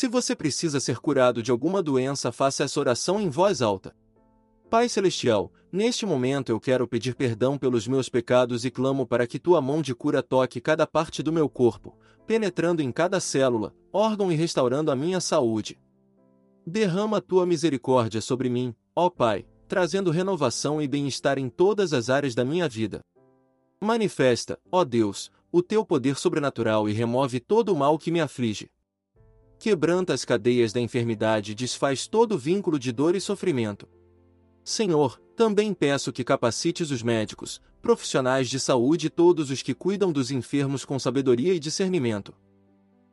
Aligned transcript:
Se 0.00 0.08
você 0.08 0.34
precisa 0.34 0.80
ser 0.80 0.98
curado 0.98 1.42
de 1.42 1.50
alguma 1.50 1.82
doença, 1.82 2.32
faça 2.32 2.64
essa 2.64 2.80
oração 2.80 3.20
em 3.20 3.28
voz 3.28 3.60
alta. 3.60 3.94
Pai 4.70 4.88
Celestial, 4.88 5.52
neste 5.70 6.06
momento 6.06 6.48
eu 6.48 6.58
quero 6.58 6.88
pedir 6.88 7.14
perdão 7.14 7.58
pelos 7.58 7.86
meus 7.86 8.08
pecados 8.08 8.64
e 8.64 8.70
clamo 8.70 9.06
para 9.06 9.26
que 9.26 9.38
tua 9.38 9.60
mão 9.60 9.82
de 9.82 9.94
cura 9.94 10.22
toque 10.22 10.58
cada 10.58 10.86
parte 10.86 11.22
do 11.22 11.30
meu 11.30 11.50
corpo, 11.50 11.98
penetrando 12.26 12.80
em 12.80 12.90
cada 12.90 13.20
célula, 13.20 13.74
órgão 13.92 14.32
e 14.32 14.34
restaurando 14.34 14.90
a 14.90 14.96
minha 14.96 15.20
saúde. 15.20 15.78
Derrama 16.66 17.20
tua 17.20 17.44
misericórdia 17.44 18.22
sobre 18.22 18.48
mim, 18.48 18.74
ó 18.96 19.10
Pai, 19.10 19.44
trazendo 19.68 20.10
renovação 20.10 20.80
e 20.80 20.88
bem-estar 20.88 21.36
em 21.38 21.50
todas 21.50 21.92
as 21.92 22.08
áreas 22.08 22.34
da 22.34 22.42
minha 22.42 22.66
vida. 22.66 23.02
Manifesta, 23.78 24.58
ó 24.72 24.82
Deus, 24.82 25.30
o 25.52 25.62
teu 25.62 25.84
poder 25.84 26.16
sobrenatural 26.16 26.88
e 26.88 26.92
remove 26.94 27.38
todo 27.38 27.68
o 27.68 27.76
mal 27.76 27.98
que 27.98 28.10
me 28.10 28.22
aflige. 28.22 28.70
Quebranta 29.60 30.14
as 30.14 30.24
cadeias 30.24 30.72
da 30.72 30.80
enfermidade 30.80 31.52
e 31.52 31.54
desfaz 31.54 32.06
todo 32.06 32.38
vínculo 32.38 32.78
de 32.78 32.90
dor 32.90 33.14
e 33.14 33.20
sofrimento. 33.20 33.86
Senhor, 34.64 35.20
também 35.36 35.74
peço 35.74 36.10
que 36.14 36.24
capacites 36.24 36.90
os 36.90 37.02
médicos, 37.02 37.60
profissionais 37.82 38.48
de 38.48 38.58
saúde 38.58 39.08
e 39.08 39.10
todos 39.10 39.50
os 39.50 39.60
que 39.60 39.74
cuidam 39.74 40.10
dos 40.10 40.30
enfermos 40.30 40.86
com 40.86 40.98
sabedoria 40.98 41.52
e 41.52 41.58
discernimento. 41.58 42.32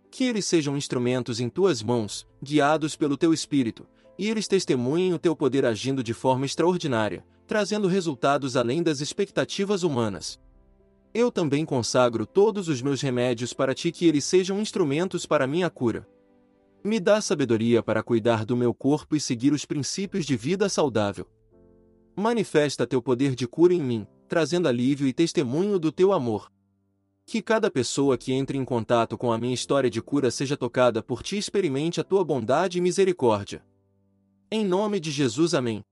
Que 0.10 0.24
eles 0.24 0.46
sejam 0.46 0.78
instrumentos 0.78 1.42
em 1.42 1.50
tuas 1.50 1.84
mãos, 1.84 2.26
guiados 2.42 2.96
pelo 2.96 3.18
teu 3.18 3.34
espírito, 3.34 3.86
e 4.18 4.30
eles 4.30 4.48
testemunhem 4.48 5.14
o 5.14 5.20
teu 5.20 5.36
poder 5.36 5.66
agindo 5.66 6.02
de 6.02 6.14
forma 6.14 6.46
extraordinária, 6.46 7.26
trazendo 7.46 7.90
resultados 7.90 8.56
além 8.56 8.82
das 8.82 9.02
expectativas 9.02 9.84
humanas. 9.84 10.40
Eu 11.14 11.30
também 11.30 11.66
consagro 11.66 12.26
todos 12.26 12.70
os 12.70 12.82
meus 12.82 13.02
remédios 13.02 13.52
para 13.52 13.76
ti 13.76 13.92
que 13.92 14.06
eles 14.06 14.24
sejam 14.24 14.62
instrumentos 14.62 15.26
para 15.26 15.46
minha 15.46 15.70
cura. 15.70 16.08
Me 16.88 17.02
dá 17.02 17.20
sabedoria 17.20 17.84
para 17.84 18.02
cuidar 18.02 18.46
do 18.46 18.56
meu 18.56 18.74
corpo 18.74 19.14
e 19.14 19.20
seguir 19.20 19.52
os 19.52 19.66
princípios 19.66 20.26
de 20.26 20.38
vida 20.38 20.70
saudável. 20.70 21.30
Manifesta 22.16 22.88
teu 22.88 23.02
poder 23.02 23.36
de 23.36 23.46
cura 23.46 23.74
em 23.74 23.82
mim, 23.82 24.08
trazendo 24.26 24.70
alívio 24.70 25.06
e 25.06 25.12
testemunho 25.12 25.78
do 25.80 25.92
teu 25.92 26.14
amor. 26.14 26.50
Que 27.26 27.42
cada 27.42 27.70
pessoa 27.70 28.18
que 28.18 28.32
entre 28.32 28.58
em 28.58 28.64
contato 28.64 29.18
com 29.18 29.34
a 29.34 29.38
minha 29.38 29.54
história 29.54 29.90
de 29.90 30.02
cura 30.02 30.32
seja 30.32 30.56
tocada 30.56 31.04
por 31.04 31.22
ti 31.22 31.36
e 31.36 31.40
experimente 31.40 32.00
a 32.00 32.06
tua 32.06 32.24
bondade 32.24 32.78
e 32.78 32.82
misericórdia. 32.82 33.66
Em 34.50 34.64
nome 34.64 35.02
de 35.02 35.12
Jesus, 35.12 35.54
amém. 35.54 35.84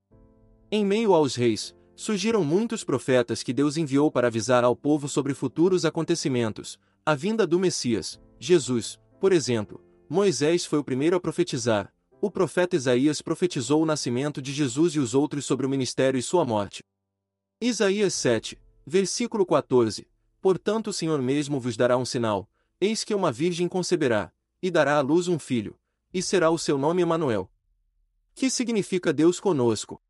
Em 0.70 0.82
meio 0.82 1.12
aos 1.12 1.36
reis, 1.36 1.76
surgiram 1.94 2.42
muitos 2.42 2.84
profetas 2.84 3.42
que 3.42 3.52
Deus 3.52 3.76
enviou 3.76 4.10
para 4.10 4.28
avisar 4.28 4.64
ao 4.64 4.74
povo 4.74 5.10
sobre 5.10 5.34
futuros 5.34 5.84
acontecimentos, 5.84 6.78
a 7.04 7.14
vinda 7.14 7.46
do 7.46 7.58
Messias, 7.58 8.18
Jesus, 8.40 8.98
por 9.20 9.30
exemplo. 9.30 9.85
Moisés 10.08 10.64
foi 10.64 10.78
o 10.78 10.84
primeiro 10.84 11.16
a 11.16 11.20
profetizar, 11.20 11.92
o 12.20 12.30
profeta 12.30 12.76
Isaías 12.76 13.20
profetizou 13.20 13.82
o 13.82 13.86
nascimento 13.86 14.40
de 14.40 14.52
Jesus 14.52 14.94
e 14.94 15.00
os 15.00 15.14
outros 15.14 15.44
sobre 15.44 15.66
o 15.66 15.68
ministério 15.68 16.16
e 16.16 16.22
sua 16.22 16.44
morte. 16.44 16.84
Isaías 17.60 18.14
7, 18.14 18.56
versículo 18.86 19.44
14. 19.44 20.08
Portanto 20.40 20.88
o 20.88 20.92
Senhor 20.92 21.20
mesmo 21.20 21.58
vos 21.58 21.76
dará 21.76 21.96
um 21.96 22.04
sinal, 22.04 22.48
eis 22.80 23.02
que 23.02 23.14
uma 23.14 23.32
virgem 23.32 23.68
conceberá, 23.68 24.32
e 24.62 24.70
dará 24.70 24.96
à 24.96 25.00
luz 25.00 25.26
um 25.26 25.40
filho, 25.40 25.76
e 26.14 26.22
será 26.22 26.50
o 26.50 26.58
seu 26.58 26.78
nome 26.78 27.02
Emanuel. 27.02 27.50
Que 28.34 28.48
significa 28.48 29.12
Deus 29.12 29.40
conosco? 29.40 30.00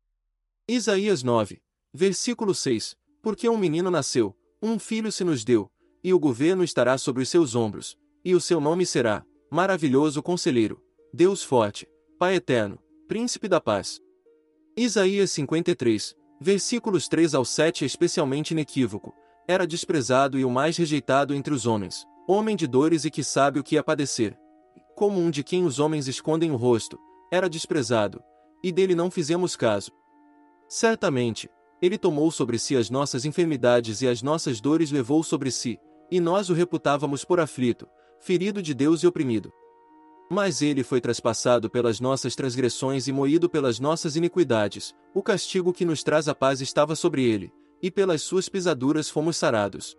Isaías 0.67 1.23
9, 1.23 1.59
versículo 1.91 2.53
6. 2.53 2.95
Porque 3.19 3.49
um 3.49 3.57
menino 3.57 3.89
nasceu, 3.89 4.37
um 4.61 4.77
filho 4.77 5.11
se 5.11 5.23
nos 5.23 5.43
deu, 5.43 5.71
e 6.03 6.13
o 6.13 6.19
governo 6.19 6.63
estará 6.63 6.97
sobre 6.99 7.23
os 7.23 7.29
seus 7.29 7.55
ombros, 7.55 7.97
e 8.23 8.35
o 8.35 8.39
seu 8.39 8.61
nome 8.61 8.85
será 8.85 9.25
Maravilhoso 9.49 10.21
Conselheiro, 10.21 10.83
Deus 11.13 11.41
Forte, 11.41 11.87
Pai 12.19 12.35
Eterno, 12.35 12.77
Príncipe 13.07 13.47
da 13.47 13.61
Paz. 13.61 14.01
Isaías 14.75 15.31
53, 15.31 16.17
versículos 16.37 17.07
3 17.07 17.33
ao 17.33 17.45
7 17.45 17.85
é 17.85 17.87
especialmente 17.87 18.51
inequívoco. 18.51 19.15
Era 19.47 19.65
desprezado 19.65 20.37
e 20.37 20.43
o 20.43 20.49
mais 20.49 20.75
rejeitado 20.75 21.33
entre 21.33 21.53
os 21.53 21.65
homens, 21.65 22.05
homem 22.27 22.57
de 22.57 22.67
dores 22.67 23.05
e 23.05 23.09
que 23.09 23.23
sabe 23.23 23.57
o 23.57 23.63
que 23.63 23.77
é 23.77 23.81
padecer. 23.81 24.37
Como 24.97 25.17
um 25.17 25.31
de 25.31 25.45
quem 25.45 25.63
os 25.63 25.79
homens 25.79 26.09
escondem 26.09 26.51
o 26.51 26.57
rosto, 26.57 26.99
era 27.31 27.49
desprezado, 27.49 28.21
e 28.61 28.69
dele 28.69 28.95
não 28.95 29.09
fizemos 29.09 29.55
caso. 29.55 29.91
Certamente, 30.67 31.49
ele 31.81 31.97
tomou 31.97 32.29
sobre 32.31 32.59
si 32.59 32.75
as 32.75 32.89
nossas 32.89 33.23
enfermidades 33.23 34.01
e 34.01 34.09
as 34.09 34.21
nossas 34.21 34.59
dores 34.59 34.91
levou 34.91 35.23
sobre 35.23 35.51
si, 35.51 35.79
e 36.11 36.19
nós 36.19 36.49
o 36.49 36.53
reputávamos 36.53 37.23
por 37.23 37.39
aflito, 37.39 37.87
ferido 38.19 38.61
de 38.61 38.73
Deus 38.73 39.03
e 39.03 39.07
oprimido. 39.07 39.51
Mas 40.29 40.61
ele 40.61 40.83
foi 40.83 40.99
traspassado 40.99 41.69
pelas 41.69 41.99
nossas 41.99 42.35
transgressões 42.35 43.07
e 43.07 43.11
moído 43.11 43.49
pelas 43.49 43.79
nossas 43.79 44.15
iniquidades, 44.15 44.93
o 45.13 45.23
castigo 45.23 45.71
que 45.71 45.85
nos 45.85 46.03
traz 46.03 46.27
a 46.27 46.35
paz 46.35 46.59
estava 46.59 46.95
sobre 46.95 47.23
ele, 47.23 47.51
e 47.81 47.89
pelas 47.89 48.21
suas 48.21 48.49
pisaduras 48.49 49.09
fomos 49.09 49.37
sarados. 49.37 49.97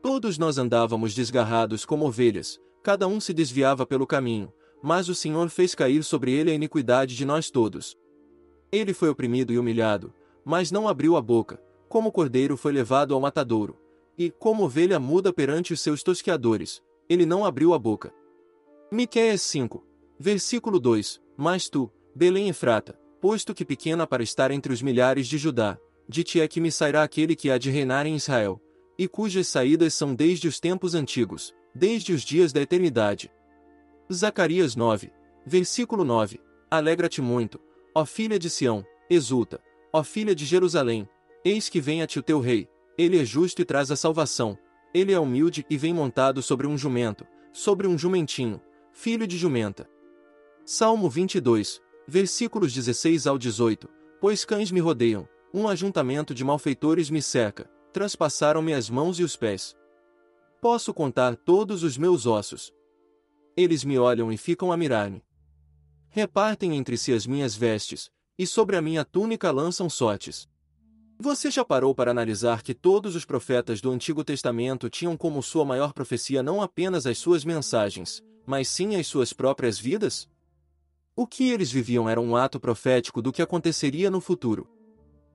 Todos 0.00 0.38
nós 0.38 0.58
andávamos 0.58 1.14
desgarrados 1.14 1.84
como 1.84 2.06
ovelhas, 2.06 2.60
cada 2.82 3.08
um 3.08 3.18
se 3.18 3.34
desviava 3.34 3.84
pelo 3.84 4.06
caminho, 4.06 4.52
mas 4.80 5.08
o 5.08 5.14
Senhor 5.14 5.48
fez 5.48 5.74
cair 5.74 6.04
sobre 6.04 6.32
ele 6.32 6.50
a 6.50 6.54
iniquidade 6.54 7.16
de 7.16 7.24
nós 7.24 7.50
todos. 7.50 7.96
Ele 8.70 8.94
foi 8.94 9.08
oprimido 9.08 9.52
e 9.52 9.58
humilhado, 9.58 10.14
mas 10.44 10.70
não 10.70 10.86
abriu 10.86 11.16
a 11.16 11.20
boca, 11.20 11.60
como 11.88 12.12
cordeiro 12.12 12.56
foi 12.56 12.70
levado 12.70 13.12
ao 13.12 13.20
matadouro, 13.20 13.76
e, 14.16 14.30
como 14.30 14.64
ovelha 14.64 15.00
muda 15.00 15.32
perante 15.32 15.72
os 15.72 15.80
seus 15.80 16.02
tosqueadores, 16.02 16.82
ele 17.08 17.24
não 17.24 17.44
abriu 17.44 17.72
a 17.72 17.78
boca. 17.78 18.12
Miqueias 18.92 19.42
5, 19.42 19.84
versículo 20.18 20.78
2: 20.78 21.20
Mas 21.36 21.68
tu, 21.68 21.90
Belém 22.14 22.48
Efrata, 22.48 22.98
posto 23.20 23.54
que 23.54 23.64
pequena 23.64 24.06
para 24.06 24.22
estar 24.22 24.50
entre 24.50 24.72
os 24.72 24.82
milhares 24.82 25.26
de 25.26 25.38
Judá, 25.38 25.78
de 26.08 26.22
ti 26.22 26.40
é 26.40 26.48
que 26.48 26.60
me 26.60 26.70
sairá 26.70 27.02
aquele 27.02 27.34
que 27.34 27.50
há 27.50 27.58
de 27.58 27.70
reinar 27.70 28.06
em 28.06 28.16
Israel, 28.16 28.60
e 28.98 29.06
cujas 29.06 29.48
saídas 29.48 29.94
são 29.94 30.14
desde 30.14 30.48
os 30.48 30.58
tempos 30.58 30.94
antigos, 30.94 31.54
desde 31.74 32.12
os 32.12 32.22
dias 32.22 32.52
da 32.52 32.60
eternidade. 32.60 33.30
Zacarias 34.12 34.74
9, 34.74 35.10
versículo 35.46 36.04
9: 36.04 36.40
Alegra-te 36.70 37.22
muito, 37.22 37.60
ó 37.94 38.04
filha 38.04 38.38
de 38.38 38.50
Sião, 38.50 38.84
exulta, 39.08 39.60
ó 39.92 40.02
filha 40.02 40.34
de 40.34 40.44
Jerusalém, 40.44 41.08
eis 41.44 41.68
que 41.68 41.80
vem 41.80 42.02
a 42.02 42.06
ti 42.06 42.18
o 42.18 42.22
teu 42.22 42.40
rei, 42.40 42.68
ele 42.96 43.20
é 43.20 43.24
justo 43.24 43.62
e 43.62 43.64
traz 43.64 43.90
a 43.90 43.96
salvação, 43.96 44.58
ele 44.92 45.12
é 45.12 45.18
humilde 45.18 45.66
e 45.68 45.76
vem 45.76 45.92
montado 45.92 46.42
sobre 46.42 46.66
um 46.66 46.76
jumento, 46.76 47.26
sobre 47.52 47.86
um 47.86 47.96
jumentinho, 47.96 48.60
filho 48.92 49.26
de 49.26 49.36
jumenta. 49.36 49.88
Salmo 50.64 51.08
22, 51.08 51.80
versículos 52.06 52.72
16 52.72 53.26
ao 53.26 53.38
18. 53.38 53.88
Pois 54.20 54.44
cães 54.44 54.70
me 54.70 54.80
rodeiam, 54.80 55.28
um 55.52 55.68
ajuntamento 55.68 56.34
de 56.34 56.44
malfeitores 56.44 57.10
me 57.10 57.22
cerca, 57.22 57.70
traspassaram-me 57.92 58.74
as 58.74 58.90
mãos 58.90 59.18
e 59.18 59.22
os 59.22 59.36
pés. 59.36 59.76
Posso 60.60 60.92
contar 60.92 61.36
todos 61.36 61.82
os 61.82 61.96
meus 61.96 62.26
ossos. 62.26 62.72
Eles 63.56 63.84
me 63.84 63.98
olham 63.98 64.32
e 64.32 64.36
ficam 64.36 64.72
a 64.72 64.76
mirar-me. 64.76 65.24
Repartem 66.10 66.76
entre 66.76 66.96
si 66.96 67.12
as 67.12 67.26
minhas 67.26 67.54
vestes, 67.54 68.10
e 68.38 68.46
sobre 68.46 68.76
a 68.76 68.82
minha 68.82 69.04
túnica 69.04 69.50
lançam 69.50 69.88
sortes. 69.88 70.48
Você 71.20 71.50
já 71.50 71.64
parou 71.64 71.92
para 71.92 72.12
analisar 72.12 72.62
que 72.62 72.72
todos 72.72 73.16
os 73.16 73.24
profetas 73.24 73.80
do 73.80 73.90
Antigo 73.90 74.22
Testamento 74.22 74.88
tinham 74.88 75.16
como 75.16 75.42
sua 75.42 75.64
maior 75.64 75.92
profecia 75.92 76.44
não 76.44 76.62
apenas 76.62 77.06
as 77.06 77.18
suas 77.18 77.44
mensagens, 77.44 78.22
mas 78.46 78.68
sim 78.68 78.94
as 78.94 79.08
suas 79.08 79.32
próprias 79.32 79.80
vidas? 79.80 80.28
O 81.16 81.26
que 81.26 81.50
eles 81.50 81.72
viviam 81.72 82.08
era 82.08 82.20
um 82.20 82.36
ato 82.36 82.60
profético 82.60 83.20
do 83.20 83.32
que 83.32 83.42
aconteceria 83.42 84.08
no 84.12 84.20
futuro. 84.20 84.68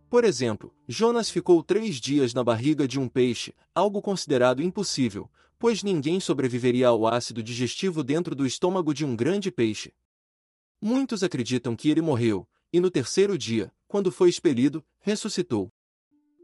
Por 0.09 0.23
exemplo, 0.23 0.73
Jonas 0.87 1.29
ficou 1.29 1.61
três 1.61 1.97
dias 1.97 2.33
na 2.33 2.45
barriga 2.45 2.87
de 2.87 2.97
um 2.97 3.09
peixe, 3.09 3.53
algo 3.75 4.01
considerado 4.01 4.61
impossível, 4.61 5.29
pois 5.59 5.83
ninguém 5.83 6.17
sobreviveria 6.21 6.87
ao 6.87 7.05
ácido 7.05 7.43
digestivo 7.43 8.01
dentro 8.05 8.33
do 8.33 8.45
estômago 8.45 8.93
de 8.93 9.03
um 9.03 9.17
grande 9.17 9.51
peixe. 9.51 9.91
Muitos 10.79 11.23
acreditam 11.23 11.75
que 11.75 11.89
ele 11.89 12.01
morreu, 12.01 12.47
e 12.71 12.79
no 12.79 12.89
terceiro 12.89 13.37
dia, 13.37 13.69
quando 13.85 14.11
foi 14.11 14.29
expelido, 14.29 14.83
ressuscitou. 14.99 15.72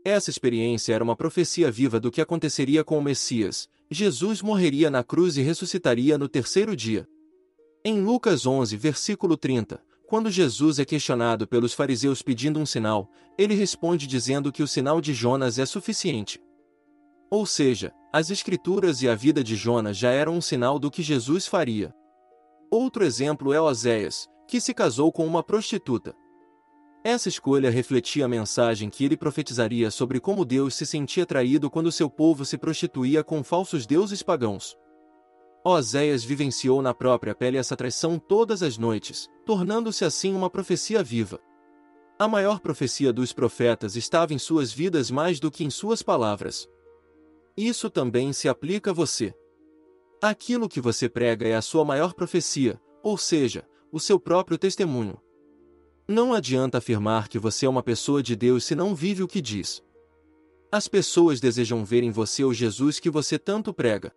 Essa 0.09 0.31
experiência 0.31 0.91
era 0.91 1.03
uma 1.03 1.15
profecia 1.15 1.69
viva 1.69 1.99
do 1.99 2.09
que 2.09 2.19
aconteceria 2.19 2.83
com 2.83 2.97
o 2.97 3.01
Messias. 3.01 3.69
Jesus 3.91 4.41
morreria 4.41 4.89
na 4.89 5.03
cruz 5.03 5.37
e 5.37 5.43
ressuscitaria 5.43 6.17
no 6.17 6.27
terceiro 6.27 6.75
dia. 6.75 7.07
Em 7.85 8.01
Lucas 8.01 8.47
11, 8.47 8.75
versículo 8.75 9.37
30, 9.37 9.79
quando 10.07 10.31
Jesus 10.31 10.79
é 10.79 10.85
questionado 10.85 11.47
pelos 11.47 11.75
fariseus 11.75 12.23
pedindo 12.23 12.59
um 12.59 12.65
sinal, 12.65 13.07
ele 13.37 13.53
responde 13.53 14.07
dizendo 14.07 14.51
que 14.51 14.63
o 14.63 14.67
sinal 14.67 14.99
de 14.99 15.13
Jonas 15.13 15.59
é 15.59 15.65
suficiente. 15.67 16.41
Ou 17.29 17.45
seja, 17.45 17.93
as 18.11 18.31
Escrituras 18.31 19.03
e 19.03 19.07
a 19.07 19.13
vida 19.13 19.43
de 19.43 19.55
Jonas 19.55 19.95
já 19.95 20.09
eram 20.09 20.33
um 20.33 20.41
sinal 20.41 20.79
do 20.79 20.89
que 20.89 21.03
Jesus 21.03 21.45
faria. 21.45 21.93
Outro 22.71 23.05
exemplo 23.05 23.53
é 23.53 23.61
Oséias, 23.61 24.27
que 24.47 24.59
se 24.59 24.73
casou 24.73 25.11
com 25.11 25.27
uma 25.27 25.43
prostituta. 25.43 26.15
Essa 27.03 27.29
escolha 27.29 27.69
refletia 27.69 28.25
a 28.25 28.27
mensagem 28.27 28.89
que 28.89 29.05
ele 29.05 29.15
profetizaria 29.15 29.89
sobre 29.89 30.19
como 30.19 30.43
Deus 30.43 30.75
se 30.75 30.85
sentia 30.85 31.25
traído 31.25 31.69
quando 31.69 31.91
seu 31.91 32.09
povo 32.09 32.43
se 32.43 32.57
prostituía 32.57 33.23
com 33.23 33.41
falsos 33.41 33.85
deuses 33.85 34.21
pagãos. 34.21 34.77
Oséias 35.63 36.23
vivenciou 36.23 36.81
na 36.81 36.93
própria 36.93 37.33
pele 37.33 37.57
essa 37.57 37.75
traição 37.75 38.19
todas 38.19 38.61
as 38.61 38.77
noites, 38.77 39.29
tornando-se 39.45 40.03
assim 40.03 40.33
uma 40.33 40.49
profecia 40.49 41.01
viva. 41.01 41.39
A 42.17 42.27
maior 42.27 42.59
profecia 42.59 43.13
dos 43.13 43.31
profetas 43.31 43.95
estava 43.95 44.33
em 44.33 44.37
suas 44.37 44.73
vidas 44.73 45.09
mais 45.09 45.39
do 45.39 45.49
que 45.49 45.63
em 45.63 45.69
suas 45.69 46.01
palavras. 46.01 46.67
Isso 47.55 47.89
também 47.89 48.33
se 48.33 48.49
aplica 48.49 48.91
a 48.91 48.93
você. 48.93 49.33
Aquilo 50.21 50.67
que 50.67 50.81
você 50.81 51.07
prega 51.07 51.47
é 51.47 51.55
a 51.55 51.61
sua 51.61 51.85
maior 51.85 52.13
profecia, 52.13 52.79
ou 53.01 53.17
seja, 53.17 53.65
o 53.89 54.01
seu 54.01 54.19
próprio 54.19 54.57
testemunho. 54.57 55.17
Não 56.11 56.33
adianta 56.33 56.79
afirmar 56.79 57.27
que 57.27 57.37
você 57.37 57.67
é 57.67 57.69
uma 57.69 57.83
pessoa 57.83 58.23
de 58.23 58.35
Deus 58.35 58.65
se 58.65 58.73
não 58.73 58.95
vive 58.95 59.21
o 59.21 59.27
que 59.27 59.39
diz. 59.39 59.79
As 60.71 60.87
pessoas 60.87 61.39
desejam 61.39 61.85
ver 61.85 62.01
em 62.01 62.09
você 62.09 62.43
o 62.43 62.51
Jesus 62.51 62.99
que 62.99 63.11
você 63.11 63.37
tanto 63.37 63.71
prega. 63.71 64.11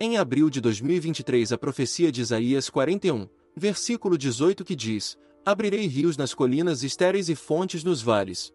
Em 0.00 0.16
abril 0.16 0.48
de 0.48 0.60
2023, 0.60 1.50
a 1.50 1.58
profecia 1.58 2.12
de 2.12 2.20
Isaías 2.20 2.70
41, 2.70 3.28
versículo 3.56 4.16
18 4.16 4.64
que 4.64 4.76
diz: 4.76 5.18
Abrirei 5.44 5.88
rios 5.88 6.16
nas 6.16 6.32
colinas 6.32 6.84
estéreis 6.84 7.28
e 7.28 7.34
fontes 7.34 7.82
nos 7.82 8.00
vales. 8.00 8.54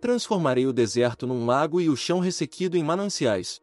Transformarei 0.00 0.66
o 0.66 0.72
deserto 0.72 1.28
num 1.28 1.46
lago 1.46 1.80
e 1.80 1.88
o 1.88 1.94
chão 1.94 2.18
ressequido 2.18 2.76
em 2.76 2.82
mananciais. 2.82 3.60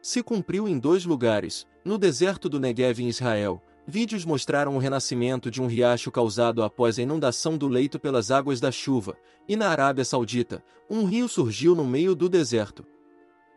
Se 0.00 0.22
cumpriu 0.22 0.66
em 0.66 0.78
dois 0.78 1.04
lugares, 1.04 1.66
no 1.84 1.98
deserto 1.98 2.48
do 2.48 2.58
Negev 2.58 3.00
em 3.00 3.08
Israel. 3.08 3.62
Vídeos 3.86 4.24
mostraram 4.24 4.74
o 4.76 4.78
renascimento 4.78 5.50
de 5.50 5.60
um 5.60 5.66
riacho 5.66 6.10
causado 6.10 6.62
após 6.62 6.98
a 6.98 7.02
inundação 7.02 7.58
do 7.58 7.68
leito 7.68 8.00
pelas 8.00 8.30
águas 8.30 8.58
da 8.58 8.72
chuva, 8.72 9.14
e 9.46 9.56
na 9.56 9.68
Arábia 9.68 10.04
Saudita, 10.06 10.64
um 10.88 11.04
rio 11.04 11.28
surgiu 11.28 11.74
no 11.74 11.84
meio 11.84 12.14
do 12.14 12.26
deserto. 12.26 12.84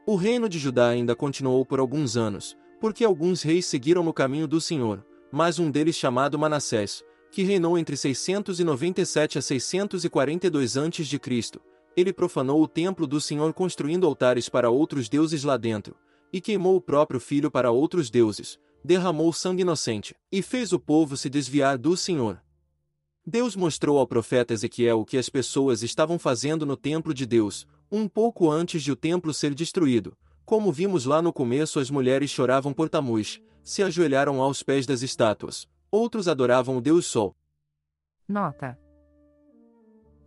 O 0.05 0.15
reino 0.15 0.49
de 0.49 0.59
Judá 0.59 0.89
ainda 0.89 1.15
continuou 1.15 1.65
por 1.65 1.79
alguns 1.79 2.17
anos, 2.17 2.57
porque 2.79 3.05
alguns 3.05 3.41
reis 3.41 3.65
seguiram 3.65 4.03
no 4.03 4.13
caminho 4.13 4.47
do 4.47 4.59
Senhor, 4.59 5.05
mas 5.31 5.59
um 5.59 5.71
deles 5.71 5.95
chamado 5.95 6.37
Manassés, 6.37 7.03
que 7.31 7.43
reinou 7.43 7.77
entre 7.77 7.95
697 7.95 9.37
a 9.37 9.41
642 9.41 10.77
a.C., 10.77 11.59
ele 11.95 12.13
profanou 12.13 12.61
o 12.61 12.67
templo 12.67 13.07
do 13.07 13.19
Senhor 13.19 13.51
construindo 13.53 14.05
altares 14.05 14.49
para 14.49 14.69
outros 14.69 15.09
deuses 15.09 15.43
lá 15.43 15.57
dentro, 15.57 15.95
e 16.31 16.41
queimou 16.41 16.75
o 16.75 16.81
próprio 16.81 17.19
filho 17.19 17.49
para 17.49 17.71
outros 17.71 18.09
deuses, 18.09 18.59
derramou 18.87 19.33
sangue 19.33 19.63
inocente, 19.63 20.15
e 20.31 20.41
fez 20.41 20.71
o 20.71 20.79
povo 20.79 21.17
se 21.17 21.29
desviar 21.29 21.77
do 21.77 21.97
Senhor. 21.97 22.41
Deus 23.25 23.53
mostrou 23.53 23.99
ao 23.99 24.07
profeta 24.07 24.53
Ezequiel 24.53 25.01
o 25.01 25.05
que 25.05 25.17
as 25.17 25.27
pessoas 25.27 25.83
estavam 25.83 26.17
fazendo 26.17 26.65
no 26.65 26.77
templo 26.77 27.13
de 27.13 27.25
Deus, 27.25 27.67
um 27.91 28.07
pouco 28.07 28.49
antes 28.49 28.81
de 28.81 28.89
o 28.89 28.95
templo 28.95 29.33
ser 29.33 29.53
destruído. 29.53 30.17
Como 30.45 30.71
vimos 30.71 31.03
lá 31.03 31.21
no 31.21 31.33
começo, 31.33 31.81
as 31.81 31.91
mulheres 31.91 32.31
choravam 32.31 32.71
por 32.73 32.87
Tamuz, 32.87 33.41
se 33.61 33.83
ajoelharam 33.83 34.41
aos 34.41 34.63
pés 34.63 34.85
das 34.85 35.01
estátuas, 35.01 35.67
outros 35.91 36.29
adoravam 36.29 36.77
o 36.77 36.81
Deus 36.81 37.05
Sol. 37.05 37.35
Nota: 38.25 38.79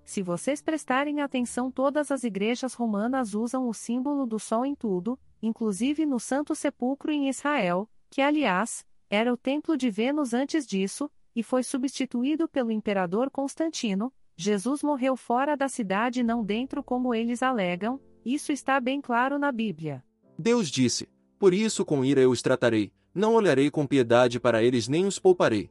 Se 0.04 0.22
vocês 0.22 0.60
prestarem 0.60 1.22
atenção, 1.22 1.70
todas 1.70 2.10
as 2.10 2.24
igrejas 2.24 2.74
romanas 2.74 3.32
usam 3.32 3.66
o 3.66 3.72
símbolo 3.72 4.26
do 4.26 4.38
Sol 4.38 4.66
em 4.66 4.74
tudo, 4.74 5.18
inclusive 5.42 6.04
no 6.04 6.20
Santo 6.20 6.54
Sepulcro 6.54 7.10
em 7.10 7.30
Israel, 7.30 7.88
que, 8.10 8.20
aliás, 8.20 8.84
era 9.08 9.32
o 9.32 9.36
templo 9.36 9.76
de 9.76 9.88
Vênus 9.88 10.34
antes 10.34 10.66
disso, 10.66 11.10
e 11.34 11.42
foi 11.42 11.62
substituído 11.62 12.48
pelo 12.48 12.72
imperador 12.72 13.30
Constantino. 13.30 14.12
Jesus 14.36 14.82
morreu 14.82 15.16
fora 15.16 15.56
da 15.56 15.68
cidade 15.68 16.20
e 16.20 16.24
não 16.24 16.44
dentro, 16.44 16.82
como 16.82 17.14
eles 17.14 17.42
alegam, 17.42 18.00
isso 18.24 18.52
está 18.52 18.80
bem 18.80 19.00
claro 19.00 19.38
na 19.38 19.52
Bíblia. 19.52 20.04
Deus 20.38 20.70
disse: 20.70 21.08
Por 21.38 21.54
isso 21.54 21.84
com 21.84 22.04
ira 22.04 22.20
eu 22.20 22.30
os 22.30 22.42
tratarei, 22.42 22.92
não 23.14 23.34
olharei 23.34 23.70
com 23.70 23.86
piedade 23.86 24.40
para 24.40 24.62
eles 24.62 24.88
nem 24.88 25.06
os 25.06 25.18
pouparei. 25.18 25.70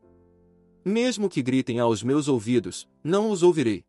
Mesmo 0.84 1.30
que 1.30 1.42
gritem 1.42 1.80
aos 1.80 2.02
meus 2.02 2.28
ouvidos, 2.28 2.88
não 3.04 3.30
os 3.30 3.44
ouvirei. 3.44 3.84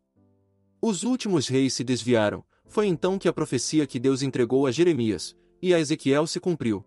Os 0.81 1.03
últimos 1.03 1.47
reis 1.47 1.73
se 1.73 1.83
desviaram, 1.83 2.43
foi 2.65 2.87
então 2.87 3.17
que 3.17 3.27
a 3.27 3.33
profecia 3.33 3.85
que 3.87 3.99
Deus 3.99 4.21
entregou 4.21 4.65
a 4.65 4.71
Jeremias, 4.71 5.35
e 5.61 5.73
a 5.73 5.79
Ezequiel 5.79 6.25
se 6.25 6.39
cumpriu. 6.39 6.83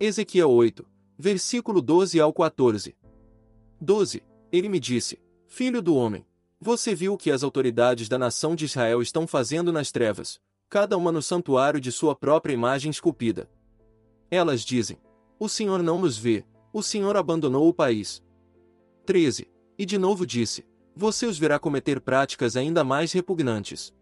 Ezequiel 0.00 0.48
8, 0.52 0.86
versículo 1.18 1.82
12 1.82 2.20
ao 2.20 2.32
14. 2.32 2.96
12. 3.80 4.22
Ele 4.52 4.68
me 4.68 4.78
disse: 4.78 5.20
Filho 5.48 5.82
do 5.82 5.96
homem, 5.96 6.24
você 6.60 6.94
viu 6.94 7.14
o 7.14 7.18
que 7.18 7.32
as 7.32 7.42
autoridades 7.42 8.08
da 8.08 8.16
nação 8.16 8.54
de 8.54 8.64
Israel 8.64 9.02
estão 9.02 9.26
fazendo 9.26 9.72
nas 9.72 9.90
trevas, 9.90 10.40
cada 10.68 10.96
uma 10.96 11.10
no 11.10 11.20
santuário 11.20 11.80
de 11.80 11.90
sua 11.90 12.14
própria 12.14 12.52
imagem 12.52 12.92
esculpida. 12.92 13.50
Elas 14.30 14.60
dizem: 14.60 14.98
O 15.36 15.48
Senhor 15.48 15.82
não 15.82 15.98
nos 16.00 16.16
vê, 16.16 16.44
o 16.72 16.80
Senhor 16.80 17.16
abandonou 17.16 17.68
o 17.68 17.74
país. 17.74 18.22
13. 19.04 19.50
E 19.76 19.84
de 19.84 19.98
novo 19.98 20.24
disse: 20.24 20.64
Você 20.94 21.26
os 21.26 21.40
verá 21.40 21.58
cometer 21.58 22.00
práticas 22.00 22.54
ainda 22.54 22.84
mais 22.84 23.10
repugnantes. 23.10 23.92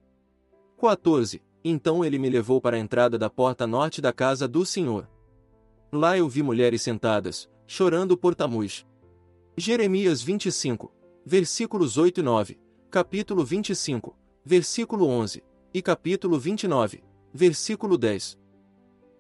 14. 0.79 1.43
Então 1.65 2.05
ele 2.05 2.19
me 2.19 2.29
levou 2.29 2.61
para 2.61 2.77
a 2.77 2.79
entrada 2.79 3.17
da 3.19 3.31
porta 3.31 3.67
norte 3.67 4.03
da 4.03 4.13
casa 4.13 4.47
do 4.47 4.67
Senhor. 4.67 5.09
Lá 5.93 6.19
eu 6.19 6.29
vi 6.29 6.43
mulheres 6.43 6.83
sentadas, 6.83 7.49
chorando 7.67 8.17
por 8.17 8.35
Tamuz. 8.35 8.85
Jeremias 9.57 10.21
25, 10.21 10.93
versículos 11.25 11.97
8 11.97 12.21
e 12.21 12.23
9, 12.23 12.61
capítulo 12.91 13.45
25, 13.45 14.17
versículo 14.45 15.07
11, 15.07 15.43
e 15.73 15.81
capítulo 15.81 16.39
29, 16.39 17.05
versículo 17.33 17.97
10. 17.97 18.39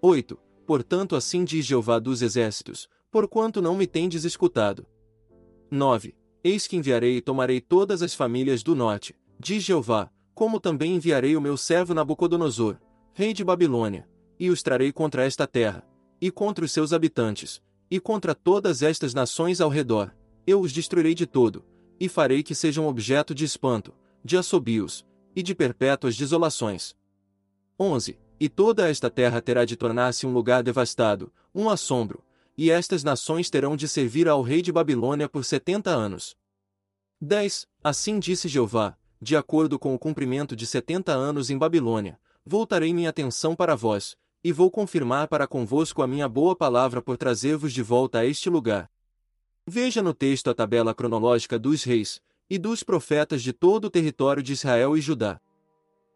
8. 0.03 0.39
Portanto 0.67 1.15
assim 1.15 1.45
diz 1.45 1.65
Jeová 1.65 1.99
dos 2.01 2.21
exércitos, 2.21 2.89
porquanto 3.11 3.63
não 3.63 3.77
me 3.77 3.87
tendes 3.87 4.25
escutado. 4.25 4.87
9. 5.71 6.15
Eis 6.43 6.67
que 6.67 6.77
enviarei 6.77 7.17
e 7.17 7.23
tomarei 7.23 7.61
todas 7.61 8.03
as 8.03 8.15
famílias 8.15 8.63
do 8.63 8.75
norte, 8.75 9.15
diz 9.39 9.63
Jeová, 9.63 10.11
como 10.35 10.61
também 10.61 10.97
enviarei 10.97 11.37
o 11.37 11.41
meu 11.41 11.57
servo 11.57 11.95
Nabucodonosor, 11.95 12.77
rei 13.15 13.33
de 13.33 13.45
Babilônia, 13.45 14.09
e 14.39 14.51
os 14.51 14.63
trarei 14.63 14.93
contra 14.93 15.25
esta 15.25 15.47
terra, 15.47 15.87
e 16.21 16.31
contra 16.31 16.65
os 16.65 16.73
seus 16.73 16.93
habitantes, 16.93 17.63
e 17.91 18.01
contra 18.01 18.35
todas 18.35 18.83
estas 18.83 19.15
nações 19.15 19.61
ao 19.61 19.69
redor, 19.69 20.15
eu 20.47 20.61
os 20.61 20.73
destruirei 20.73 21.15
de 21.15 21.27
todo, 21.27 21.65
e 21.99 22.09
farei 22.09 22.43
que 22.43 22.55
sejam 22.55 22.87
objeto 22.87 23.35
de 23.35 23.45
espanto, 23.45 23.95
de 24.25 24.37
assobios, 24.37 25.07
e 25.35 25.43
de 25.43 25.55
perpétuas 25.55 26.17
desolações. 26.17 26.97
11. 27.79 28.19
E 28.39 28.49
toda 28.49 28.89
esta 28.89 29.11
terra 29.11 29.41
terá 29.41 29.65
de 29.65 29.77
tornar-se 29.77 30.27
um 30.27 30.33
lugar 30.33 30.63
devastado, 30.63 31.33
um 31.55 31.69
assombro, 31.69 32.25
e 32.57 32.71
estas 32.71 33.05
nações 33.05 33.51
terão 33.51 33.77
de 33.77 33.87
servir 33.87 34.29
ao 34.29 34.43
rei 34.43 34.63
de 34.63 34.73
Babilônia 34.73 35.29
por 35.29 35.45
setenta 35.45 35.91
anos. 35.91 36.37
10. 37.21 37.67
Assim 37.83 38.19
disse 38.19 38.49
Jeová, 38.49 38.97
de 39.21 39.37
acordo 39.37 39.79
com 39.79 39.95
o 39.95 39.99
cumprimento 39.99 40.55
de 40.55 40.67
setenta 40.67 41.13
anos 41.13 41.51
em 41.51 41.57
Babilônia, 41.57 42.19
voltarei 42.45 42.93
minha 42.93 43.11
atenção 43.11 43.55
para 43.55 43.75
vós, 43.75 44.17
e 44.47 44.53
vou 44.53 44.71
confirmar 44.71 45.27
para 45.27 45.45
convosco 45.45 46.03
a 46.03 46.07
minha 46.07 46.29
boa 46.29 46.55
palavra 46.55 47.03
por 47.03 47.17
trazer-vos 47.17 47.73
de 47.73 47.83
volta 47.83 48.21
a 48.21 48.25
este 48.25 48.49
lugar. 48.49 48.89
Veja 49.67 50.01
no 50.01 50.15
texto 50.15 50.49
a 50.49 50.55
tabela 50.55 50.95
cronológica 50.95 51.59
dos 51.59 51.83
reis 51.83 52.23
e 52.49 52.57
dos 52.57 52.85
profetas 52.85 53.43
de 53.43 53.53
todo 53.53 53.87
o 53.87 53.91
território 53.91 54.45
de 54.45 54.53
Israel 54.53 54.97
e 54.97 55.01
Judá. 55.01 55.41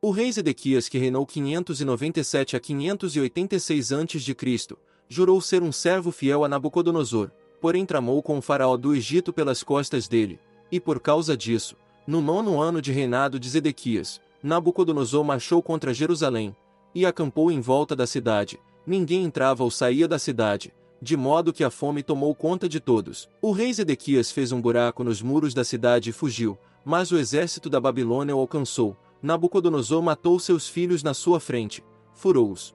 O 0.00 0.12
rei 0.12 0.30
Zedequias, 0.30 0.88
que 0.88 0.96
reinou 0.96 1.26
597 1.26 2.54
a 2.54 2.60
586 2.60 3.92
a.C., 3.92 4.76
jurou 5.08 5.40
ser 5.40 5.60
um 5.60 5.72
servo 5.72 6.12
fiel 6.12 6.44
a 6.44 6.48
Nabucodonosor, 6.48 7.32
porém 7.60 7.84
tramou 7.84 8.22
com 8.22 8.38
o 8.38 8.42
faraó 8.42 8.76
do 8.76 8.94
Egito 8.94 9.32
pelas 9.32 9.64
costas 9.64 10.06
dele, 10.06 10.38
e 10.70 10.78
por 10.78 11.00
causa 11.00 11.36
disso, 11.36 11.74
no 12.06 12.20
nono 12.20 12.60
ano 12.60 12.80
de 12.80 12.92
reinado 12.92 13.40
de 13.40 13.48
Zedequias, 13.48 14.20
Nabucodonosor 14.40 15.24
marchou 15.24 15.60
contra 15.60 15.92
Jerusalém, 15.92 16.54
e 16.94 17.06
acampou 17.06 17.50
em 17.50 17.60
volta 17.60 17.94
da 17.94 18.06
cidade. 18.06 18.60
Ninguém 18.86 19.24
entrava 19.24 19.62
ou 19.62 19.70
saía 19.70 20.08
da 20.08 20.18
cidade, 20.18 20.72
de 21.00 21.16
modo 21.16 21.52
que 21.52 21.64
a 21.64 21.70
fome 21.70 22.02
tomou 22.02 22.34
conta 22.34 22.68
de 22.68 22.80
todos. 22.80 23.28
O 23.40 23.52
rei 23.52 23.72
Zedequias 23.72 24.30
fez 24.30 24.52
um 24.52 24.60
buraco 24.60 25.02
nos 25.02 25.22
muros 25.22 25.54
da 25.54 25.64
cidade 25.64 26.10
e 26.10 26.12
fugiu, 26.12 26.58
mas 26.84 27.10
o 27.10 27.18
exército 27.18 27.70
da 27.70 27.80
Babilônia 27.80 28.34
o 28.34 28.40
alcançou. 28.40 28.96
Nabucodonosor 29.22 30.02
matou 30.02 30.38
seus 30.38 30.66
filhos 30.68 31.02
na 31.02 31.12
sua 31.12 31.38
frente, 31.38 31.84
furou-os 32.14 32.74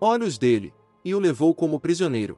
olhos 0.00 0.36
dele, 0.36 0.74
e 1.04 1.14
o 1.14 1.20
levou 1.20 1.54
como 1.54 1.78
prisioneiro. 1.78 2.36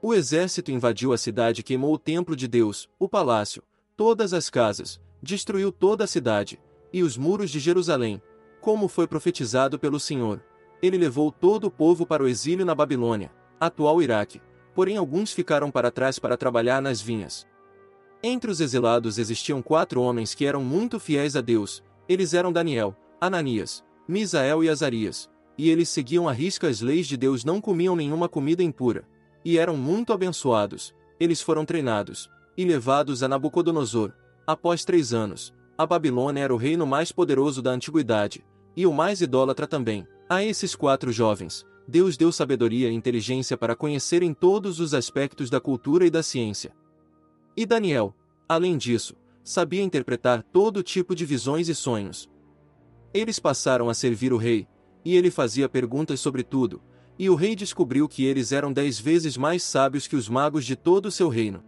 O 0.00 0.14
exército 0.14 0.70
invadiu 0.70 1.12
a 1.12 1.18
cidade 1.18 1.60
e 1.60 1.62
queimou 1.62 1.92
o 1.92 1.98
templo 1.98 2.34
de 2.34 2.48
Deus, 2.48 2.88
o 2.98 3.06
palácio, 3.06 3.62
todas 3.94 4.32
as 4.32 4.48
casas, 4.48 4.98
destruiu 5.22 5.70
toda 5.70 6.04
a 6.04 6.06
cidade, 6.06 6.58
e 6.90 7.02
os 7.02 7.18
muros 7.18 7.50
de 7.50 7.58
Jerusalém, 7.58 8.22
como 8.68 8.86
foi 8.86 9.06
profetizado 9.06 9.78
pelo 9.78 9.98
Senhor. 9.98 10.44
Ele 10.82 10.98
levou 10.98 11.32
todo 11.32 11.64
o 11.68 11.70
povo 11.70 12.04
para 12.04 12.22
o 12.22 12.28
exílio 12.28 12.66
na 12.66 12.74
Babilônia, 12.74 13.32
atual 13.58 14.02
Iraque, 14.02 14.42
porém 14.74 14.98
alguns 14.98 15.32
ficaram 15.32 15.70
para 15.70 15.90
trás 15.90 16.18
para 16.18 16.36
trabalhar 16.36 16.82
nas 16.82 17.00
vinhas. 17.00 17.46
Entre 18.22 18.50
os 18.50 18.60
exilados 18.60 19.16
existiam 19.16 19.62
quatro 19.62 20.02
homens 20.02 20.34
que 20.34 20.44
eram 20.44 20.62
muito 20.62 21.00
fiéis 21.00 21.34
a 21.34 21.40
Deus, 21.40 21.82
eles 22.06 22.34
eram 22.34 22.52
Daniel, 22.52 22.94
Ananias, 23.18 23.82
Misael 24.06 24.62
e 24.62 24.68
Azarias, 24.68 25.30
e 25.56 25.70
eles 25.70 25.88
seguiam 25.88 26.28
à 26.28 26.32
risca 26.32 26.68
as 26.68 26.82
leis 26.82 27.06
de 27.06 27.16
Deus 27.16 27.46
não 27.46 27.62
comiam 27.62 27.96
nenhuma 27.96 28.28
comida 28.28 28.62
impura, 28.62 29.08
e 29.42 29.56
eram 29.56 29.78
muito 29.78 30.12
abençoados. 30.12 30.94
Eles 31.18 31.40
foram 31.40 31.64
treinados 31.64 32.28
e 32.54 32.66
levados 32.66 33.22
a 33.22 33.28
Nabucodonosor. 33.28 34.12
Após 34.46 34.84
três 34.84 35.14
anos, 35.14 35.54
a 35.78 35.86
Babilônia 35.86 36.42
era 36.42 36.52
o 36.52 36.58
reino 36.58 36.86
mais 36.86 37.10
poderoso 37.10 37.62
da 37.62 37.70
antiguidade, 37.70 38.44
e 38.78 38.86
o 38.86 38.92
mais 38.92 39.20
idólatra 39.20 39.66
também. 39.66 40.06
A 40.30 40.44
esses 40.44 40.76
quatro 40.76 41.10
jovens, 41.10 41.66
Deus 41.88 42.16
deu 42.16 42.30
sabedoria 42.30 42.88
e 42.88 42.94
inteligência 42.94 43.56
para 43.56 43.74
conhecerem 43.74 44.32
todos 44.32 44.78
os 44.78 44.94
aspectos 44.94 45.50
da 45.50 45.58
cultura 45.60 46.06
e 46.06 46.10
da 46.10 46.22
ciência. 46.22 46.72
E 47.56 47.66
Daniel, 47.66 48.14
além 48.48 48.78
disso, 48.78 49.16
sabia 49.42 49.82
interpretar 49.82 50.44
todo 50.52 50.80
tipo 50.80 51.12
de 51.12 51.26
visões 51.26 51.68
e 51.68 51.74
sonhos. 51.74 52.30
Eles 53.12 53.40
passaram 53.40 53.88
a 53.88 53.94
servir 53.94 54.32
o 54.32 54.36
rei, 54.36 54.68
e 55.04 55.16
ele 55.16 55.32
fazia 55.32 55.68
perguntas 55.68 56.20
sobre 56.20 56.44
tudo, 56.44 56.80
e 57.18 57.28
o 57.28 57.34
rei 57.34 57.56
descobriu 57.56 58.06
que 58.06 58.24
eles 58.24 58.52
eram 58.52 58.72
dez 58.72 58.96
vezes 59.00 59.36
mais 59.36 59.60
sábios 59.64 60.06
que 60.06 60.14
os 60.14 60.28
magos 60.28 60.64
de 60.64 60.76
todo 60.76 61.06
o 61.06 61.10
seu 61.10 61.28
reino. 61.28 61.64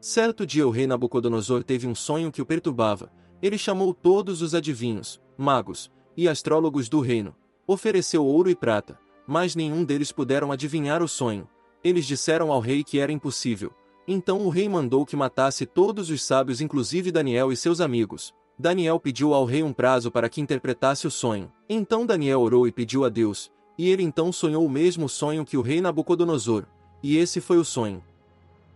Certo 0.00 0.46
dia 0.46 0.68
o 0.68 0.70
rei 0.70 0.86
Nabucodonosor 0.86 1.64
teve 1.64 1.88
um 1.88 1.96
sonho 1.96 2.30
que 2.30 2.40
o 2.40 2.46
perturbava. 2.46 3.10
Ele 3.42 3.58
chamou 3.58 3.92
todos 3.92 4.40
os 4.40 4.54
adivinhos, 4.54 5.20
magos 5.36 5.90
e 6.18 6.26
astrólogos 6.26 6.88
do 6.88 7.00
reino, 7.00 7.32
ofereceu 7.64 8.26
ouro 8.26 8.50
e 8.50 8.56
prata, 8.56 8.98
mas 9.24 9.54
nenhum 9.54 9.84
deles 9.84 10.10
puderam 10.10 10.50
adivinhar 10.50 11.00
o 11.00 11.06
sonho. 11.06 11.46
Eles 11.82 12.06
disseram 12.06 12.50
ao 12.50 12.58
rei 12.58 12.82
que 12.82 12.98
era 12.98 13.12
impossível. 13.12 13.72
Então 14.04 14.44
o 14.44 14.48
rei 14.48 14.68
mandou 14.68 15.06
que 15.06 15.14
matasse 15.14 15.64
todos 15.64 16.10
os 16.10 16.20
sábios, 16.20 16.60
inclusive 16.60 17.12
Daniel 17.12 17.52
e 17.52 17.56
seus 17.56 17.80
amigos. 17.80 18.34
Daniel 18.58 18.98
pediu 18.98 19.32
ao 19.32 19.44
rei 19.44 19.62
um 19.62 19.72
prazo 19.72 20.10
para 20.10 20.28
que 20.28 20.40
interpretasse 20.40 21.06
o 21.06 21.10
sonho. 21.10 21.52
Então 21.68 22.04
Daniel 22.04 22.40
orou 22.40 22.66
e 22.66 22.72
pediu 22.72 23.04
a 23.04 23.08
Deus, 23.08 23.48
e 23.78 23.88
ele 23.88 24.02
então 24.02 24.32
sonhou 24.32 24.66
o 24.66 24.70
mesmo 24.70 25.08
sonho 25.08 25.44
que 25.44 25.56
o 25.56 25.62
rei 25.62 25.80
Nabucodonosor, 25.80 26.64
e 27.00 27.16
esse 27.16 27.40
foi 27.40 27.58
o 27.58 27.64
sonho. 27.64 28.02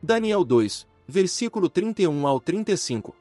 Daniel 0.01 0.45
2, 0.45 0.87
versículo 1.09 1.69
31 1.69 2.25
ao 2.25 2.39
35. 2.39 3.13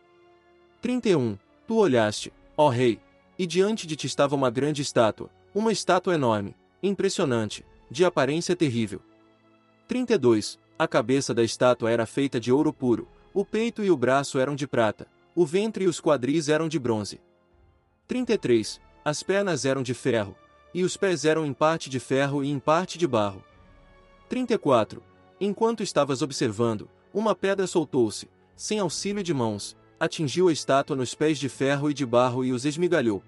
31. 0.79 1.39
Tu 1.65 1.75
olhaste, 1.75 2.31
ó 2.55 2.69
rei, 2.69 2.99
e 3.41 3.47
diante 3.47 3.87
de 3.87 3.95
ti 3.95 4.05
estava 4.05 4.35
uma 4.35 4.51
grande 4.51 4.83
estátua, 4.83 5.27
uma 5.51 5.71
estátua 5.71 6.13
enorme, 6.13 6.55
impressionante, 6.83 7.65
de 7.89 8.05
aparência 8.05 8.55
terrível. 8.55 9.01
32. 9.87 10.59
A 10.77 10.87
cabeça 10.87 11.33
da 11.33 11.43
estátua 11.43 11.89
era 11.89 12.05
feita 12.05 12.39
de 12.39 12.51
ouro 12.51 12.71
puro, 12.71 13.07
o 13.33 13.43
peito 13.43 13.83
e 13.83 13.89
o 13.89 13.97
braço 13.97 14.37
eram 14.37 14.53
de 14.53 14.67
prata, 14.67 15.07
o 15.33 15.43
ventre 15.43 15.85
e 15.85 15.87
os 15.87 15.99
quadris 15.99 16.49
eram 16.49 16.69
de 16.69 16.77
bronze. 16.77 17.19
33. 18.07 18.79
As 19.03 19.23
pernas 19.23 19.65
eram 19.65 19.81
de 19.81 19.95
ferro, 19.95 20.37
e 20.71 20.83
os 20.83 20.95
pés 20.95 21.25
eram 21.25 21.43
em 21.43 21.51
parte 21.51 21.89
de 21.89 21.99
ferro 21.99 22.43
e 22.43 22.51
em 22.51 22.59
parte 22.59 22.95
de 22.95 23.07
barro. 23.07 23.43
34. 24.29 25.01
Enquanto 25.39 25.81
estavas 25.81 26.21
observando, 26.21 26.87
uma 27.11 27.33
pedra 27.33 27.65
soltou-se, 27.65 28.29
sem 28.55 28.77
auxílio 28.77 29.23
de 29.23 29.33
mãos, 29.33 29.75
atingiu 30.01 30.47
a 30.47 30.51
estátua 30.51 30.95
nos 30.95 31.13
pés 31.13 31.37
de 31.37 31.47
ferro 31.47 31.87
e 31.87 31.93
de 31.93 32.07
barro 32.07 32.43
e 32.43 32.51
os 32.51 32.65
esmigalhou. 32.65 33.21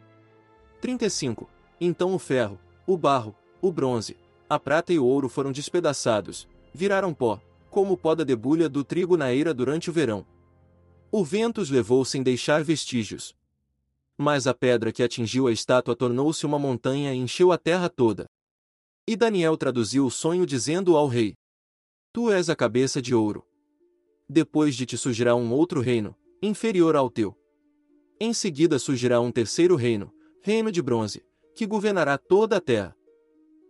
35. 0.81 1.47
Então 1.79 2.15
o 2.15 2.17
ferro, 2.17 2.59
o 2.87 2.97
barro, 2.97 3.35
o 3.61 3.71
bronze, 3.71 4.17
a 4.49 4.57
prata 4.57 4.91
e 4.91 4.97
o 4.97 5.05
ouro 5.05 5.29
foram 5.29 5.51
despedaçados, 5.51 6.47
viraram 6.73 7.13
pó, 7.13 7.39
como 7.69 7.93
o 7.93 7.97
pó 7.97 8.15
da 8.15 8.23
debulha 8.23 8.67
do 8.67 8.83
trigo 8.83 9.15
na 9.15 9.31
eira 9.31 9.53
durante 9.53 9.91
o 9.91 9.93
verão. 9.93 10.25
O 11.11 11.23
vento 11.23 11.61
os 11.61 11.69
levou 11.69 12.03
sem 12.03 12.23
deixar 12.23 12.63
vestígios. 12.63 13.35
Mas 14.17 14.47
a 14.47 14.53
pedra 14.53 14.91
que 14.91 15.03
atingiu 15.03 15.45
a 15.45 15.51
estátua 15.51 15.95
tornou-se 15.95 16.43
uma 16.43 16.57
montanha 16.57 17.13
e 17.13 17.17
encheu 17.19 17.51
a 17.51 17.57
terra 17.59 17.87
toda. 17.87 18.25
E 19.07 19.15
Daniel 19.15 19.55
traduziu 19.57 20.07
o 20.07 20.11
sonho 20.11 20.43
dizendo 20.43 20.97
ao 20.97 21.07
rei: 21.07 21.35
Tu 22.11 22.31
és 22.31 22.49
a 22.49 22.55
cabeça 22.55 22.99
de 22.99 23.13
ouro. 23.13 23.45
Depois 24.27 24.75
de 24.75 24.87
ti 24.87 24.97
surgirá 24.97 25.35
um 25.35 25.53
outro 25.53 25.79
reino, 25.79 26.15
inferior 26.45 26.93
ao 26.97 27.09
teu. 27.09 27.33
Em 28.19 28.33
seguida 28.33 28.77
surgirá 28.77 29.21
um 29.21 29.31
terceiro 29.31 29.77
reino, 29.77 30.13
reino 30.41 30.73
de 30.73 30.81
bronze, 30.81 31.23
que 31.55 31.65
governará 31.65 32.17
toda 32.17 32.57
a 32.57 32.61
terra. 32.61 32.93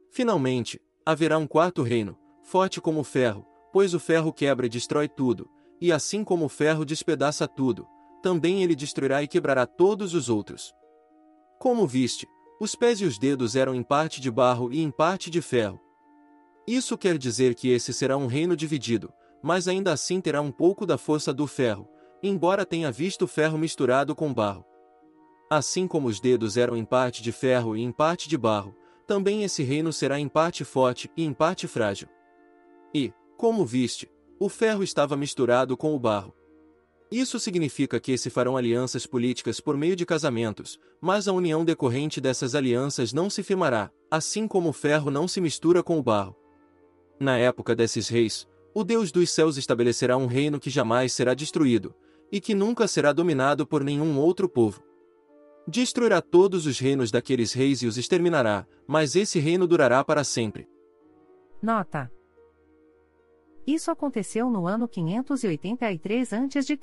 Finalmente, 0.10 0.82
haverá 1.06 1.38
um 1.38 1.46
quarto 1.46 1.84
reino, 1.84 2.18
forte 2.42 2.82
como 2.82 3.02
o 3.02 3.04
ferro, 3.04 3.46
pois 3.72 3.94
o 3.94 4.00
ferro 4.00 4.34
quebra 4.34 4.66
e 4.66 4.70
destrói 4.70 5.08
tudo, 5.08 5.48
e 5.80 5.92
assim 5.92 6.24
como 6.24 6.46
o 6.46 6.50
ferro 6.50 6.84
despedaça 6.84 7.48
tudo, 7.48 7.88
também 8.24 8.64
ele 8.64 8.76
destruirá 8.76 9.22
e 9.22 9.28
quebrará 9.28 9.68
todos 9.68 10.16
os 10.16 10.28
outros. 10.28 10.74
Como 11.60 11.86
viste, 11.86 12.28
os 12.60 12.74
pés 12.74 13.02
e 13.02 13.06
os 13.06 13.20
dedos 13.20 13.56
eram 13.56 13.76
em 13.76 13.84
parte 13.84 14.20
de 14.20 14.32
barro 14.32 14.74
e 14.74 14.82
em 14.82 14.90
parte 14.90 15.30
de 15.30 15.44
ferro. 15.44 15.80
Isso 16.66 16.98
quer 16.98 17.20
dizer 17.20 17.54
que 17.54 17.70
esse 17.70 17.94
será 17.94 18.18
um 18.18 18.26
reino 18.26 18.56
dividido, 18.56 19.14
mas 19.44 19.68
ainda 19.68 19.94
assim 19.94 20.20
terá 20.20 20.42
um 20.42 20.52
pouco 20.52 20.88
da 20.88 20.98
força 20.98 21.32
do 21.32 21.46
ferro, 21.46 21.88
embora 22.24 22.66
tenha 22.66 22.90
visto 22.90 23.28
ferro 23.28 23.58
misturado 23.58 24.16
com 24.16 24.34
barro. 24.34 24.66
Assim 25.50 25.86
como 25.86 26.08
os 26.08 26.22
dedos 26.22 26.56
eram 26.56 26.78
em 26.78 26.86
parte 26.86 27.22
de 27.22 27.34
ferro 27.34 27.76
e 27.76 27.82
em 27.82 27.92
parte 27.92 28.30
de 28.30 28.38
barro, 28.38 28.74
também 29.06 29.44
esse 29.44 29.62
reino 29.62 29.92
será 29.92 30.18
em 30.18 30.30
parte 30.30 30.64
forte 30.64 31.12
e 31.18 31.26
em 31.26 31.34
parte 31.34 31.68
frágil. 31.68 32.08
E, 32.96 33.14
como 33.38 33.66
viste, 33.66 34.10
o 34.40 34.48
ferro 34.48 34.82
estava 34.82 35.18
misturado 35.18 35.76
com 35.76 35.94
o 35.94 36.00
barro. 36.00 36.34
Isso 37.12 37.38
significa 37.40 38.00
que 38.00 38.18
se 38.18 38.30
farão 38.30 38.58
alianças 38.58 39.06
políticas 39.06 39.60
por 39.60 39.78
meio 39.78 39.96
de 39.96 40.06
casamentos, 40.06 40.80
mas 41.00 41.28
a 41.28 41.34
união 41.34 41.64
decorrente 41.64 42.20
dessas 42.22 42.56
alianças 42.56 43.14
não 43.14 43.30
se 43.30 43.44
firmará, 43.44 43.92
assim 44.10 44.48
como 44.48 44.70
o 44.70 44.74
ferro 44.74 45.12
não 45.12 45.28
se 45.28 45.42
mistura 45.42 45.84
com 45.84 46.00
o 46.00 46.04
barro. 46.04 46.36
Na 47.20 47.38
época 47.38 47.76
desses 47.76 48.08
reis, 48.08 48.48
o 48.74 48.84
Deus 48.84 49.12
dos 49.12 49.30
céus 49.30 49.58
estabelecerá 49.58 50.18
um 50.18 50.26
reino 50.26 50.60
que 50.60 50.70
jamais 50.70 51.14
será 51.14 51.36
destruído, 51.36 51.94
e 52.32 52.42
que 52.42 52.56
nunca 52.56 52.88
será 52.88 53.12
dominado 53.14 53.66
por 53.66 53.84
nenhum 53.84 54.18
outro 54.18 54.50
povo. 54.50 54.84
Destruirá 55.68 56.22
todos 56.22 56.66
os 56.66 56.80
reinos 56.80 57.10
daqueles 57.10 57.54
reis 57.54 57.82
e 57.82 57.88
os 57.88 57.98
exterminará, 57.98 58.68
mas 58.86 59.16
esse 59.16 59.40
reino 59.40 59.66
durará 59.66 60.04
para 60.04 60.24
sempre. 60.24 60.68
Nota: 61.62 62.12
Isso 63.66 63.90
aconteceu 63.90 64.50
no 64.50 64.68
ano 64.68 64.88
583 64.88 66.34
a.C., 66.34 66.78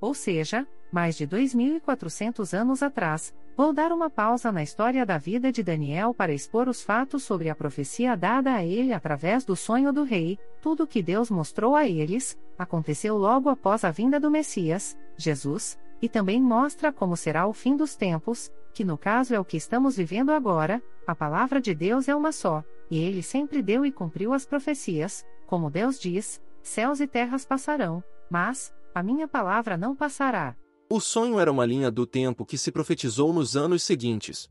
ou 0.00 0.12
seja, 0.12 0.66
mais 0.90 1.16
de 1.16 1.26
2400 1.26 2.52
anos 2.52 2.82
atrás, 2.82 3.32
Vou 3.60 3.74
dar 3.74 3.92
uma 3.92 4.08
pausa 4.08 4.50
na 4.50 4.62
história 4.62 5.04
da 5.04 5.18
vida 5.18 5.52
de 5.52 5.62
Daniel 5.62 6.14
para 6.14 6.32
expor 6.32 6.66
os 6.66 6.82
fatos 6.82 7.24
sobre 7.24 7.50
a 7.50 7.54
profecia 7.54 8.16
dada 8.16 8.54
a 8.54 8.64
ele 8.64 8.90
através 8.90 9.44
do 9.44 9.54
sonho 9.54 9.92
do 9.92 10.02
rei. 10.02 10.38
Tudo 10.62 10.84
o 10.84 10.86
que 10.86 11.02
Deus 11.02 11.30
mostrou 11.30 11.76
a 11.76 11.86
eles 11.86 12.38
aconteceu 12.58 13.18
logo 13.18 13.50
após 13.50 13.84
a 13.84 13.90
vinda 13.90 14.18
do 14.18 14.30
Messias, 14.30 14.96
Jesus, 15.14 15.78
e 16.00 16.08
também 16.08 16.40
mostra 16.40 16.90
como 16.90 17.18
será 17.18 17.46
o 17.46 17.52
fim 17.52 17.76
dos 17.76 17.94
tempos, 17.94 18.50
que 18.72 18.82
no 18.82 18.96
caso 18.96 19.34
é 19.34 19.38
o 19.38 19.44
que 19.44 19.58
estamos 19.58 19.94
vivendo 19.94 20.30
agora. 20.30 20.82
A 21.06 21.14
palavra 21.14 21.60
de 21.60 21.74
Deus 21.74 22.08
é 22.08 22.16
uma 22.16 22.32
só, 22.32 22.64
e 22.90 22.98
ele 22.98 23.22
sempre 23.22 23.60
deu 23.60 23.84
e 23.84 23.92
cumpriu 23.92 24.32
as 24.32 24.46
profecias, 24.46 25.22
como 25.46 25.68
Deus 25.68 26.00
diz: 26.00 26.40
céus 26.62 26.98
e 26.98 27.06
terras 27.06 27.44
passarão, 27.44 28.02
mas 28.30 28.72
a 28.94 29.02
minha 29.02 29.28
palavra 29.28 29.76
não 29.76 29.94
passará. 29.94 30.56
O 30.92 30.98
sonho 30.98 31.38
era 31.38 31.52
uma 31.52 31.64
linha 31.64 31.88
do 31.88 32.04
tempo 32.04 32.44
que 32.44 32.58
se 32.58 32.72
profetizou 32.72 33.32
nos 33.32 33.56
anos 33.56 33.84
seguintes. 33.84 34.50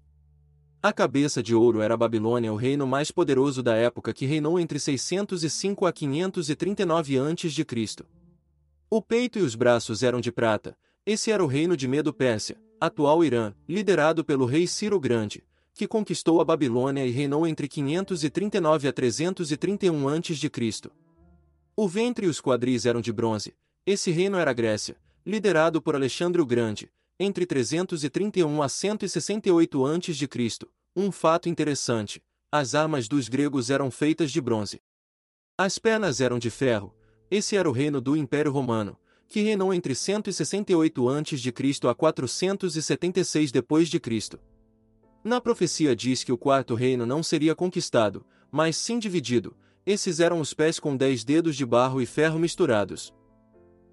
A 0.81 0.93
cabeça 0.93 1.43
de 1.43 1.53
ouro 1.53 1.81
era 1.81 1.95
a 1.95 1.97
Babilônia, 1.97 2.53
o 2.53 2.55
reino 2.55 2.87
mais 2.87 3.11
poderoso 3.11 3.61
da 3.61 3.75
época 3.75 4.13
que 4.13 4.25
reinou 4.25 4.57
entre 4.57 4.79
605 4.79 5.85
a 5.85 5.91
539 5.91 7.19
a.C. 7.19 8.05
O 8.89 9.01
peito 9.01 9.37
e 9.37 9.41
os 9.41 9.53
braços 9.53 10.01
eram 10.01 10.21
de 10.21 10.31
prata. 10.31 10.77
Esse 11.05 11.29
era 11.29 11.43
o 11.43 11.47
reino 11.47 11.75
de 11.75 11.89
Medo-Pérsia, 11.89 12.55
atual 12.79 13.21
Irã, 13.21 13.53
liderado 13.67 14.23
pelo 14.23 14.45
rei 14.45 14.65
Ciro 14.65 14.97
Grande, 14.97 15.43
que 15.73 15.89
conquistou 15.89 16.39
a 16.39 16.45
Babilônia 16.45 17.05
e 17.05 17.11
reinou 17.11 17.45
entre 17.45 17.67
539 17.67 18.87
a 18.87 18.93
331 18.93 20.07
a.C. 20.07 20.89
O 21.75 21.85
ventre 21.85 22.27
e 22.27 22.29
os 22.29 22.39
quadris 22.39 22.85
eram 22.85 23.01
de 23.01 23.11
bronze. 23.11 23.53
Esse 23.85 24.09
reino 24.09 24.37
era 24.37 24.51
a 24.51 24.53
Grécia, 24.53 24.95
liderado 25.29 25.81
por 25.81 25.95
Alexandre 25.95 26.41
o 26.41 26.45
Grande, 26.45 26.91
entre 27.19 27.45
331 27.45 28.61
a 28.61 28.67
168 28.67 29.85
a.C. 29.85 30.27
Um 30.95 31.11
fato 31.11 31.47
interessante: 31.47 32.21
as 32.51 32.73
armas 32.73 33.07
dos 33.07 33.29
gregos 33.29 33.69
eram 33.69 33.91
feitas 33.91 34.31
de 34.31 34.41
bronze. 34.41 34.81
As 35.57 35.77
pernas 35.77 36.19
eram 36.19 36.39
de 36.39 36.49
ferro. 36.49 36.95
Esse 37.29 37.55
era 37.55 37.69
o 37.69 37.71
reino 37.71 38.01
do 38.01 38.17
Império 38.17 38.51
Romano, 38.51 38.97
que 39.27 39.41
reinou 39.41 39.71
entre 39.71 39.93
168 39.93 41.09
a.C. 41.09 41.87
a 41.87 41.93
476 41.93 43.51
d.C. 43.51 44.39
Na 45.23 45.39
profecia 45.39 45.95
diz 45.95 46.23
que 46.23 46.31
o 46.31 46.37
quarto 46.37 46.73
reino 46.73 47.05
não 47.05 47.21
seria 47.21 47.53
conquistado, 47.53 48.25
mas 48.51 48.75
sim 48.77 48.97
dividido. 48.97 49.55
Esses 49.85 50.19
eram 50.19 50.39
os 50.39 50.55
pés 50.55 50.79
com 50.79 50.97
dez 50.97 51.23
dedos 51.23 51.55
de 51.55 51.65
barro 51.65 52.01
e 52.01 52.05
ferro 52.05 52.39
misturados 52.39 53.13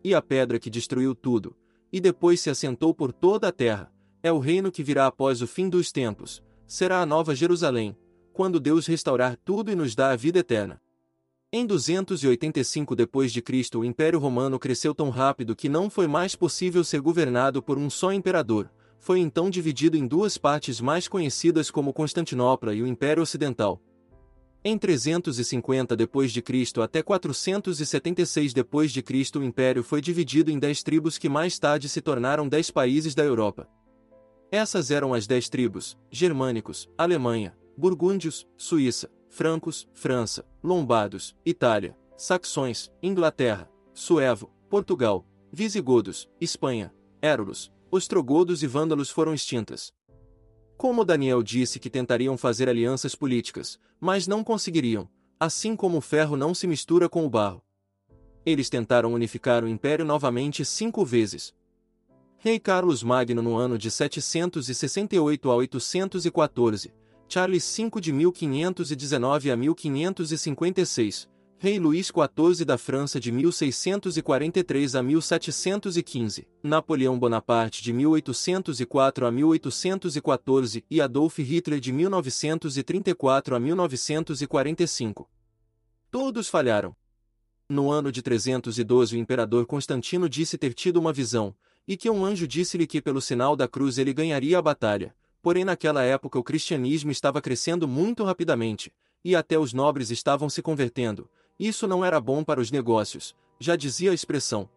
e 0.07 0.15
a 0.15 0.23
pedra 0.23 0.57
que 0.61 0.71
destruiu 0.71 1.17
tudo, 1.17 1.57
e 1.93 2.01
depois 2.01 2.41
se 2.41 2.49
assentou 2.49 2.95
por 2.95 3.13
toda 3.13 3.49
a 3.49 3.53
terra, 3.53 3.93
é 4.23 4.31
o 4.31 4.39
reino 4.39 4.71
que 4.71 4.81
virá 4.81 5.09
após 5.09 5.43
o 5.43 5.49
fim 5.49 5.69
dos 5.69 5.91
tempos, 5.91 6.41
será 6.65 7.03
a 7.03 7.07
nova 7.07 7.35
Jerusalém, 7.35 7.99
quando 8.33 8.61
Deus 8.61 8.87
restaurar 8.87 9.37
tudo 9.45 9.69
e 9.69 9.75
nos 9.75 9.97
dá 9.97 10.11
a 10.11 10.17
vida 10.17 10.39
eterna. 10.39 10.81
Em 11.53 11.67
285 11.67 12.95
d.C., 12.95 13.77
o 13.77 13.85
Império 13.85 14.21
Romano 14.21 14.61
cresceu 14.61 14.95
tão 14.95 15.11
rápido 15.11 15.57
que 15.57 15.69
não 15.69 15.91
foi 15.91 16.07
mais 16.07 16.37
possível 16.37 16.85
ser 16.85 17.01
governado 17.01 17.61
por 17.61 17.77
um 17.77 17.91
só 17.91 18.13
imperador. 18.13 18.71
Foi 19.01 19.19
então 19.19 19.51
dividido 19.51 19.97
em 19.97 20.07
duas 20.07 20.39
partes 20.39 20.81
mais 20.81 21.09
conhecidas 21.09 21.69
como 21.69 21.93
Constantinopla 21.93 22.73
e 22.73 22.81
o 22.81 22.87
Império 22.87 23.25
Ocidental. 23.25 23.83
Em 24.69 24.77
350 24.77 25.95
d.C. 25.95 26.83
até 26.83 27.01
476 27.01 28.53
d.C. 28.53 29.39
o 29.39 29.45
império 29.45 29.85
foi 29.85 30.01
dividido 30.01 30.51
em 30.51 30.59
dez 30.59 30.83
tribos 30.83 31.19
que 31.19 31.29
mais 31.29 31.57
tarde 31.57 31.89
se 31.89 32.01
tornaram 32.01 32.49
dez 32.49 32.69
países 32.69 33.15
da 33.15 33.23
Europa. 33.23 33.69
Essas 34.51 34.91
eram 34.91 35.15
as 35.15 35.25
dez 35.25 35.49
tribos: 35.49 35.97
germânicos, 36.11 36.91
Alemanha, 36.99 37.57
burgúndios, 37.79 38.45
Suíça, 38.57 39.09
francos, 39.31 39.89
França, 39.95 40.45
lombardos, 40.61 41.37
Itália, 41.47 41.97
saxões, 42.17 42.91
Inglaterra, 43.01 43.71
suevo, 43.95 44.51
Portugal, 44.69 45.25
visigodos, 45.53 46.29
Espanha, 46.41 46.93
érulos, 47.23 47.71
ostrogodos 47.89 48.65
e 48.65 48.67
vândalos 48.67 49.11
foram 49.11 49.33
extintas. 49.33 49.95
Como 50.77 51.05
Daniel 51.05 51.43
disse 51.43 51.79
que 51.79 51.89
tentariam 51.89 52.37
fazer 52.37 52.69
alianças 52.69 53.15
políticas, 53.15 53.79
mas 53.99 54.27
não 54.27 54.45
conseguiriam, 54.45 55.09
assim 55.41 55.75
como 55.75 55.99
o 55.99 56.03
ferro 56.03 56.37
não 56.37 56.55
se 56.55 56.67
mistura 56.67 57.09
com 57.09 57.25
o 57.25 57.31
barro. 57.31 57.63
Eles 58.45 58.69
tentaram 58.69 59.13
unificar 59.13 59.65
o 59.65 59.69
império 59.69 60.05
novamente 60.05 60.65
cinco 60.65 61.05
vezes. 61.05 61.55
Rei 62.39 62.61
Carlos 62.61 63.03
Magno 63.03 63.43
no 63.43 63.57
ano 63.57 63.79
de 63.79 63.91
768 63.91 65.51
a 65.51 65.57
814, 65.57 66.95
Charles 67.29 67.77
V 67.77 68.01
de 68.01 68.13
1519 68.13 69.51
a 69.51 69.57
1556, 69.57 71.29
Rei 71.59 71.79
Luís 71.79 72.09
XIV 72.09 72.67
da 72.67 72.77
França 72.77 73.19
de 73.19 73.33
1643 73.33 74.95
a 74.95 75.03
1715, 75.03 76.47
Napoleão 76.63 77.19
Bonaparte 77.19 77.83
de 77.83 77.95
1804 77.95 79.27
a 79.27 79.31
1814 79.33 80.85
e 80.91 81.01
Adolf 81.01 81.39
Hitler 81.39 81.81
de 81.81 81.95
1934 81.95 83.57
a 83.57 83.59
1945. 83.61 85.31
Todos 86.11 86.47
falharam. 86.47 86.95
No 87.67 87.91
ano 87.91 88.13
de 88.13 88.21
312 88.21 89.17
o 89.17 89.19
imperador 89.19 89.65
Constantino 89.65 90.29
disse 90.29 90.59
ter 90.59 90.75
tido 90.75 90.99
uma 90.99 91.13
visão, 91.13 91.55
e 91.89 91.97
que 91.97 92.11
um 92.11 92.23
anjo 92.23 92.47
disse-lhe 92.47 92.87
que 92.87 93.01
pelo 93.01 93.23
sinal 93.23 93.57
da 93.57 93.67
cruz 93.67 93.97
ele 93.97 94.13
ganharia 94.13 94.59
a 94.59 94.63
batalha, 94.63 95.17
porém 95.41 95.65
naquela 95.65 96.03
época 96.03 96.39
o 96.39 96.45
cristianismo 96.45 97.11
estava 97.11 97.41
crescendo 97.41 97.89
muito 97.89 98.25
rapidamente, 98.25 98.93
e 99.25 99.35
até 99.35 99.59
os 99.59 99.73
nobres 99.73 100.11
estavam 100.11 100.51
se 100.51 100.61
convertendo, 100.61 101.29
isso 101.59 101.87
não 101.87 102.05
era 102.05 102.21
bom 102.21 102.45
para 102.45 102.61
os 102.61 102.71
negócios, 102.71 103.35
já 103.59 103.77
dizia 103.77 104.11
a 104.11 104.15
expressão. 104.15 104.69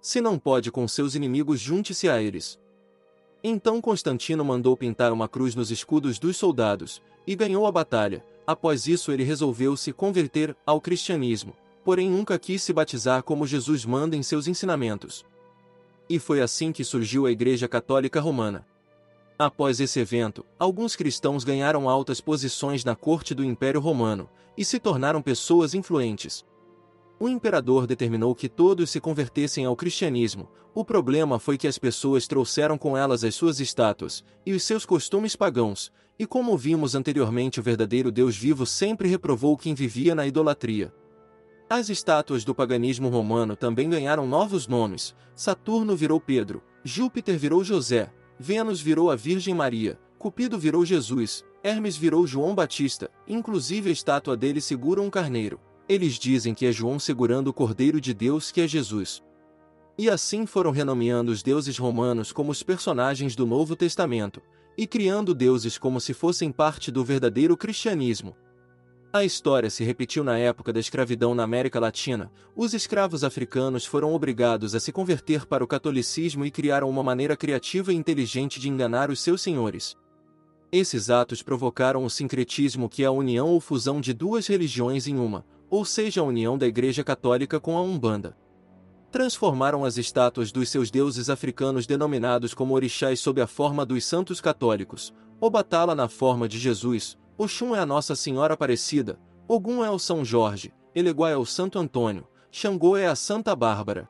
Se 0.00 0.20
não 0.20 0.38
pode 0.38 0.70
com 0.72 0.86
seus 0.88 1.14
inimigos, 1.14 1.60
junte-se 1.60 2.08
a 2.08 2.20
eles. 2.20 2.58
Então 3.44 3.80
Constantino 3.80 4.44
mandou 4.44 4.76
pintar 4.76 5.12
uma 5.12 5.28
cruz 5.28 5.54
nos 5.54 5.70
escudos 5.70 6.18
dos 6.18 6.36
soldados, 6.36 7.02
e 7.26 7.36
ganhou 7.36 7.66
a 7.66 7.72
batalha. 7.72 8.24
Após 8.46 8.86
isso, 8.86 9.12
ele 9.12 9.22
resolveu 9.22 9.76
se 9.76 9.92
converter 9.92 10.56
ao 10.66 10.80
cristianismo, 10.80 11.56
porém 11.84 12.10
nunca 12.10 12.38
quis 12.38 12.62
se 12.62 12.72
batizar 12.72 13.22
como 13.22 13.46
Jesus 13.46 13.84
manda 13.84 14.16
em 14.16 14.22
seus 14.22 14.48
ensinamentos. 14.48 15.24
E 16.08 16.18
foi 16.18 16.40
assim 16.40 16.72
que 16.72 16.84
surgiu 16.84 17.26
a 17.26 17.30
Igreja 17.30 17.68
Católica 17.68 18.20
Romana. 18.20 18.66
Após 19.44 19.80
esse 19.80 19.98
evento, 19.98 20.46
alguns 20.56 20.94
cristãos 20.94 21.42
ganharam 21.42 21.90
altas 21.90 22.20
posições 22.20 22.84
na 22.84 22.94
corte 22.94 23.34
do 23.34 23.42
Império 23.42 23.80
Romano 23.80 24.30
e 24.56 24.64
se 24.64 24.78
tornaram 24.78 25.20
pessoas 25.20 25.74
influentes. 25.74 26.46
O 27.18 27.28
imperador 27.28 27.84
determinou 27.84 28.36
que 28.36 28.48
todos 28.48 28.88
se 28.88 29.00
convertessem 29.00 29.64
ao 29.64 29.74
cristianismo. 29.74 30.48
O 30.72 30.84
problema 30.84 31.40
foi 31.40 31.58
que 31.58 31.66
as 31.66 31.76
pessoas 31.76 32.28
trouxeram 32.28 32.78
com 32.78 32.96
elas 32.96 33.24
as 33.24 33.34
suas 33.34 33.58
estátuas 33.58 34.22
e 34.46 34.52
os 34.52 34.62
seus 34.62 34.86
costumes 34.86 35.34
pagãos, 35.34 35.90
e 36.16 36.24
como 36.24 36.56
vimos 36.56 36.94
anteriormente, 36.94 37.58
o 37.58 37.64
verdadeiro 37.64 38.12
Deus 38.12 38.36
vivo 38.36 38.64
sempre 38.64 39.08
reprovou 39.08 39.56
quem 39.56 39.74
vivia 39.74 40.14
na 40.14 40.24
idolatria. 40.24 40.94
As 41.68 41.88
estátuas 41.88 42.44
do 42.44 42.54
paganismo 42.54 43.08
romano 43.08 43.56
também 43.56 43.90
ganharam 43.90 44.24
novos 44.24 44.68
nomes. 44.68 45.16
Saturno 45.34 45.96
virou 45.96 46.20
Pedro, 46.20 46.62
Júpiter 46.84 47.36
virou 47.36 47.64
José, 47.64 48.12
Vênus 48.38 48.80
virou 48.80 49.10
a 49.10 49.16
Virgem 49.16 49.54
Maria, 49.54 49.98
Cupido 50.18 50.58
virou 50.58 50.84
Jesus, 50.84 51.44
Hermes 51.64 51.96
virou 51.96 52.26
João 52.26 52.54
Batista, 52.54 53.10
inclusive 53.26 53.90
a 53.90 53.92
estátua 53.92 54.36
dele 54.36 54.60
segura 54.60 55.00
um 55.00 55.10
carneiro. 55.10 55.60
Eles 55.88 56.14
dizem 56.14 56.54
que 56.54 56.64
é 56.64 56.72
João 56.72 56.98
segurando 56.98 57.48
o 57.48 57.52
Cordeiro 57.52 58.00
de 58.00 58.14
Deus 58.14 58.50
que 58.50 58.60
é 58.60 58.68
Jesus. 58.68 59.22
E 59.98 60.08
assim 60.08 60.46
foram 60.46 60.70
renomeando 60.70 61.30
os 61.32 61.42
deuses 61.42 61.76
romanos 61.76 62.32
como 62.32 62.50
os 62.50 62.62
personagens 62.62 63.36
do 63.36 63.44
Novo 63.44 63.76
Testamento, 63.76 64.40
e 64.76 64.86
criando 64.86 65.34
deuses 65.34 65.76
como 65.76 66.00
se 66.00 66.14
fossem 66.14 66.50
parte 66.50 66.90
do 66.90 67.04
verdadeiro 67.04 67.56
cristianismo. 67.56 68.34
A 69.14 69.24
história 69.24 69.68
se 69.68 69.84
repetiu 69.84 70.24
na 70.24 70.38
época 70.38 70.72
da 70.72 70.80
escravidão 70.80 71.34
na 71.34 71.42
América 71.42 71.78
Latina. 71.78 72.32
Os 72.56 72.72
escravos 72.72 73.22
africanos 73.22 73.84
foram 73.84 74.14
obrigados 74.14 74.74
a 74.74 74.80
se 74.80 74.90
converter 74.90 75.44
para 75.44 75.62
o 75.62 75.66
catolicismo 75.66 76.46
e 76.46 76.50
criaram 76.50 76.88
uma 76.88 77.02
maneira 77.02 77.36
criativa 77.36 77.92
e 77.92 77.96
inteligente 77.96 78.58
de 78.58 78.70
enganar 78.70 79.10
os 79.10 79.20
seus 79.20 79.42
senhores. 79.42 79.94
Esses 80.72 81.10
atos 81.10 81.42
provocaram 81.42 82.06
o 82.06 82.08
sincretismo 82.08 82.88
que 82.88 83.02
é 83.02 83.06
a 83.06 83.10
união 83.10 83.48
ou 83.48 83.60
fusão 83.60 84.00
de 84.00 84.14
duas 84.14 84.46
religiões 84.46 85.06
em 85.06 85.18
uma, 85.18 85.44
ou 85.68 85.84
seja, 85.84 86.22
a 86.22 86.24
união 86.24 86.56
da 86.56 86.66
Igreja 86.66 87.04
Católica 87.04 87.60
com 87.60 87.76
a 87.76 87.82
Umbanda. 87.82 88.34
Transformaram 89.10 89.84
as 89.84 89.98
estátuas 89.98 90.50
dos 90.50 90.70
seus 90.70 90.90
deuses 90.90 91.28
africanos 91.28 91.86
denominados 91.86 92.54
como 92.54 92.72
orixás 92.72 93.20
sob 93.20 93.42
a 93.42 93.46
forma 93.46 93.84
dos 93.84 94.06
santos 94.06 94.40
católicos, 94.40 95.12
Obatala 95.44 95.92
na 95.92 96.08
forma 96.08 96.48
de 96.48 96.56
Jesus, 96.56 97.18
Oxum 97.36 97.74
é 97.74 97.78
a 97.78 97.86
Nossa 97.86 98.14
Senhora 98.14 98.54
Aparecida, 98.54 99.18
Ogum 99.48 99.84
é 99.84 99.90
o 99.90 99.98
São 99.98 100.24
Jorge, 100.24 100.72
Eleguá 100.94 101.30
é 101.30 101.36
o 101.36 101.46
Santo 101.46 101.78
Antônio, 101.78 102.26
Xangô 102.50 102.96
é 102.96 103.06
a 103.06 103.16
Santa 103.16 103.56
Bárbara. 103.56 104.08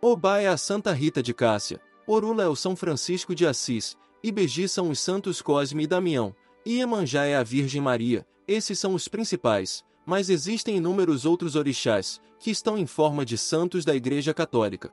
Obá 0.00 0.38
é 0.38 0.48
a 0.48 0.56
Santa 0.56 0.92
Rita 0.92 1.22
de 1.22 1.34
Cássia, 1.34 1.80
Orula 2.06 2.42
é 2.42 2.48
o 2.48 2.56
São 2.56 2.74
Francisco 2.74 3.34
de 3.34 3.46
Assis, 3.46 3.96
Ibeji 4.22 4.68
são 4.68 4.90
os 4.90 4.98
santos 4.98 5.42
Cosme 5.42 5.84
e 5.84 5.86
Damião, 5.86 6.34
Iemanjá 6.66 7.24
é 7.24 7.36
a 7.36 7.42
Virgem 7.42 7.80
Maria, 7.80 8.26
esses 8.46 8.78
são 8.78 8.94
os 8.94 9.08
principais, 9.08 9.84
mas 10.06 10.30
existem 10.30 10.78
inúmeros 10.78 11.26
outros 11.26 11.54
orixás, 11.54 12.20
que 12.40 12.50
estão 12.50 12.78
em 12.78 12.86
forma 12.86 13.24
de 13.24 13.36
santos 13.36 13.84
da 13.84 13.94
Igreja 13.94 14.32
Católica. 14.32 14.90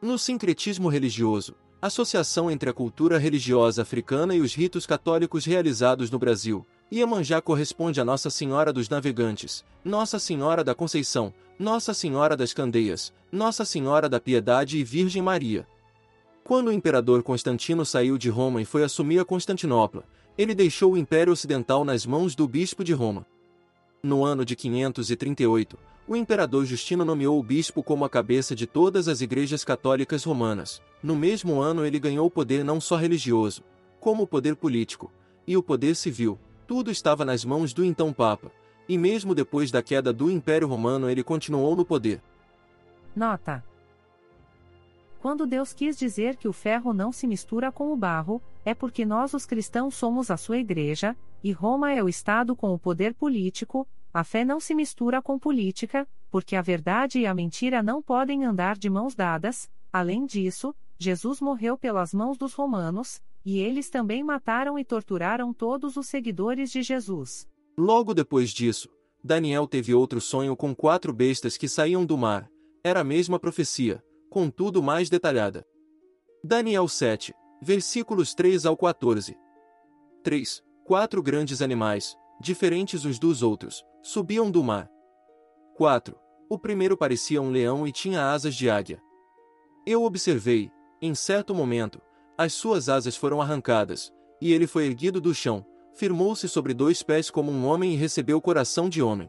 No 0.00 0.18
sincretismo 0.18 0.88
religioso, 0.88 1.54
associação 1.80 2.50
entre 2.50 2.68
a 2.68 2.72
cultura 2.74 3.16
religiosa 3.16 3.82
africana 3.82 4.34
e 4.34 4.40
os 4.40 4.54
ritos 4.54 4.84
católicos 4.84 5.46
realizados 5.46 6.10
no 6.10 6.18
Brasil, 6.18 6.66
Iemanjá 6.92 7.40
corresponde 7.40 8.00
a 8.00 8.04
Nossa 8.04 8.28
Senhora 8.28 8.72
dos 8.72 8.88
Navegantes, 8.88 9.64
Nossa 9.82 10.18
Senhora 10.18 10.62
da 10.62 10.74
Conceição, 10.74 11.32
Nossa 11.58 11.94
Senhora 11.94 12.36
das 12.36 12.52
Candeias, 12.52 13.12
Nossa 13.32 13.64
Senhora 13.64 14.08
da 14.08 14.20
Piedade 14.20 14.76
e 14.76 14.84
Virgem 14.84 15.22
Maria. 15.22 15.66
Quando 16.44 16.68
o 16.68 16.72
imperador 16.72 17.22
Constantino 17.22 17.86
saiu 17.86 18.18
de 18.18 18.28
Roma 18.28 18.60
e 18.60 18.64
foi 18.64 18.82
assumir 18.82 19.20
a 19.20 19.24
Constantinopla, 19.24 20.04
ele 20.36 20.54
deixou 20.54 20.92
o 20.92 20.96
Império 20.98 21.32
Ocidental 21.32 21.84
nas 21.84 22.04
mãos 22.04 22.34
do 22.34 22.46
bispo 22.46 22.84
de 22.84 22.92
Roma. 22.92 23.24
No 24.02 24.24
ano 24.24 24.44
de 24.44 24.56
538, 24.56 25.78
o 26.08 26.16
imperador 26.16 26.64
Justino 26.64 27.04
nomeou 27.04 27.38
o 27.38 27.42
bispo 27.42 27.82
como 27.82 28.04
a 28.04 28.10
cabeça 28.10 28.54
de 28.54 28.66
todas 28.66 29.06
as 29.06 29.20
igrejas 29.20 29.62
católicas 29.62 30.24
romanas. 30.24 30.82
No 31.02 31.16
mesmo 31.16 31.60
ano 31.60 31.84
ele 31.86 31.98
ganhou 31.98 32.26
o 32.26 32.30
poder 32.30 32.64
não 32.64 32.80
só 32.80 32.96
religioso, 32.96 33.62
como 33.98 34.24
o 34.24 34.26
poder 34.26 34.56
político 34.56 35.10
e 35.46 35.56
o 35.56 35.62
poder 35.62 35.94
civil. 35.94 36.38
Tudo 36.66 36.90
estava 36.90 37.24
nas 37.24 37.44
mãos 37.44 37.72
do 37.72 37.84
então 37.84 38.12
Papa, 38.12 38.52
e 38.88 38.98
mesmo 38.98 39.34
depois 39.34 39.70
da 39.70 39.82
queda 39.82 40.12
do 40.12 40.30
Império 40.30 40.68
Romano 40.68 41.08
ele 41.08 41.24
continuou 41.24 41.74
no 41.74 41.84
poder. 41.84 42.22
Nota: 43.16 43.64
Quando 45.20 45.46
Deus 45.46 45.72
quis 45.72 45.98
dizer 45.98 46.36
que 46.36 46.46
o 46.46 46.52
ferro 46.52 46.92
não 46.92 47.10
se 47.10 47.26
mistura 47.26 47.72
com 47.72 47.92
o 47.92 47.96
barro, 47.96 48.42
é 48.64 48.74
porque 48.74 49.04
nós 49.04 49.32
os 49.32 49.46
cristãos 49.46 49.94
somos 49.94 50.30
a 50.30 50.36
sua 50.36 50.58
igreja, 50.58 51.16
e 51.42 51.50
Roma 51.50 51.92
é 51.92 52.02
o 52.02 52.08
Estado 52.08 52.54
com 52.54 52.74
o 52.74 52.78
poder 52.78 53.14
político, 53.14 53.88
a 54.12 54.22
fé 54.22 54.44
não 54.44 54.60
se 54.60 54.74
mistura 54.74 55.22
com 55.22 55.38
política, 55.38 56.06
porque 56.30 56.54
a 56.54 56.62
verdade 56.62 57.20
e 57.20 57.26
a 57.26 57.34
mentira 57.34 57.82
não 57.82 58.02
podem 58.02 58.44
andar 58.44 58.76
de 58.76 58.90
mãos 58.90 59.14
dadas. 59.14 59.70
Além 59.92 60.24
disso, 60.24 60.74
Jesus 61.02 61.40
morreu 61.40 61.78
pelas 61.78 62.12
mãos 62.12 62.36
dos 62.36 62.52
romanos, 62.52 63.22
e 63.42 63.58
eles 63.58 63.88
também 63.88 64.22
mataram 64.22 64.78
e 64.78 64.84
torturaram 64.84 65.50
todos 65.50 65.96
os 65.96 66.06
seguidores 66.06 66.70
de 66.70 66.82
Jesus. 66.82 67.48
Logo 67.78 68.12
depois 68.12 68.50
disso, 68.50 68.90
Daniel 69.24 69.66
teve 69.66 69.94
outro 69.94 70.20
sonho 70.20 70.54
com 70.54 70.74
quatro 70.74 71.10
bestas 71.10 71.56
que 71.56 71.66
saíam 71.66 72.04
do 72.04 72.18
mar. 72.18 72.50
Era 72.84 73.00
a 73.00 73.04
mesma 73.04 73.38
profecia, 73.38 74.04
contudo 74.28 74.82
mais 74.82 75.08
detalhada. 75.08 75.66
Daniel 76.44 76.86
7, 76.86 77.32
versículos 77.62 78.34
3 78.34 78.66
ao 78.66 78.76
14. 78.76 79.34
3. 80.22 80.62
Quatro 80.84 81.22
grandes 81.22 81.62
animais, 81.62 82.14
diferentes 82.38 83.06
uns 83.06 83.18
dos 83.18 83.42
outros, 83.42 83.82
subiam 84.02 84.50
do 84.50 84.62
mar. 84.62 84.86
4. 85.78 86.14
O 86.50 86.58
primeiro 86.58 86.94
parecia 86.94 87.40
um 87.40 87.50
leão 87.50 87.86
e 87.86 87.92
tinha 87.92 88.30
asas 88.30 88.54
de 88.54 88.68
águia. 88.68 89.00
Eu 89.86 90.02
observei, 90.02 90.70
em 91.02 91.14
certo 91.14 91.54
momento, 91.54 92.00
as 92.36 92.52
suas 92.52 92.88
asas 92.88 93.16
foram 93.16 93.40
arrancadas, 93.40 94.12
e 94.40 94.52
ele 94.52 94.66
foi 94.66 94.86
erguido 94.86 95.20
do 95.20 95.34
chão, 95.34 95.64
firmou-se 95.94 96.48
sobre 96.48 96.74
dois 96.74 97.02
pés 97.02 97.30
como 97.30 97.50
um 97.50 97.66
homem 97.66 97.92
e 97.92 97.96
recebeu 97.96 98.36
o 98.36 98.40
coração 98.40 98.88
de 98.88 99.02
homem. 99.02 99.28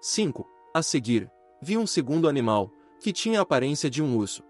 5. 0.00 0.46
A 0.74 0.82
seguir, 0.82 1.30
vi 1.60 1.78
um 1.78 1.86
segundo 1.86 2.28
animal, 2.28 2.70
que 3.00 3.12
tinha 3.12 3.38
a 3.38 3.42
aparência 3.42 3.88
de 3.88 4.02
um 4.02 4.16
urso. 4.16 4.42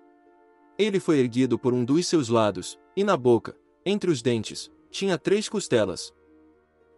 Ele 0.76 0.98
foi 0.98 1.18
erguido 1.18 1.58
por 1.58 1.72
um 1.72 1.84
dos 1.84 2.06
seus 2.06 2.28
lados, 2.28 2.78
e 2.96 3.04
na 3.04 3.16
boca, 3.16 3.56
entre 3.86 4.10
os 4.10 4.22
dentes, 4.22 4.70
tinha 4.90 5.18
três 5.18 5.48
costelas. 5.48 6.12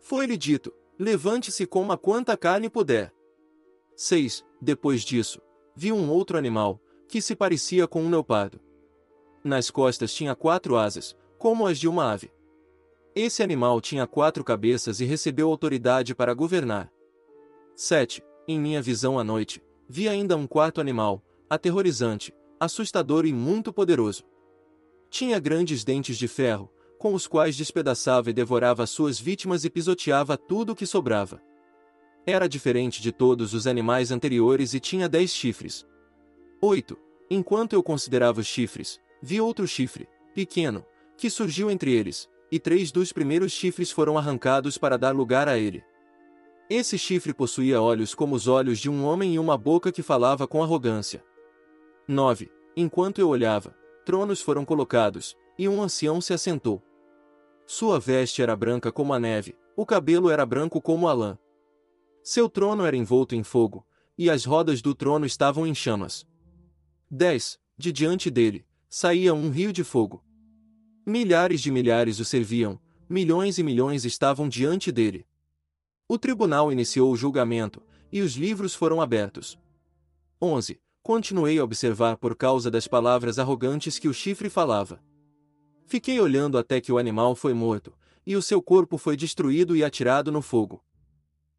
Foi-lhe 0.01 0.37
dito: 0.37 0.73
levante-se 0.99 1.65
e 1.65 1.67
coma 1.67 1.99
quanta 1.99 2.37
carne 2.37 2.71
puder. 2.71 3.13
6. 3.95 4.45
Depois 4.61 5.03
disso, 5.03 5.41
vi 5.75 5.93
um 5.93 6.11
outro 6.11 6.39
animal, 6.39 6.81
que 7.09 7.21
se 7.21 7.37
parecia 7.37 7.87
com 7.87 8.03
um 8.03 8.11
leopardo. 8.11 8.61
Nas 9.47 9.71
costas 9.71 10.13
tinha 10.13 10.35
quatro 10.35 10.77
asas, 10.77 11.17
como 11.39 11.69
as 11.69 11.79
de 11.79 11.87
uma 11.87 12.11
ave. 12.11 12.33
Esse 13.15 13.45
animal 13.45 13.81
tinha 13.81 14.05
quatro 14.05 14.43
cabeças 14.43 15.01
e 15.01 15.05
recebeu 15.05 15.49
autoridade 15.49 16.17
para 16.17 16.35
governar. 16.35 16.91
7. 17.77 18.25
Em 18.49 18.59
minha 18.59 18.83
visão 18.83 19.21
à 19.21 19.23
noite, 19.23 19.63
vi 19.89 20.09
ainda 20.09 20.37
um 20.37 20.49
quarto 20.49 20.81
animal, 20.81 21.23
aterrorizante, 21.49 22.35
assustador 22.59 23.25
e 23.25 23.33
muito 23.33 23.73
poderoso. 23.73 24.25
Tinha 25.09 25.39
grandes 25.39 25.85
dentes 25.85 26.19
de 26.19 26.27
ferro, 26.27 26.69
com 26.99 27.15
os 27.15 27.29
quais 27.29 27.57
despedaçava 27.57 28.31
e 28.31 28.33
devorava 28.33 28.85
suas 28.85 29.17
vítimas 29.17 29.65
e 29.65 29.71
pisoteava 29.71 30.37
tudo 30.37 30.73
o 30.73 30.77
que 30.77 30.87
sobrava. 30.87 31.41
Era 32.27 32.49
diferente 32.49 33.01
de 33.01 33.13
todos 33.13 33.55
os 33.55 33.69
animais 33.69 34.11
anteriores 34.11 34.75
e 34.75 34.81
tinha 34.81 35.09
dez 35.09 35.31
chifres. 35.31 35.87
8. 36.61 36.99
Enquanto 37.31 37.75
eu 37.75 37.83
considerava 37.83 38.41
os 38.41 38.47
chifres, 38.49 39.01
vi 39.27 39.41
outro 39.41 39.67
chifre, 39.67 40.09
pequeno, 40.33 40.87
que 41.17 41.29
surgiu 41.29 41.69
entre 41.69 41.93
eles, 41.93 42.31
e 42.49 42.61
três 42.61 42.93
dos 42.93 43.13
primeiros 43.13 43.51
chifres 43.51 43.91
foram 43.91 44.17
arrancados 44.17 44.79
para 44.79 44.97
dar 44.97 45.13
lugar 45.13 45.49
a 45.49 45.59
ele. 45.59 45.83
Esse 46.71 46.97
chifre 46.97 47.35
possuía 47.35 47.83
olhos 47.83 48.15
como 48.15 48.37
os 48.37 48.47
olhos 48.47 48.79
de 48.79 48.89
um 48.89 49.05
homem 49.05 49.35
e 49.35 49.39
uma 49.41 49.59
boca 49.59 49.91
que 49.91 50.01
falava 50.01 50.47
com 50.47 50.63
arrogância. 50.63 51.25
9. 52.07 52.49
Enquanto 52.77 53.19
eu 53.19 53.29
olhava, 53.29 53.77
tronos 54.05 54.41
foram 54.41 54.65
colocados, 54.65 55.37
e 55.59 55.69
um 55.69 55.83
ancião 55.83 56.21
se 56.21 56.33
assentou. 56.33 56.81
Sua 57.67 57.99
veste 57.99 58.43
era 58.43 58.55
branca 58.55 58.93
como 58.93 59.13
a 59.13 59.19
neve, 59.19 59.57
o 59.77 59.85
cabelo 59.85 60.31
era 60.31 60.47
branco 60.47 60.81
como 60.81 61.09
a 61.09 61.13
lã. 61.13 61.37
Seu 62.23 62.49
trono 62.49 62.87
era 62.87 62.97
envolto 62.97 63.35
em 63.35 63.43
fogo, 63.43 63.85
e 64.17 64.31
as 64.31 64.45
rodas 64.45 64.81
do 64.81 64.95
trono 64.95 65.27
estavam 65.27 65.67
em 65.67 65.75
chamas. 65.75 66.25
10. 67.11 67.59
De 67.77 67.93
diante 67.93 68.31
dele, 68.31 68.65
saía 68.99 69.35
um 69.35 69.51
rio 69.51 69.75
de 69.75 69.85
fogo. 69.85 70.25
Milhares 71.05 71.61
de 71.61 71.71
milhares 71.71 72.19
o 72.19 72.25
serviam, 72.25 72.81
milhões 73.07 73.59
e 73.59 73.63
milhões 73.63 74.07
estavam 74.07 74.49
diante 74.49 74.91
dele. 74.91 75.27
O 76.09 76.19
tribunal 76.19 76.73
iniciou 76.73 77.13
o 77.13 77.17
julgamento, 77.17 77.83
e 78.11 78.23
os 78.23 78.37
livros 78.37 78.75
foram 78.75 79.03
abertos. 79.03 79.59
11. 80.41 80.81
Continuei 81.03 81.59
a 81.59 81.65
observar 81.65 82.17
por 82.17 82.35
causa 82.35 82.71
das 82.71 82.89
palavras 82.89 83.39
arrogantes 83.39 83.99
que 83.99 84.09
o 84.09 84.15
chifre 84.15 84.49
falava. 84.49 84.99
Fiquei 85.85 86.19
olhando 86.19 86.57
até 86.57 86.81
que 86.81 86.91
o 86.91 86.97
animal 86.97 87.35
foi 87.35 87.53
morto, 87.53 87.93
e 88.27 88.35
o 88.35 88.41
seu 88.41 88.63
corpo 88.63 88.97
foi 88.97 89.15
destruído 89.15 89.77
e 89.77 89.85
atirado 89.85 90.33
no 90.33 90.41
fogo. 90.41 90.83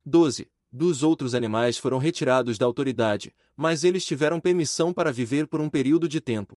12. 0.04 0.50
Dos 0.72 1.04
outros 1.04 1.36
animais 1.36 1.78
foram 1.78 2.00
retirados 2.00 2.58
da 2.58 2.66
autoridade, 2.66 3.32
mas 3.56 3.84
eles 3.84 4.04
tiveram 4.04 4.40
permissão 4.40 4.92
para 4.92 5.12
viver 5.12 5.46
por 5.46 5.62
um 5.62 5.70
período 5.70 6.10
de 6.10 6.20
tempo. 6.20 6.58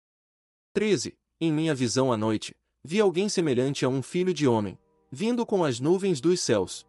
13. 0.79 1.13
Em 1.41 1.53
minha 1.53 1.75
visão 1.75 2.13
à 2.13 2.17
noite, 2.17 2.55
vi 2.85 3.01
alguém 3.01 3.29
semelhante 3.29 3.85
a 3.85 3.89
um 3.89 4.01
filho 4.01 4.33
de 4.33 4.47
homem, 4.47 4.79
vindo 5.11 5.45
com 5.45 5.65
as 5.65 5.81
nuvens 5.81 6.21
dos 6.21 6.41
céus. 6.41 6.87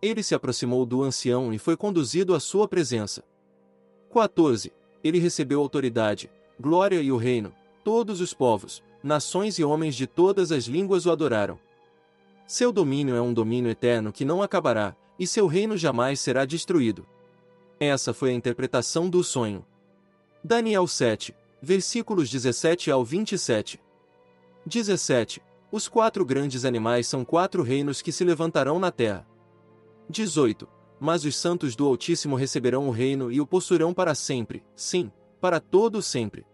Ele 0.00 0.22
se 0.22 0.32
aproximou 0.32 0.86
do 0.86 1.02
ancião 1.02 1.52
e 1.52 1.58
foi 1.58 1.76
conduzido 1.76 2.36
à 2.36 2.38
sua 2.38 2.68
presença. 2.68 3.24
14. 4.12 4.72
Ele 5.02 5.18
recebeu 5.18 5.58
autoridade, 5.58 6.30
glória 6.60 7.02
e 7.02 7.10
o 7.10 7.16
reino, 7.16 7.52
todos 7.82 8.20
os 8.20 8.32
povos, 8.32 8.80
nações 9.02 9.58
e 9.58 9.64
homens 9.64 9.96
de 9.96 10.06
todas 10.06 10.52
as 10.52 10.66
línguas 10.66 11.04
o 11.04 11.10
adoraram. 11.10 11.58
Seu 12.46 12.70
domínio 12.70 13.16
é 13.16 13.20
um 13.20 13.34
domínio 13.34 13.72
eterno 13.72 14.12
que 14.12 14.24
não 14.24 14.40
acabará, 14.40 14.94
e 15.18 15.26
seu 15.26 15.48
reino 15.48 15.76
jamais 15.76 16.20
será 16.20 16.44
destruído. 16.44 17.04
Essa 17.80 18.14
foi 18.14 18.30
a 18.30 18.34
interpretação 18.34 19.10
do 19.10 19.24
sonho. 19.24 19.66
Daniel 20.44 20.86
7, 20.86 21.34
versículos 21.62 22.30
17 22.30 22.90
ao 22.90 23.04
27. 23.04 23.80
17. 24.64 25.42
Os 25.70 25.88
quatro 25.88 26.24
grandes 26.24 26.64
animais 26.64 27.06
são 27.06 27.24
quatro 27.24 27.62
reinos 27.62 28.02
que 28.02 28.10
se 28.10 28.24
levantarão 28.24 28.78
na 28.78 28.90
terra. 28.90 29.26
18. 30.08 30.66
Mas 30.98 31.24
os 31.24 31.36
santos 31.36 31.76
do 31.76 31.86
Altíssimo 31.86 32.36
receberão 32.36 32.88
o 32.88 32.90
reino 32.90 33.30
e 33.30 33.40
o 33.40 33.46
possuirão 33.46 33.94
para 33.94 34.14
sempre, 34.14 34.62
sim, 34.74 35.10
para 35.40 35.60
todo 35.60 36.02
sempre. 36.02 36.44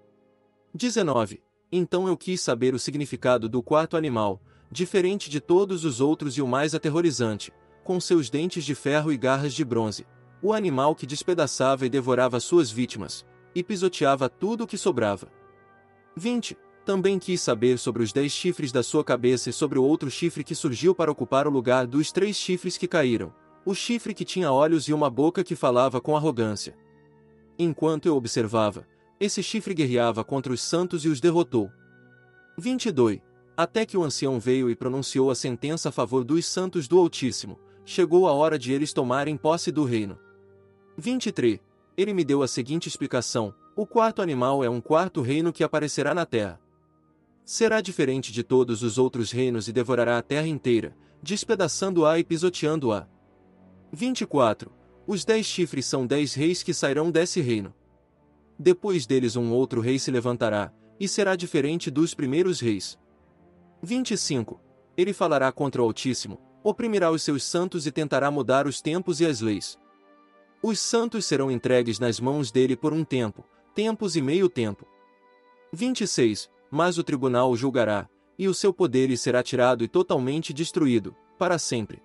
19. 0.74 1.42
Então 1.72 2.06
eu 2.06 2.16
quis 2.16 2.40
saber 2.40 2.74
o 2.74 2.78
significado 2.78 3.48
do 3.48 3.62
quarto 3.62 3.96
animal, 3.96 4.40
diferente 4.70 5.28
de 5.30 5.40
todos 5.40 5.84
os 5.84 6.00
outros 6.00 6.36
e 6.36 6.42
o 6.42 6.46
mais 6.46 6.74
aterrorizante, 6.74 7.52
com 7.82 7.98
seus 7.98 8.30
dentes 8.30 8.64
de 8.64 8.74
ferro 8.74 9.12
e 9.12 9.16
garras 9.16 9.54
de 9.54 9.64
bronze, 9.64 10.06
o 10.42 10.52
animal 10.52 10.94
que 10.94 11.06
despedaçava 11.06 11.86
e 11.86 11.88
devorava 11.88 12.38
suas 12.38 12.70
vítimas, 12.70 13.24
e 13.56 13.64
pisoteava 13.64 14.28
tudo 14.28 14.64
o 14.64 14.66
que 14.66 14.76
sobrava. 14.76 15.28
20. 16.14 16.54
Também 16.84 17.18
quis 17.18 17.40
saber 17.40 17.78
sobre 17.78 18.02
os 18.02 18.12
dez 18.12 18.30
chifres 18.30 18.70
da 18.70 18.82
sua 18.82 19.02
cabeça 19.02 19.48
e 19.48 19.52
sobre 19.52 19.78
o 19.78 19.82
outro 19.82 20.10
chifre 20.10 20.44
que 20.44 20.54
surgiu 20.54 20.94
para 20.94 21.10
ocupar 21.10 21.48
o 21.48 21.50
lugar 21.50 21.86
dos 21.86 22.12
três 22.12 22.36
chifres 22.36 22.76
que 22.76 22.86
caíram, 22.86 23.32
o 23.64 23.74
chifre 23.74 24.12
que 24.12 24.26
tinha 24.26 24.52
olhos 24.52 24.88
e 24.88 24.92
uma 24.92 25.08
boca 25.08 25.42
que 25.42 25.56
falava 25.56 26.02
com 26.02 26.14
arrogância. 26.14 26.76
Enquanto 27.58 28.04
eu 28.04 28.14
observava, 28.14 28.86
esse 29.18 29.42
chifre 29.42 29.72
guerreava 29.72 30.22
contra 30.22 30.52
os 30.52 30.60
santos 30.60 31.06
e 31.06 31.08
os 31.08 31.18
derrotou. 31.18 31.70
22. 32.58 33.20
Até 33.56 33.86
que 33.86 33.96
o 33.96 34.04
ancião 34.04 34.38
veio 34.38 34.68
e 34.68 34.76
pronunciou 34.76 35.30
a 35.30 35.34
sentença 35.34 35.88
a 35.88 35.92
favor 35.92 36.22
dos 36.22 36.44
santos 36.44 36.86
do 36.86 36.98
Altíssimo, 36.98 37.58
chegou 37.86 38.28
a 38.28 38.32
hora 38.32 38.58
de 38.58 38.70
eles 38.70 38.92
tomarem 38.92 39.34
posse 39.34 39.72
do 39.72 39.82
reino. 39.82 40.18
23. 40.98 41.65
Ele 41.96 42.12
me 42.12 42.24
deu 42.24 42.42
a 42.42 42.48
seguinte 42.48 42.88
explicação: 42.88 43.54
o 43.74 43.86
quarto 43.86 44.20
animal 44.20 44.62
é 44.62 44.68
um 44.68 44.80
quarto 44.80 45.22
reino 45.22 45.52
que 45.52 45.64
aparecerá 45.64 46.14
na 46.14 46.26
terra. 46.26 46.60
Será 47.44 47.80
diferente 47.80 48.32
de 48.32 48.42
todos 48.42 48.82
os 48.82 48.98
outros 48.98 49.30
reinos 49.30 49.68
e 49.68 49.72
devorará 49.72 50.18
a 50.18 50.22
terra 50.22 50.46
inteira, 50.46 50.96
despedaçando-a 51.22 52.18
e 52.18 52.24
pisoteando-a. 52.24 53.08
24. 53.92 54.70
Os 55.06 55.24
dez 55.24 55.46
chifres 55.46 55.86
são 55.86 56.06
dez 56.06 56.34
reis 56.34 56.62
que 56.62 56.74
sairão 56.74 57.10
desse 57.10 57.40
reino. 57.40 57.72
Depois 58.58 59.06
deles 59.06 59.36
um 59.36 59.52
outro 59.52 59.80
rei 59.80 59.98
se 59.98 60.10
levantará, 60.10 60.72
e 60.98 61.06
será 61.06 61.36
diferente 61.36 61.90
dos 61.90 62.14
primeiros 62.14 62.58
reis. 62.58 62.98
25. 63.82 64.60
Ele 64.96 65.12
falará 65.12 65.52
contra 65.52 65.80
o 65.80 65.84
Altíssimo, 65.84 66.40
oprimirá 66.64 67.10
os 67.10 67.22
seus 67.22 67.44
santos 67.44 67.86
e 67.86 67.92
tentará 67.92 68.30
mudar 68.30 68.66
os 68.66 68.80
tempos 68.80 69.20
e 69.20 69.26
as 69.26 69.40
leis. 69.40 69.78
Os 70.62 70.80
santos 70.80 71.26
serão 71.26 71.50
entregues 71.50 71.98
nas 71.98 72.18
mãos 72.18 72.50
dele 72.50 72.76
por 72.76 72.92
um 72.92 73.04
tempo, 73.04 73.44
tempos 73.74 74.16
e 74.16 74.22
meio 74.22 74.48
tempo. 74.48 74.86
26. 75.72 76.50
Mas 76.70 76.98
o 76.98 77.04
tribunal 77.04 77.50
o 77.50 77.56
julgará, 77.56 78.08
e 78.38 78.48
o 78.48 78.54
seu 78.54 78.72
poder 78.72 79.06
lhe 79.06 79.16
será 79.16 79.42
tirado 79.42 79.84
e 79.84 79.88
totalmente 79.88 80.52
destruído, 80.52 81.14
para 81.38 81.58
sempre. 81.58 82.02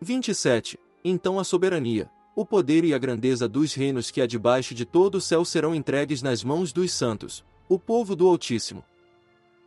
27. 0.00 0.78
Então 1.04 1.38
a 1.38 1.44
soberania, 1.44 2.08
o 2.34 2.46
poder 2.46 2.84
e 2.84 2.94
a 2.94 2.98
grandeza 2.98 3.48
dos 3.48 3.74
reinos 3.74 4.10
que 4.10 4.20
há 4.20 4.26
debaixo 4.26 4.74
de 4.74 4.84
todo 4.84 5.16
o 5.16 5.20
céu 5.20 5.44
serão 5.44 5.74
entregues 5.74 6.22
nas 6.22 6.42
mãos 6.44 6.72
dos 6.72 6.92
santos, 6.92 7.44
o 7.68 7.78
povo 7.78 8.14
do 8.14 8.28
Altíssimo. 8.28 8.84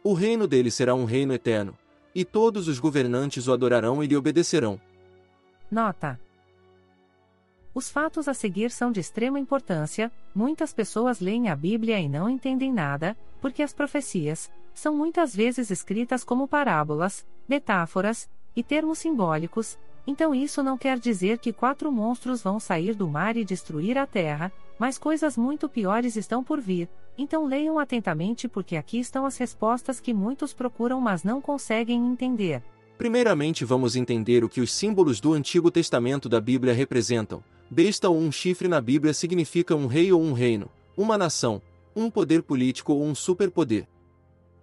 O 0.03 0.13
reino 0.13 0.47
dele 0.47 0.71
será 0.71 0.95
um 0.95 1.05
reino 1.05 1.33
eterno, 1.33 1.77
e 2.13 2.23
todos 2.23 2.67
os 2.67 2.79
governantes 2.79 3.47
o 3.47 3.53
adorarão 3.53 4.03
e 4.03 4.07
lhe 4.07 4.15
obedecerão. 4.15 4.79
Nota: 5.69 6.19
Os 7.75 7.89
fatos 7.89 8.29
a 8.29 8.33
seguir 8.33 8.71
são 8.71 8.89
de 8.89 9.01
extrema 9.01 9.37
importância. 9.37 10.09
Muitas 10.33 10.73
pessoas 10.73 11.19
leem 11.19 11.49
a 11.49 11.55
Bíblia 11.57 11.99
e 11.99 12.07
não 12.07 12.29
entendem 12.29 12.71
nada, 12.71 13.17
porque 13.41 13.61
as 13.61 13.73
profecias 13.73 14.49
são 14.73 14.95
muitas 14.95 15.35
vezes 15.35 15.69
escritas 15.69 16.23
como 16.23 16.47
parábolas, 16.47 17.25
metáforas 17.49 18.29
e 18.55 18.63
termos 18.63 18.99
simbólicos, 18.99 19.77
então 20.07 20.33
isso 20.33 20.63
não 20.63 20.77
quer 20.77 20.97
dizer 20.97 21.37
que 21.39 21.51
quatro 21.51 21.91
monstros 21.91 22.41
vão 22.41 22.61
sair 22.61 22.95
do 22.95 23.09
mar 23.09 23.35
e 23.35 23.43
destruir 23.43 23.97
a 23.97 24.07
terra, 24.07 24.53
mas 24.79 24.97
coisas 24.97 25.35
muito 25.35 25.67
piores 25.67 26.15
estão 26.15 26.41
por 26.41 26.61
vir. 26.61 26.87
Então 27.17 27.45
leiam 27.45 27.77
atentamente 27.77 28.47
porque 28.47 28.77
aqui 28.77 28.99
estão 28.99 29.25
as 29.25 29.37
respostas 29.37 29.99
que 29.99 30.13
muitos 30.13 30.53
procuram 30.53 31.01
mas 31.01 31.25
não 31.25 31.41
conseguem 31.41 32.07
entender. 32.07 32.63
Primeiramente 32.97 33.65
vamos 33.65 33.97
entender 33.97 34.45
o 34.45 34.49
que 34.49 34.61
os 34.61 34.71
símbolos 34.71 35.19
do 35.19 35.33
Antigo 35.33 35.69
Testamento 35.69 36.29
da 36.29 36.39
Bíblia 36.39 36.73
representam, 36.73 37.43
besta 37.69 38.09
ou 38.09 38.17
um 38.17 38.31
chifre 38.31 38.67
na 38.67 38.79
Bíblia 38.79 39.13
significa 39.13 39.75
um 39.75 39.87
rei 39.87 40.11
ou 40.11 40.21
um 40.21 40.33
reino, 40.33 40.69
uma 40.95 41.17
nação, 41.17 41.61
um 41.95 42.09
poder 42.09 42.43
político 42.43 42.93
ou 42.93 43.03
um 43.03 43.15
superpoder. 43.15 43.87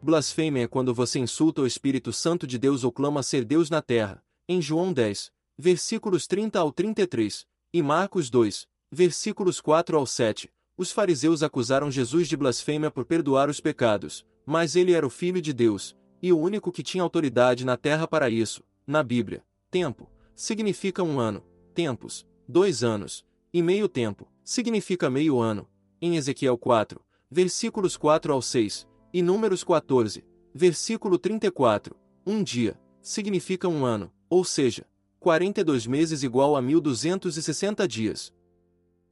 Blasfêmia 0.00 0.64
é 0.64 0.66
quando 0.66 0.92
você 0.92 1.18
insulta 1.18 1.62
o 1.62 1.66
Espírito 1.66 2.12
Santo 2.12 2.46
de 2.46 2.58
Deus 2.58 2.82
ou 2.84 2.90
clama 2.90 3.22
ser 3.22 3.44
Deus 3.44 3.70
na 3.70 3.80
terra, 3.80 4.22
em 4.48 4.60
João 4.60 4.92
10, 4.92 5.30
versículos 5.56 6.26
30 6.26 6.58
ao 6.58 6.72
33, 6.72 7.46
e 7.72 7.82
Marcos 7.82 8.28
2, 8.28 8.66
versículos 8.90 9.60
4 9.60 9.96
ao 9.96 10.04
7. 10.04 10.50
Os 10.76 10.90
fariseus 10.90 11.42
acusaram 11.42 11.90
Jesus 11.90 12.26
de 12.26 12.36
blasfêmia 12.36 12.90
por 12.90 13.04
perdoar 13.04 13.48
os 13.48 13.60
pecados, 13.60 14.26
mas 14.44 14.74
ele 14.74 14.92
era 14.92 15.06
o 15.06 15.10
Filho 15.10 15.40
de 15.40 15.52
Deus, 15.52 15.96
e 16.20 16.32
o 16.32 16.38
único 16.38 16.72
que 16.72 16.82
tinha 16.82 17.02
autoridade 17.02 17.64
na 17.64 17.76
terra 17.76 18.08
para 18.08 18.28
isso. 18.28 18.62
Na 18.86 19.02
Bíblia, 19.02 19.44
tempo 19.70 20.10
significa 20.34 21.02
um 21.02 21.20
ano, 21.20 21.44
tempos, 21.74 22.26
dois 22.48 22.82
anos, 22.82 23.24
e 23.52 23.62
meio 23.62 23.88
tempo 23.88 24.28
significa 24.44 25.10
meio 25.10 25.38
ano. 25.38 25.68
Em 26.00 26.16
Ezequiel 26.16 26.58
4, 26.58 27.00
versículos 27.30 27.96
4 27.96 28.32
ao 28.32 28.42
6, 28.42 28.86
e 29.12 29.22
Números 29.22 29.62
14, 29.62 30.24
versículo 30.54 31.18
34, 31.18 31.96
um 32.26 32.42
dia, 32.42 32.78
significa 33.00 33.68
um 33.68 33.84
ano, 33.84 34.12
ou 34.28 34.44
seja, 34.44 34.86
42 35.20 35.86
meses 35.86 36.22
igual 36.22 36.56
a 36.56 36.62
1260 36.62 37.86
dias. 37.86 38.32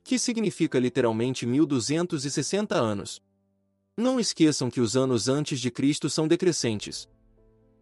Que 0.03 0.19
significa 0.19 0.79
literalmente 0.79 1.47
1260 1.47 2.75
anos. 2.75 3.23
Não 3.97 4.19
esqueçam 4.19 4.71
que 4.71 4.81
os 4.81 4.97
anos 4.97 5.29
antes 5.29 5.61
de 5.61 5.71
Cristo 5.71 6.11
são 6.11 6.27
decrescentes. 6.27 7.09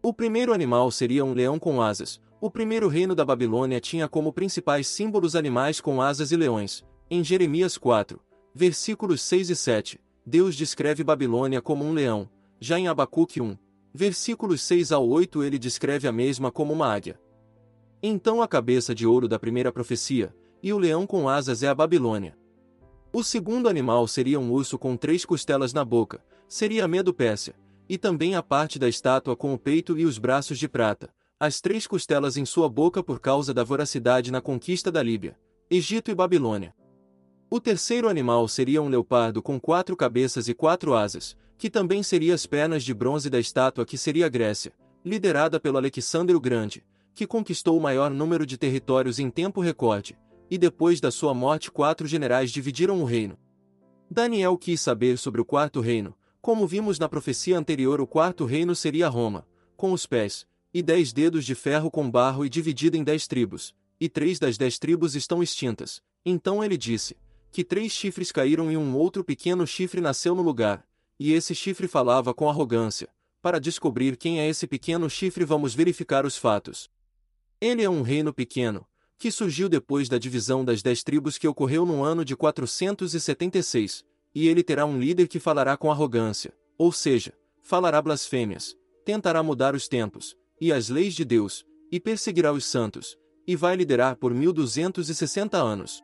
O 0.01 0.13
primeiro 0.13 0.53
animal 0.53 0.91
seria 0.91 1.25
um 1.25 1.33
leão 1.33 1.57
com 1.57 1.81
asas. 1.81 2.21
O 2.41 2.49
primeiro 2.49 2.87
reino 2.87 3.13
da 3.13 3.25
Babilônia 3.25 3.81
tinha 3.81 4.07
como 4.07 4.31
principais 4.31 4.87
símbolos 4.87 5.35
animais 5.35 5.81
com 5.81 6.01
asas 6.01 6.31
e 6.31 6.37
leões. 6.37 6.85
Em 7.11 7.21
Jeremias 7.21 7.77
4, 7.77 8.17
versículos 8.55 9.21
6 9.23 9.49
e 9.49 9.55
7, 9.57 9.99
Deus 10.25 10.55
descreve 10.55 11.03
Babilônia 11.03 11.61
como 11.61 11.83
um 11.83 11.91
leão. 11.91 12.29
Já 12.57 12.79
em 12.79 12.87
Abacuque 12.87 13.41
1, 13.41 13.57
versículos 13.93 14.61
6 14.61 14.93
ao 14.93 15.05
8 15.05 15.43
ele 15.43 15.59
descreve 15.59 16.07
a 16.07 16.13
mesma 16.13 16.49
como 16.49 16.71
uma 16.71 16.87
águia. 16.87 17.19
Então 18.01 18.41
a 18.41 18.47
cabeça 18.47 18.95
de 18.95 19.05
ouro 19.05 19.27
da 19.27 19.37
primeira 19.37 19.69
profecia, 19.69 20.33
e 20.63 20.71
o 20.71 20.77
leão 20.77 21.05
com 21.05 21.27
asas 21.27 21.61
é 21.61 21.67
a 21.67 21.75
Babilônia. 21.75 22.37
O 23.11 23.21
segundo 23.21 23.67
animal 23.67 24.07
seria 24.07 24.39
um 24.39 24.49
urso 24.49 24.79
com 24.79 24.95
três 24.95 25.25
costelas 25.25 25.73
na 25.73 25.83
boca, 25.83 26.23
seria 26.47 26.85
a 26.85 26.87
Medo-Pérsia, 26.87 27.53
e 27.89 27.97
também 27.97 28.35
a 28.35 28.43
parte 28.43 28.79
da 28.79 28.87
estátua 28.87 29.35
com 29.35 29.53
o 29.53 29.59
peito 29.59 29.97
e 29.97 30.05
os 30.05 30.17
braços 30.17 30.57
de 30.57 30.69
prata, 30.69 31.09
as 31.39 31.61
três 31.61 31.87
costelas 31.87 32.35
em 32.35 32.43
sua 32.43 32.67
boca 32.67 33.01
por 33.01 33.17
causa 33.17 33.53
da 33.53 33.63
voracidade 33.63 34.29
na 34.29 34.41
conquista 34.41 34.91
da 34.91 35.01
Líbia, 35.01 35.39
Egito 35.69 36.11
e 36.11 36.15
Babilônia. 36.15 36.75
O 37.49 37.61
terceiro 37.61 38.09
animal 38.09 38.45
seria 38.49 38.81
um 38.81 38.89
leopardo 38.89 39.41
com 39.41 39.57
quatro 39.57 39.95
cabeças 39.95 40.49
e 40.49 40.53
quatro 40.53 40.93
asas, 40.93 41.37
que 41.57 41.69
também 41.69 42.03
seria 42.03 42.33
as 42.33 42.45
pernas 42.45 42.83
de 42.83 42.93
bronze 42.93 43.29
da 43.29 43.39
estátua 43.39 43.85
que 43.85 43.97
seria 43.97 44.25
a 44.25 44.29
Grécia, 44.29 44.73
liderada 45.03 45.61
pelo 45.61 45.77
Alexandre 45.77 46.35
o 46.35 46.41
Grande, 46.41 46.85
que 47.15 47.25
conquistou 47.25 47.77
o 47.77 47.81
maior 47.81 48.11
número 48.11 48.45
de 48.45 48.57
territórios 48.57 49.17
em 49.17 49.29
tempo 49.29 49.61
recorde, 49.61 50.19
e 50.51 50.57
depois 50.57 50.99
da 50.99 51.09
sua 51.09 51.33
morte 51.33 51.71
quatro 51.71 52.05
generais 52.05 52.51
dividiram 52.51 53.01
o 53.01 53.05
reino. 53.05 53.39
Daniel 54.11 54.57
quis 54.57 54.81
saber 54.81 55.17
sobre 55.17 55.39
o 55.39 55.45
quarto 55.45 55.79
reino, 55.79 56.13
como 56.41 56.67
vimos 56.67 56.99
na 56.99 57.07
profecia 57.07 57.57
anterior 57.57 58.01
o 58.01 58.07
quarto 58.07 58.43
reino 58.43 58.75
seria 58.75 59.07
Roma, 59.07 59.47
com 59.77 59.93
os 59.93 60.05
pés, 60.05 60.45
e 60.73 60.83
dez 60.83 61.11
dedos 61.11 61.45
de 61.45 61.55
ferro 61.55 61.89
com 61.89 62.09
barro 62.09 62.45
e 62.45 62.49
dividida 62.49 62.95
em 62.95 63.03
dez 63.03 63.25
tribos, 63.25 63.73
e 63.99 64.07
três 64.07 64.37
das 64.37 64.57
dez 64.57 64.77
tribos 64.77 65.15
estão 65.15 65.41
extintas. 65.41 66.01
Então 66.23 66.63
ele 66.63 66.77
disse, 66.77 67.17
que 67.51 67.63
três 67.63 67.91
chifres 67.91 68.31
caíram 68.31 68.71
e 68.71 68.77
um 68.77 68.95
outro 68.95 69.23
pequeno 69.23 69.65
chifre 69.65 69.99
nasceu 69.99 70.35
no 70.35 70.43
lugar, 70.43 70.85
e 71.19 71.33
esse 71.33 71.55
chifre 71.55 71.87
falava 71.87 72.33
com 72.33 72.47
arrogância. 72.47 73.09
Para 73.41 73.59
descobrir 73.59 74.15
quem 74.15 74.39
é 74.39 74.47
esse 74.47 74.67
pequeno 74.67 75.09
chifre, 75.09 75.43
vamos 75.43 75.73
verificar 75.73 76.25
os 76.25 76.37
fatos. 76.37 76.89
Ele 77.59 77.81
é 77.81 77.89
um 77.89 78.03
reino 78.03 78.33
pequeno, 78.33 78.85
que 79.17 79.31
surgiu 79.31 79.67
depois 79.67 80.07
da 80.07 80.17
divisão 80.17 80.63
das 80.63 80.83
dez 80.83 81.03
tribos 81.03 81.37
que 81.37 81.47
ocorreu 81.47 81.85
no 81.85 82.03
ano 82.03 82.23
de 82.23 82.35
476, 82.35 84.05
e 84.35 84.47
ele 84.47 84.61
terá 84.61 84.85
um 84.85 84.99
líder 84.99 85.27
que 85.27 85.39
falará 85.39 85.75
com 85.75 85.91
arrogância, 85.91 86.53
ou 86.77 86.91
seja, 86.91 87.33
falará 87.63 88.01
blasfêmias, 88.01 88.77
tentará 89.03 89.41
mudar 89.41 89.73
os 89.73 89.87
tempos 89.87 90.37
e 90.59 90.71
as 90.73 90.89
leis 90.89 91.13
de 91.13 91.23
Deus, 91.23 91.65
e 91.91 91.99
perseguirá 91.99 92.51
os 92.51 92.65
santos, 92.65 93.17
e 93.47 93.55
vai 93.55 93.75
liderar 93.75 94.15
por 94.15 94.33
1260 94.33 95.57
anos. 95.57 96.03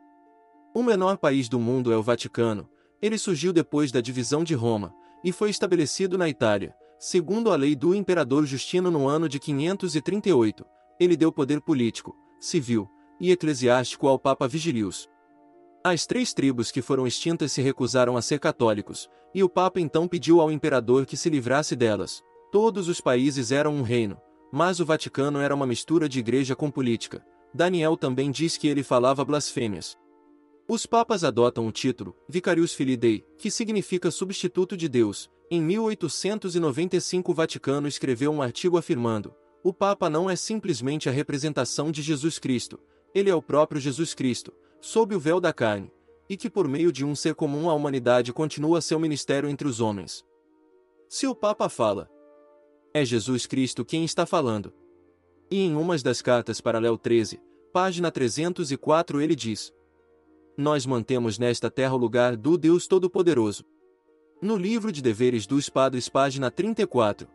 O 0.74 0.84
menor 0.84 1.18
país 1.18 1.48
do 1.48 1.60
mundo 1.60 1.94
é 1.94 1.98
o 1.98 2.04
Vaticano. 2.04 2.68
Ele 3.02 3.18
surgiu 3.18 3.54
depois 3.54 3.92
da 3.92 4.02
divisão 4.02 4.44
de 4.44 4.54
Roma 4.54 4.94
e 5.24 5.32
foi 5.32 5.50
estabelecido 5.50 6.18
na 6.18 6.28
Itália, 6.28 6.76
segundo 7.00 7.52
a 7.52 7.56
lei 7.56 7.76
do 7.76 7.94
imperador 7.94 8.46
Justino 8.46 8.90
no 8.90 9.08
ano 9.08 9.30
de 9.30 9.40
538. 9.40 10.66
Ele 11.00 11.16
deu 11.16 11.32
poder 11.32 11.62
político, 11.62 12.16
civil 12.40 12.90
e 13.20 13.32
eclesiástico 13.32 14.08
ao 14.08 14.20
Papa 14.20 14.48
Vigilius. 14.48 15.08
As 15.84 16.06
três 16.06 16.34
tribos 16.34 16.72
que 16.72 16.82
foram 16.82 17.06
extintas 17.06 17.52
se 17.52 17.62
recusaram 17.62 18.18
a 18.18 18.22
ser 18.22 18.40
católicos, 18.40 19.08
e 19.34 19.44
o 19.44 19.50
Papa 19.50 19.80
então 19.80 20.08
pediu 20.08 20.42
ao 20.42 20.52
imperador 20.52 21.06
que 21.06 21.16
se 21.16 21.30
livrasse 21.30 21.76
delas. 21.76 22.22
Todos 22.52 22.88
os 22.88 23.00
países 23.00 23.52
eram 23.52 23.76
um 23.76 23.82
reino, 23.82 24.18
mas 24.56 24.80
o 24.80 24.86
Vaticano 24.86 25.42
era 25.42 25.54
uma 25.54 25.68
mistura 25.68 26.08
de 26.08 26.18
igreja 26.18 26.56
com 26.56 26.72
política. 26.72 27.22
Daniel 27.54 27.98
também 27.98 28.32
diz 28.32 28.56
que 28.56 28.70
ele 28.70 28.84
falava 28.84 29.26
blasfêmias. 29.26 29.98
Os 30.66 30.86
papas 30.86 31.26
adotam 31.26 31.68
o 31.68 31.74
título 31.74 32.16
Vicarius 32.30 32.74
Filii 32.74 32.96
Dei, 32.96 33.26
que 33.38 33.52
significa 33.52 34.10
substituto 34.10 34.78
de 34.78 34.88
Deus. 34.88 35.30
Em 35.52 35.62
1895 35.62 37.34
o 37.34 37.36
Vaticano 37.36 37.86
escreveu 37.86 38.32
um 38.32 38.42
artigo 38.42 38.78
afirmando: 38.78 39.36
o 39.62 39.74
Papa 39.74 40.10
não 40.10 40.30
é 40.30 40.38
simplesmente 40.38 41.10
a 41.10 41.12
representação 41.12 41.92
de 41.92 42.02
Jesus 42.02 42.40
Cristo, 42.40 42.80
ele 43.14 43.30
é 43.30 43.36
o 43.36 43.42
próprio 43.42 43.82
Jesus 43.82 44.14
Cristo, 44.14 44.54
sob 44.80 45.14
o 45.14 45.20
véu 45.20 45.42
da 45.42 45.52
carne, 45.52 45.92
e 46.30 46.38
que 46.38 46.50
por 46.50 46.66
meio 46.66 46.94
de 46.94 47.04
um 47.04 47.14
ser 47.14 47.36
comum 47.36 47.70
a 47.70 47.74
humanidade 47.74 48.32
continua 48.32 48.80
seu 48.80 49.02
ministério 49.02 49.50
entre 49.50 49.68
os 49.68 49.82
homens. 49.82 50.24
Se 51.10 51.28
o 51.28 51.36
Papa 51.36 51.68
fala, 51.68 52.10
é 52.96 53.04
Jesus 53.04 53.46
Cristo 53.46 53.84
quem 53.84 54.06
está 54.06 54.26
falando. 54.26 54.74
E 55.52 55.62
em 55.62 55.76
umas 55.76 56.02
das 56.02 56.22
cartas 56.22 56.62
para 56.62 56.80
Léo 56.80 56.98
13, 56.98 57.40
página 57.72 58.10
304 58.10 59.22
ele 59.22 59.36
diz: 59.36 59.72
nós 60.58 60.86
mantemos 60.86 61.38
nesta 61.38 61.70
terra 61.70 61.96
o 61.96 61.98
lugar 61.98 62.38
do 62.38 62.58
Deus 62.58 62.88
Todo-Poderoso. 62.88 63.66
No 64.42 64.56
livro 64.56 64.90
de 64.90 65.02
deveres 65.02 65.46
dos 65.46 65.68
padres, 65.68 66.08
página 66.08 66.50
34. 66.50 67.28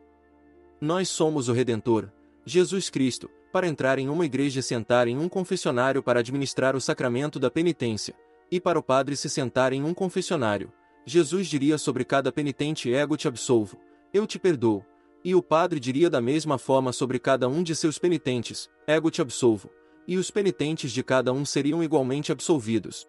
Nós 0.81 1.11
somos 1.11 1.49
o 1.49 1.53
Redentor, 1.53 2.11
Jesus 2.47 2.89
Cristo, 2.89 3.29
para 3.53 3.69
entrar 3.69 3.99
em 3.99 4.09
uma 4.09 4.25
igreja 4.25 4.61
e 4.61 4.63
sentar 4.63 5.07
em 5.07 5.19
um 5.19 5.29
confessionário 5.29 6.03
para 6.03 6.21
administrar 6.21 6.75
o 6.75 6.81
sacramento 6.81 7.39
da 7.39 7.51
penitência, 7.51 8.15
e 8.51 8.59
para 8.59 8.79
o 8.79 8.83
padre 8.83 9.15
se 9.17 9.29
sentar 9.29 9.75
em 9.75 9.85
um 9.85 9.93
confessionário. 9.93 10.73
Jesus 11.05 11.47
diria 11.47 11.77
sobre 11.77 12.05
cada 12.05 12.33
penitente: 12.33 12.91
Ego 12.91 13.19
te 13.19 13.29
absolvo, 13.29 13.79
eu 14.15 14.27
te 14.27 14.39
perdoo. 14.39 14.83
E 15.25 15.35
o 15.35 15.43
padre 15.43 15.79
diria 15.79 16.09
da 16.09 16.21
mesma 16.21 16.57
forma 16.57 16.93
sobre 16.93 17.19
cada 17.19 17.49
um 17.49 17.63
de 17.63 17.75
seus 17.77 17.99
penitentes: 17.99 18.71
Ego 18.87 19.11
te 19.11 19.21
absolvo, 19.21 19.71
e 20.07 20.17
os 20.17 20.31
penitentes 20.31 20.93
de 20.93 21.03
cada 21.03 21.33
um 21.33 21.45
seriam 21.45 21.83
igualmente 21.83 22.33
absolvidos. 22.33 23.07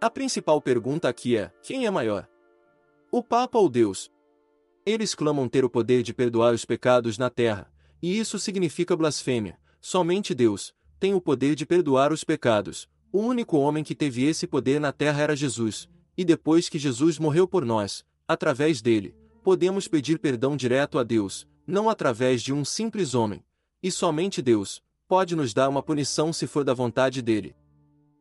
A 0.00 0.10
principal 0.10 0.60
pergunta 0.60 1.08
aqui 1.08 1.36
é: 1.36 1.52
quem 1.62 1.86
é 1.86 1.90
maior? 1.90 2.28
O 3.10 3.22
Papa 3.22 3.58
ou 3.58 3.68
Deus? 3.68 4.10
Eles 4.84 5.14
clamam 5.14 5.48
ter 5.48 5.64
o 5.64 5.70
poder 5.70 6.02
de 6.02 6.12
perdoar 6.12 6.54
os 6.54 6.64
pecados 6.64 7.18
na 7.18 7.30
terra, 7.30 7.70
e 8.02 8.18
isso 8.18 8.38
significa 8.38 8.96
blasfêmia. 8.96 9.58
Somente 9.80 10.34
Deus 10.34 10.74
tem 10.98 11.14
o 11.14 11.20
poder 11.20 11.54
de 11.54 11.64
perdoar 11.64 12.12
os 12.12 12.24
pecados. 12.24 12.88
O 13.12 13.20
único 13.20 13.56
homem 13.56 13.84
que 13.84 13.94
teve 13.94 14.24
esse 14.24 14.46
poder 14.46 14.80
na 14.80 14.92
terra 14.92 15.22
era 15.22 15.36
Jesus, 15.36 15.88
e 16.16 16.24
depois 16.24 16.68
que 16.68 16.78
Jesus 16.78 17.18
morreu 17.18 17.46
por 17.46 17.64
nós, 17.64 18.04
através 18.26 18.82
dele, 18.82 19.14
podemos 19.42 19.88
pedir 19.88 20.18
perdão 20.18 20.56
direto 20.56 20.98
a 20.98 21.02
Deus, 21.02 21.46
não 21.66 21.88
através 21.88 22.42
de 22.42 22.52
um 22.52 22.64
simples 22.64 23.14
homem. 23.14 23.44
E 23.82 23.90
somente 23.90 24.42
Deus, 24.42 24.82
pode 25.06 25.34
nos 25.34 25.54
dar 25.54 25.68
uma 25.68 25.82
punição 25.82 26.32
se 26.32 26.46
for 26.46 26.64
da 26.64 26.74
vontade 26.74 27.22
dele. 27.22 27.56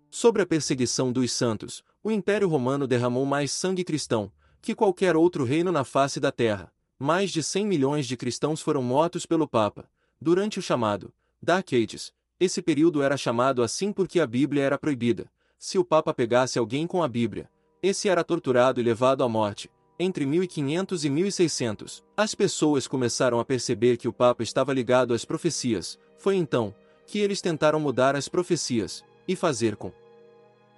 Sobre 0.10 0.42
a 0.42 0.46
perseguição 0.46 1.12
dos 1.12 1.32
santos, 1.32 1.84
o 2.04 2.12
Império 2.12 2.48
Romano 2.48 2.88
derramou 2.88 3.26
mais 3.26 3.52
sangue 3.52 3.84
cristão 3.84 4.32
que 4.62 4.76
qualquer 4.76 5.16
outro 5.16 5.44
reino 5.44 5.72
na 5.72 5.84
face 5.84 6.20
da 6.20 6.32
terra. 6.32 6.72
Mais 7.00 7.32
de 7.32 7.44
100 7.44 7.66
milhões 7.66 8.08
de 8.08 8.18
cristãos 8.18 8.62
foram 8.62 8.82
mortos 8.82 9.26
pelo 9.26 9.48
Papa. 9.48 9.90
Durante 10.20 10.60
o 10.60 10.62
chamado 10.62 11.14
Dark 11.42 11.72
Ages, 11.74 12.12
esse 12.40 12.62
período 12.62 13.02
era 13.02 13.18
chamado 13.18 13.62
assim 13.62 13.94
porque 13.94 14.20
a 14.20 14.28
Bíblia 14.28 14.64
era 14.64 14.78
proibida. 14.78 15.32
Se 15.60 15.78
o 15.78 15.86
Papa 15.86 16.14
pegasse 16.14 16.58
alguém 16.58 16.88
com 16.88 17.04
a 17.04 17.08
Bíblia, 17.08 17.50
esse 17.82 18.10
era 18.10 18.24
torturado 18.24 18.80
e 18.80 18.84
levado 18.84 19.24
à 19.24 19.30
morte. 19.30 19.70
Entre 20.00 20.28
1500 20.28 21.06
e 21.06 21.10
1600, 21.10 22.04
as 22.16 22.36
pessoas 22.36 22.88
começaram 22.88 23.40
a 23.40 23.46
perceber 23.46 23.98
que 23.98 24.08
o 24.08 24.14
Papa 24.14 24.44
estava 24.44 24.72
ligado 24.72 25.12
às 25.12 25.26
profecias, 25.26 25.98
foi 26.20 26.36
então 26.36 26.72
que 27.08 27.18
eles 27.18 27.42
tentaram 27.42 27.80
mudar 27.80 28.16
as 28.16 28.30
profecias 28.30 29.04
e 29.28 29.36
fazer 29.36 29.76
com 29.76 29.92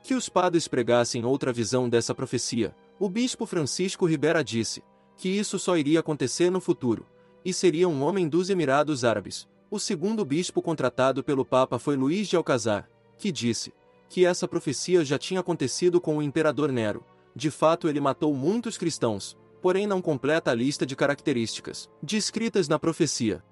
que 0.02 0.14
os 0.14 0.30
padres 0.30 0.70
pregassem 0.70 1.26
outra 1.26 1.52
visão 1.52 1.90
dessa 1.90 2.16
profecia, 2.16 2.74
o 2.98 3.10
bispo 3.10 3.46
Francisco 3.46 4.06
Ribera 4.06 4.42
disse 4.42 4.82
que 5.18 5.28
isso 5.28 5.60
só 5.60 5.76
iria 5.76 6.00
acontecer 6.00 6.50
no 6.50 6.62
futuro, 6.62 7.06
e 7.44 7.54
seria 7.54 7.90
um 7.90 8.02
homem 8.02 8.26
dos 8.26 8.50
Emirados 8.50 9.04
Árabes. 9.04 9.46
O 9.70 9.78
segundo 9.78 10.24
bispo 10.24 10.62
contratado 10.62 11.22
pelo 11.22 11.44
Papa 11.44 11.78
foi 11.78 11.98
Luís 11.98 12.30
de 12.30 12.38
Alcazar, 12.38 12.90
que 13.18 13.34
disse 13.34 13.74
que 14.08 14.26
essa 14.26 14.48
profecia 14.48 15.04
já 15.04 15.20
tinha 15.20 15.42
acontecido 15.42 16.00
com 16.00 16.18
o 16.18 16.24
imperador 16.24 16.72
Nero. 16.72 17.04
De 17.36 17.52
fato, 17.52 17.88
ele 17.88 18.00
matou 18.00 18.34
muitos 18.34 18.78
cristãos, 18.78 19.38
porém 19.62 19.86
não 19.86 20.02
completa 20.02 20.52
a 20.52 20.56
lista 20.56 20.86
de 20.86 20.96
características 20.96 21.89
descritas 22.02 22.68
na 22.68 22.80
profecia. 22.80 23.44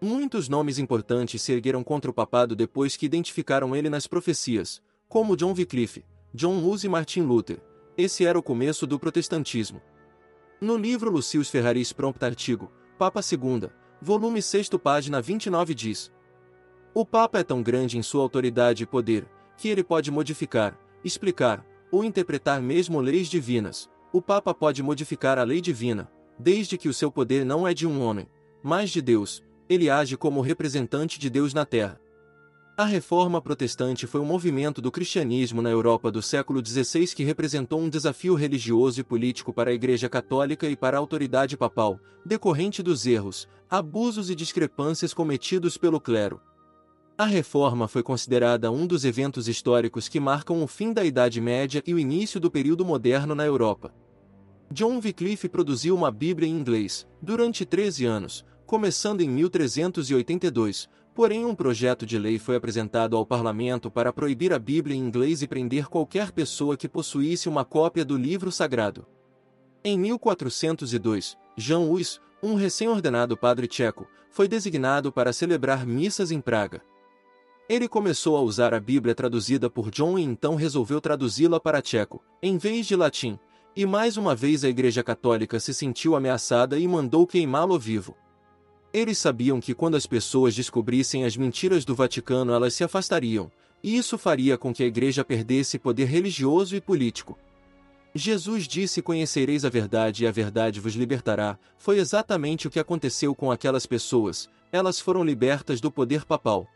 Muitos 0.00 0.48
nomes 0.48 0.78
importantes 0.78 1.42
se 1.42 1.52
ergueram 1.52 1.84
contra 1.84 2.10
o 2.10 2.14
papado 2.14 2.56
depois 2.56 2.96
que 2.96 3.04
identificaram 3.06 3.76
ele 3.76 3.90
nas 3.90 4.06
profecias, 4.06 4.82
como 5.08 5.36
John 5.36 5.52
Wycliffe, 5.52 6.04
John 6.32 6.64
Hus 6.64 6.84
e 6.84 6.88
Martin 6.88 7.22
Luther. 7.22 7.60
Esse 7.98 8.24
era 8.24 8.38
o 8.38 8.42
começo 8.42 8.86
do 8.86 8.98
protestantismo. 8.98 9.82
No 10.60 10.76
livro 10.76 11.10
Lucius 11.10 11.50
Ferraris 11.50 11.92
Prompt 11.92 12.24
Artigo, 12.24 12.70
Papa 12.98 13.20
II, 13.20 13.68
volume 14.00 14.40
6 14.40 14.70
página 14.82 15.20
29 15.20 15.74
diz 15.74 16.12
O 16.94 17.04
Papa 17.04 17.40
é 17.40 17.42
tão 17.42 17.62
grande 17.62 17.98
em 17.98 18.02
sua 18.02 18.22
autoridade 18.22 18.84
e 18.84 18.86
poder, 18.86 19.28
que 19.56 19.68
ele 19.68 19.84
pode 19.84 20.10
modificar, 20.10 20.78
explicar, 21.04 21.64
ou 21.90 22.04
interpretar 22.04 22.60
mesmo 22.60 23.00
leis 23.00 23.28
divinas. 23.28 23.90
O 24.12 24.20
Papa 24.20 24.52
pode 24.52 24.82
modificar 24.82 25.38
a 25.38 25.44
lei 25.44 25.60
divina, 25.60 26.10
desde 26.38 26.76
que 26.78 26.88
o 26.88 26.94
seu 26.94 27.10
poder 27.10 27.44
não 27.44 27.66
é 27.66 27.74
de 27.74 27.86
um 27.86 28.00
homem, 28.02 28.28
mas 28.62 28.90
de 28.90 29.00
Deus, 29.00 29.42
ele 29.68 29.88
age 29.88 30.16
como 30.16 30.40
representante 30.40 31.18
de 31.18 31.30
Deus 31.30 31.54
na 31.54 31.64
Terra. 31.64 32.00
A 32.76 32.84
Reforma 32.84 33.42
Protestante 33.42 34.06
foi 34.06 34.22
um 34.22 34.24
movimento 34.24 34.80
do 34.80 34.90
cristianismo 34.90 35.60
na 35.60 35.68
Europa 35.68 36.10
do 36.10 36.22
século 36.22 36.64
XVI 36.64 37.08
que 37.08 37.22
representou 37.22 37.78
um 37.78 37.90
desafio 37.90 38.34
religioso 38.34 39.00
e 39.00 39.04
político 39.04 39.52
para 39.52 39.70
a 39.70 39.74
Igreja 39.74 40.08
Católica 40.08 40.66
e 40.66 40.74
para 40.74 40.96
a 40.96 41.00
autoridade 41.00 41.58
papal, 41.58 42.00
decorrente 42.24 42.82
dos 42.82 43.06
erros, 43.06 43.46
abusos 43.68 44.30
e 44.30 44.34
discrepâncias 44.34 45.12
cometidos 45.12 45.76
pelo 45.76 46.00
clero. 46.00 46.40
A 47.20 47.26
Reforma 47.26 47.86
foi 47.86 48.02
considerada 48.02 48.72
um 48.72 48.86
dos 48.86 49.04
eventos 49.04 49.46
históricos 49.46 50.08
que 50.08 50.18
marcam 50.18 50.62
o 50.62 50.66
fim 50.66 50.90
da 50.90 51.04
Idade 51.04 51.38
Média 51.38 51.82
e 51.86 51.92
o 51.92 51.98
início 51.98 52.40
do 52.40 52.50
período 52.50 52.82
moderno 52.82 53.34
na 53.34 53.44
Europa. 53.44 53.92
John 54.72 54.98
Wycliffe 55.04 55.46
produziu 55.46 55.94
uma 55.94 56.10
Bíblia 56.10 56.48
em 56.48 56.52
inglês, 56.52 57.06
durante 57.20 57.66
13 57.66 58.06
anos, 58.06 58.42
começando 58.64 59.20
em 59.20 59.28
1382, 59.28 60.88
porém 61.14 61.44
um 61.44 61.54
projeto 61.54 62.06
de 62.06 62.18
lei 62.18 62.38
foi 62.38 62.56
apresentado 62.56 63.18
ao 63.18 63.26
parlamento 63.26 63.90
para 63.90 64.14
proibir 64.14 64.54
a 64.54 64.58
Bíblia 64.58 64.96
em 64.96 65.00
inglês 65.00 65.42
e 65.42 65.46
prender 65.46 65.88
qualquer 65.88 66.32
pessoa 66.32 66.74
que 66.74 66.88
possuísse 66.88 67.50
uma 67.50 67.66
cópia 67.66 68.02
do 68.02 68.16
livro 68.16 68.50
sagrado. 68.50 69.06
Em 69.84 69.98
1402, 69.98 71.36
Jean 71.54 71.80
Hus, 71.80 72.18
um 72.42 72.54
recém-ordenado 72.54 73.36
padre 73.36 73.66
tcheco, 73.66 74.08
foi 74.30 74.48
designado 74.48 75.12
para 75.12 75.34
celebrar 75.34 75.86
missas 75.86 76.30
em 76.30 76.40
Praga. 76.40 76.80
Ele 77.70 77.86
começou 77.86 78.36
a 78.36 78.40
usar 78.40 78.74
a 78.74 78.80
Bíblia 78.80 79.14
traduzida 79.14 79.70
por 79.70 79.92
John 79.92 80.18
e 80.18 80.24
então 80.24 80.56
resolveu 80.56 81.00
traduzi-la 81.00 81.60
para 81.60 81.80
tcheco, 81.80 82.20
em 82.42 82.58
vez 82.58 82.84
de 82.84 82.96
latim, 82.96 83.38
e 83.76 83.86
mais 83.86 84.16
uma 84.16 84.34
vez 84.34 84.64
a 84.64 84.68
Igreja 84.68 85.04
Católica 85.04 85.60
se 85.60 85.72
sentiu 85.72 86.16
ameaçada 86.16 86.76
e 86.80 86.88
mandou 86.88 87.24
queimá-lo 87.28 87.78
vivo. 87.78 88.16
Eles 88.92 89.18
sabiam 89.18 89.60
que 89.60 89.72
quando 89.72 89.94
as 89.94 90.04
pessoas 90.04 90.52
descobrissem 90.52 91.24
as 91.24 91.36
mentiras 91.36 91.84
do 91.84 91.94
Vaticano 91.94 92.52
elas 92.52 92.74
se 92.74 92.82
afastariam, 92.82 93.48
e 93.84 93.96
isso 93.96 94.18
faria 94.18 94.58
com 94.58 94.74
que 94.74 94.82
a 94.82 94.86
Igreja 94.86 95.24
perdesse 95.24 95.78
poder 95.78 96.06
religioso 96.06 96.74
e 96.74 96.80
político. 96.80 97.38
Jesus 98.12 98.66
disse: 98.66 99.00
Conhecereis 99.00 99.64
a 99.64 99.68
verdade 99.68 100.24
e 100.24 100.26
a 100.26 100.32
verdade 100.32 100.80
vos 100.80 100.94
libertará. 100.94 101.56
Foi 101.78 102.00
exatamente 102.00 102.66
o 102.66 102.70
que 102.70 102.80
aconteceu 102.80 103.32
com 103.32 103.48
aquelas 103.48 103.86
pessoas, 103.86 104.50
elas 104.72 104.98
foram 104.98 105.22
libertas 105.22 105.80
do 105.80 105.88
poder 105.88 106.24
papal. 106.24 106.66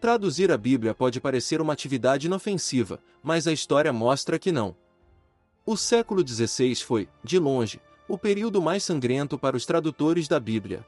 Traduzir 0.00 0.52
a 0.52 0.58
Bíblia 0.58 0.94
pode 0.94 1.20
parecer 1.20 1.60
uma 1.60 1.72
atividade 1.72 2.26
inofensiva, 2.26 3.00
mas 3.22 3.46
a 3.46 3.52
história 3.52 3.92
mostra 3.92 4.38
que 4.38 4.52
não. 4.52 4.76
O 5.64 5.76
século 5.76 6.26
XVI 6.26 6.74
foi, 6.76 7.08
de 7.24 7.38
longe, 7.38 7.80
o 8.06 8.18
período 8.18 8.60
mais 8.60 8.84
sangrento 8.84 9.38
para 9.38 9.56
os 9.56 9.64
tradutores 9.64 10.28
da 10.28 10.38
Bíblia. 10.38 10.84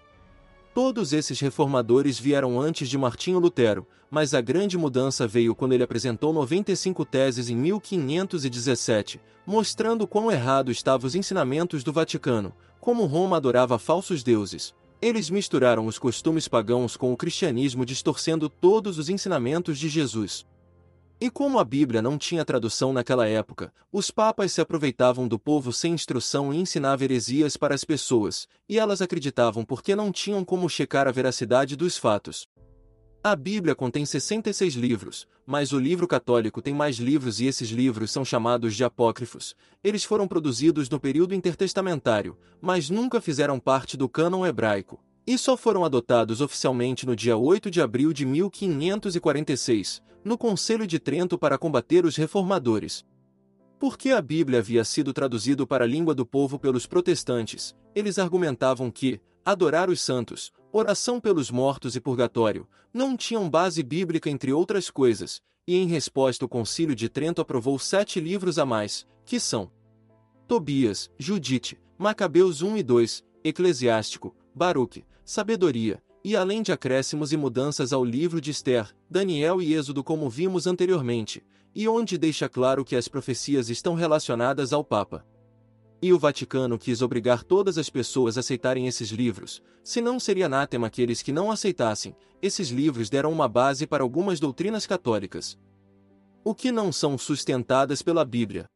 Todos 0.75 1.12
esses 1.12 1.40
reformadores 1.40 2.18
vieram 2.18 2.61
antes 2.61 2.88
de 2.88 2.97
Martinho 2.99 3.38
Lutero, 3.38 3.87
mas 4.11 4.35
a 4.35 4.40
grande 4.40 4.79
mudança 4.79 5.27
veio 5.27 5.55
quando 5.55 5.73
ele 5.73 5.83
apresentou 5.83 6.33
95 6.33 7.05
teses 7.05 7.49
em 7.49 7.57
1517, 7.57 9.21
mostrando 9.44 10.07
quão 10.07 10.31
errado 10.31 10.71
estavam 10.71 11.07
os 11.07 11.14
ensinamentos 11.14 11.83
do 11.83 11.92
Vaticano, 11.92 12.55
como 12.79 13.07
Roma 13.07 13.38
adorava 13.38 13.79
falsos 13.79 14.23
deuses. 14.23 14.75
Eles 15.01 15.31
misturaram 15.31 15.87
os 15.87 15.97
costumes 15.97 16.49
pagãos 16.49 16.97
com 16.97 17.13
o 17.13 17.17
cristianismo 17.17 17.87
distorcendo 17.87 18.49
todos 18.49 18.99
os 18.99 19.09
ensinamentos 19.09 19.79
de 19.79 19.89
Jesus. 19.89 20.45
E 21.21 21.31
como 21.31 21.61
a 21.61 21.65
Bíblia 21.65 22.03
não 22.03 22.19
tinha 22.19 22.45
tradução 22.45 22.93
naquela 22.93 23.27
época, 23.27 23.73
os 23.93 24.11
papas 24.11 24.53
se 24.53 24.61
aproveitavam 24.61 25.29
do 25.29 25.39
povo 25.39 25.73
sem 25.73 25.93
instrução 25.93 26.53
e 26.53 26.59
ensinavam 26.59 27.05
heresias 27.05 27.57
para 27.57 27.77
as 27.77 27.85
pessoas, 27.85 28.49
e 28.69 28.77
elas 28.77 29.01
acreditavam 29.01 29.65
porque 29.65 29.95
não 29.95 30.11
tinham 30.11 30.45
como 30.45 30.69
checar 30.69 31.07
a 31.07 31.13
veracidade 31.13 31.77
dos 31.77 31.97
fatos. 31.97 32.49
A 33.23 33.35
Bíblia 33.35 33.75
contém 33.75 34.07
66 34.07 34.75
livros, 34.75 35.27
mas 35.45 35.73
o 35.73 35.79
livro 35.79 36.07
católico 36.07 36.63
tem 36.63 36.73
mais 36.73 36.99
livros 36.99 37.41
e 37.41 37.47
esses 37.47 37.69
livros 37.69 38.13
são 38.13 38.25
chamados 38.25 38.77
de 38.77 38.85
apócrifos. 38.85 39.57
Eles 39.83 40.05
foram 40.05 40.29
produzidos 40.29 40.89
no 40.89 41.01
período 41.01 41.35
intertestamentário, 41.35 42.39
mas 42.61 42.89
nunca 42.89 43.21
fizeram 43.21 43.59
parte 43.59 43.97
do 43.97 44.09
cânon 44.09 44.47
hebraico, 44.47 45.03
e 45.27 45.37
só 45.37 45.57
foram 45.57 45.85
adotados 45.85 46.41
oficialmente 46.41 47.05
no 47.05 47.17
dia 47.17 47.37
8 47.37 47.73
de 47.73 47.83
abril 47.83 48.13
de 48.13 48.25
1546, 48.25 50.01
no 50.25 50.39
Conselho 50.39 50.87
de 50.87 51.01
Trento 51.01 51.37
para 51.37 51.59
combater 51.59 52.05
os 52.05 52.15
reformadores. 52.17 53.05
Porque 53.81 54.11
a 54.11 54.23
Bíblia 54.23 54.61
havia 54.61 54.85
sido 54.85 55.13
traduzido 55.13 55.67
para 55.67 55.85
a 55.85 55.89
língua 55.89 56.15
do 56.15 56.25
povo 56.25 56.57
pelos 56.57 56.87
protestantes, 56.87 57.75
eles 57.97 58.17
argumentavam 58.17 58.93
que, 58.93 59.21
adorar 59.45 59.91
os 59.91 60.01
santos, 60.01 60.53
oração 60.73 61.21
pelos 61.21 61.51
mortos 61.51 61.97
e 61.97 62.01
purgatório, 62.01 62.69
não 62.93 63.17
tinham 63.17 63.49
base 63.49 63.83
bíblica 63.83 64.29
entre 64.29 64.53
outras 64.53 64.91
coisas, 64.91 65.41
e 65.67 65.77
em 65.77 65.87
resposta 65.87 66.45
o 66.45 66.49
Concílio 66.49 66.95
de 66.95 67.09
Trento 67.09 67.41
aprovou 67.41 67.79
sete 67.79 68.21
livros 68.21 68.59
a 68.59 68.67
mais, 68.67 69.07
que 69.25 69.39
são 69.39 69.71
Tobias, 70.47 71.11
Judite, 71.19 71.79
Macabeus 71.99 72.63
1 72.63 72.79
e 72.79 72.83
2, 72.83 73.25
Eclesiástico, 73.45 74.35
Baruque, 74.55 75.05
Sabedoria, 75.25 76.03
e 76.25 76.35
além 76.35 76.63
de 76.63 76.73
acréscimos 76.73 77.33
e 77.33 77.37
mudanças 77.37 77.93
ao 77.93 78.05
livro 78.05 78.41
de 78.41 78.51
Esther, 78.51 78.95
Daniel 79.11 79.61
e 79.61 79.75
Êxodo 79.75 80.03
como 80.03 80.29
vimos 80.29 80.67
anteriormente, 80.67 81.45
e 81.75 81.87
onde 81.87 82.19
deixa 82.19 82.49
claro 82.49 82.85
que 82.85 82.97
as 82.97 83.09
profecias 83.09 83.69
estão 83.69 83.95
relacionadas 83.95 84.73
ao 84.73 84.83
Papa. 84.83 85.25
E 86.01 86.13
o 86.13 86.19
Vaticano 86.19 86.79
quis 86.79 87.03
obrigar 87.03 87.43
todas 87.43 87.77
as 87.77 87.91
pessoas 87.91 88.37
a 88.37 88.41
aceitarem 88.41 88.87
esses 88.87 89.11
livros, 89.11 89.61
senão 89.83 90.21
seria 90.21 90.47
anátema 90.47 90.87
aqueles 90.87 91.23
que 91.23 91.33
não 91.33 91.51
aceitassem. 91.51 92.15
Esses 92.41 92.69
livros 92.69 93.11
deram 93.11 93.33
uma 93.33 93.49
base 93.49 93.85
para 93.85 94.05
algumas 94.05 94.39
doutrinas 94.39 94.87
católicas, 94.87 95.59
o 96.45 96.55
que 96.55 96.71
não 96.71 96.93
são 96.93 97.19
sustentadas 97.19 98.01
pela 98.01 98.25
Bíblia. 98.25 98.67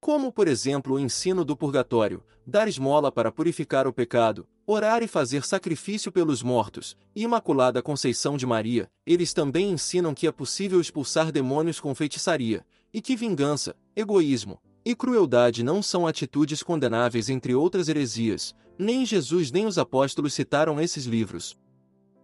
Como, 0.00 0.30
por 0.30 0.46
exemplo, 0.46 0.94
o 0.94 1.00
ensino 1.00 1.44
do 1.44 1.56
purgatório, 1.56 2.22
dar 2.46 2.68
esmola 2.68 3.10
para 3.10 3.32
purificar 3.32 3.88
o 3.88 3.92
pecado, 3.92 4.46
orar 4.64 5.02
e 5.02 5.08
fazer 5.08 5.44
sacrifício 5.44 6.12
pelos 6.12 6.40
mortos, 6.40 6.96
Imaculada 7.16 7.82
Conceição 7.82 8.36
de 8.36 8.46
Maria, 8.46 8.88
eles 9.04 9.32
também 9.32 9.72
ensinam 9.72 10.14
que 10.14 10.26
é 10.26 10.30
possível 10.30 10.80
expulsar 10.80 11.32
demônios 11.32 11.80
com 11.80 11.92
feitiçaria, 11.96 12.64
e 12.92 13.02
que 13.02 13.16
vingança, 13.16 13.74
egoísmo 13.96 14.60
e 14.84 14.94
crueldade 14.94 15.62
não 15.62 15.82
são 15.82 16.06
atitudes 16.06 16.62
condenáveis 16.62 17.30
entre 17.30 17.54
outras 17.54 17.88
heresias, 17.88 18.54
nem 18.78 19.06
Jesus 19.06 19.50
nem 19.50 19.66
os 19.66 19.78
apóstolos 19.78 20.34
citaram 20.34 20.80
esses 20.80 21.06
livros. 21.06 21.58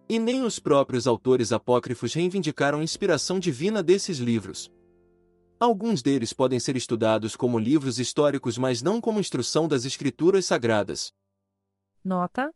E 0.07 0.19
nem 0.19 0.43
os 0.43 0.59
próprios 0.59 1.07
autores 1.07 1.51
apócrifos 1.51 2.13
reivindicaram 2.13 2.83
inspiração 2.83 3.39
divina 3.39 3.81
desses 3.81 4.19
livros. 4.19 4.71
Alguns 5.59 6.01
deles 6.01 6.33
podem 6.33 6.59
ser 6.59 6.75
estudados 6.75 7.35
como 7.35 7.57
livros 7.57 7.97
históricos, 7.97 8.57
mas 8.57 8.81
não 8.81 8.99
como 8.99 9.19
instrução 9.19 9.67
das 9.67 9.85
Escrituras 9.85 10.45
Sagradas. 10.45 11.13
Nota: 12.03 12.53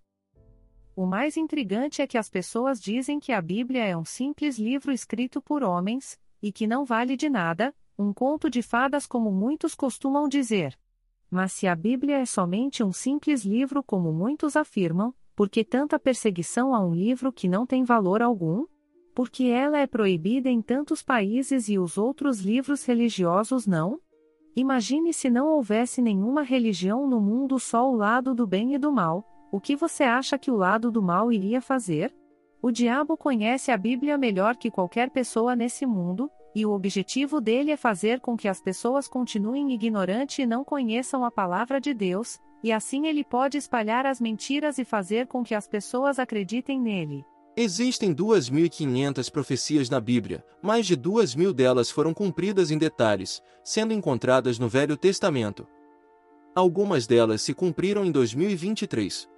O 0.95 1.05
mais 1.05 1.37
intrigante 1.37 2.01
é 2.01 2.07
que 2.07 2.17
as 2.17 2.29
pessoas 2.29 2.81
dizem 2.81 3.19
que 3.19 3.31
a 3.31 3.41
Bíblia 3.41 3.85
é 3.85 3.95
um 3.95 4.03
simples 4.03 4.57
livro 4.57 4.91
escrito 4.91 5.41
por 5.41 5.63
homens, 5.63 6.19
e 6.41 6.51
que 6.51 6.67
não 6.67 6.83
vale 6.83 7.15
de 7.15 7.29
nada, 7.29 7.73
um 7.97 8.11
conto 8.13 8.49
de 8.49 8.61
fadas 8.61 9.07
como 9.07 9.31
muitos 9.31 9.73
costumam 9.73 10.27
dizer. 10.27 10.77
Mas 11.29 11.53
se 11.53 11.67
a 11.67 11.75
Bíblia 11.75 12.17
é 12.17 12.25
somente 12.25 12.83
um 12.83 12.91
simples 12.91 13.43
livro 13.43 13.83
como 13.83 14.11
muitos 14.11 14.55
afirmam, 14.55 15.13
por 15.35 15.49
que 15.49 15.63
tanta 15.63 15.99
perseguição 15.99 16.73
a 16.73 16.79
um 16.79 16.93
livro 16.93 17.31
que 17.31 17.47
não 17.47 17.65
tem 17.65 17.83
valor 17.83 18.21
algum? 18.21 18.65
Porque 19.13 19.45
ela 19.45 19.77
é 19.79 19.87
proibida 19.87 20.49
em 20.49 20.61
tantos 20.61 21.01
países 21.01 21.67
e 21.69 21.77
os 21.77 21.97
outros 21.97 22.39
livros 22.39 22.85
religiosos 22.85 23.65
não? 23.65 23.99
Imagine 24.55 25.13
se 25.13 25.29
não 25.29 25.47
houvesse 25.47 26.01
nenhuma 26.01 26.41
religião 26.41 27.07
no 27.07 27.19
mundo 27.19 27.59
só 27.59 27.91
o 27.91 27.95
lado 27.95 28.33
do 28.33 28.47
bem 28.47 28.73
e 28.73 28.77
do 28.77 28.91
mal, 28.91 29.25
o 29.51 29.59
que 29.59 29.75
você 29.75 30.03
acha 30.03 30.37
que 30.37 30.51
o 30.51 30.55
lado 30.55 30.91
do 30.91 31.01
mal 31.01 31.31
iria 31.31 31.61
fazer? 31.61 32.15
O 32.61 32.71
diabo 32.71 33.15
conhece 33.15 33.71
a 33.71 33.77
Bíblia 33.77 34.17
melhor 34.17 34.55
que 34.55 34.71
qualquer 34.71 35.09
pessoa 35.09 35.55
nesse 35.55 35.85
mundo, 35.85 36.31
e 36.55 36.65
o 36.65 36.71
objetivo 36.71 37.41
dele 37.41 37.69
é 37.69 37.77
fazer 37.77 38.21
com 38.21 38.37
que 38.37 38.47
as 38.47 38.61
pessoas 38.61 39.09
continuem 39.09 39.73
ignorantes 39.73 40.39
e 40.39 40.45
não 40.45 40.63
conheçam 40.63 41.25
a 41.25 41.29
palavra 41.29 41.81
de 41.81 41.93
Deus, 41.93 42.39
e 42.63 42.71
assim 42.71 43.07
ele 43.07 43.25
pode 43.25 43.57
espalhar 43.57 44.05
as 44.05 44.21
mentiras 44.21 44.77
e 44.77 44.85
fazer 44.85 45.27
com 45.27 45.43
que 45.43 45.53
as 45.53 45.67
pessoas 45.67 46.17
acreditem 46.17 46.79
nele. 46.79 47.25
Existem 47.57 48.13
2.500 48.13 49.29
profecias 49.31 49.89
na 49.89 49.99
Bíblia, 49.99 50.43
mais 50.61 50.85
de 50.85 50.95
2.000 50.95 51.53
delas 51.53 51.91
foram 51.91 52.13
cumpridas 52.13 52.71
em 52.71 52.77
detalhes, 52.77 53.41
sendo 53.63 53.93
encontradas 53.93 54.57
no 54.57 54.69
Velho 54.69 54.95
Testamento. 54.95 55.67
Algumas 56.55 57.05
delas 57.05 57.41
se 57.41 57.53
cumpriram 57.53 58.05
em 58.05 58.11
2023. 58.11 59.29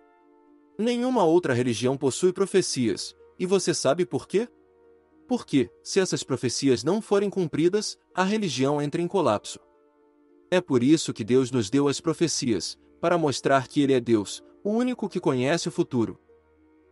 Nenhuma 0.77 1.23
outra 1.23 1.53
religião 1.53 1.97
possui 1.97 2.31
profecias, 2.31 3.15
e 3.39 3.45
você 3.45 3.73
sabe 3.73 4.05
por 4.05 4.27
quê? 4.27 4.47
Porque, 5.27 5.69
se 5.83 5.99
essas 5.99 6.23
profecias 6.23 6.83
não 6.83 7.01
forem 7.01 7.29
cumpridas, 7.29 7.97
a 8.15 8.23
religião 8.23 8.81
entra 8.81 9.01
em 9.01 9.07
colapso. 9.07 9.59
É 10.49 10.61
por 10.61 10.81
isso 10.81 11.13
que 11.13 11.23
Deus 11.23 11.51
nos 11.51 11.69
deu 11.69 11.87
as 11.89 11.99
profecias, 11.99 12.77
para 13.01 13.17
mostrar 13.17 13.67
que 13.67 13.81
Ele 13.81 13.93
é 13.93 13.99
Deus, 13.99 14.41
o 14.63 14.71
único 14.71 15.09
que 15.09 15.19
conhece 15.19 15.67
o 15.67 15.71
futuro. 15.71 16.17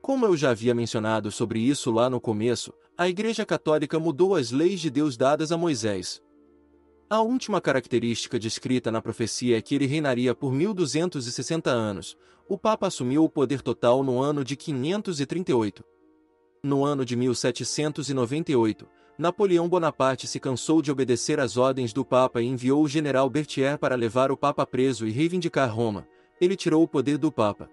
Como 0.02 0.26
eu 0.26 0.36
já 0.36 0.52
havia 0.52 0.76
mencionado 0.76 1.32
sobre 1.32 1.60
isso 1.60 1.90
lá 1.92 2.10
no 2.10 2.20
começo, 2.20 2.74
a 2.98 3.08
Igreja 3.10 3.46
Católica 3.46 4.00
mudou 4.00 4.36
as 4.36 4.52
leis 4.52 4.80
de 4.80 4.90
Deus 4.90 5.16
dadas 5.16 5.52
a 5.52 5.58
Moisés. 5.58 6.22
A 7.10 7.22
última 7.22 7.62
característica 7.62 8.38
descrita 8.38 8.92
na 8.92 9.02
profecia 9.02 9.58
é 9.58 9.62
que 9.62 9.76
ele 9.76 9.86
reinaria 9.86 10.36
por 10.36 10.52
1260 10.52 11.70
anos. 11.70 12.18
O 12.48 12.58
Papa 12.58 12.88
assumiu 12.88 13.24
o 13.24 13.30
poder 13.30 13.62
total 13.62 14.04
no 14.04 14.20
ano 14.20 14.44
de 14.44 14.56
538. 14.56 15.84
No 16.66 16.84
ano 16.84 17.06
de 17.06 17.16
1798, 17.16 18.88
Napoleão 19.20 19.70
Bonaparte 19.70 20.26
se 20.26 20.40
cansou 20.40 20.82
de 20.82 20.92
obedecer 20.92 21.40
às 21.40 21.58
ordens 21.58 21.94
do 21.94 22.04
Papa 22.04 22.42
e 22.42 22.48
enviou 22.48 22.82
o 22.82 22.88
general 22.88 23.30
Berthier 23.30 23.78
para 23.78 23.94
levar 23.94 24.32
o 24.32 24.36
Papa 24.36 24.66
preso 24.66 25.06
e 25.06 25.12
reivindicar 25.12 25.72
Roma. 25.72 26.08
Ele 26.42 26.56
tirou 26.56 26.82
o 26.82 26.88
poder 26.88 27.20
do 27.20 27.32
Papa. 27.32 27.70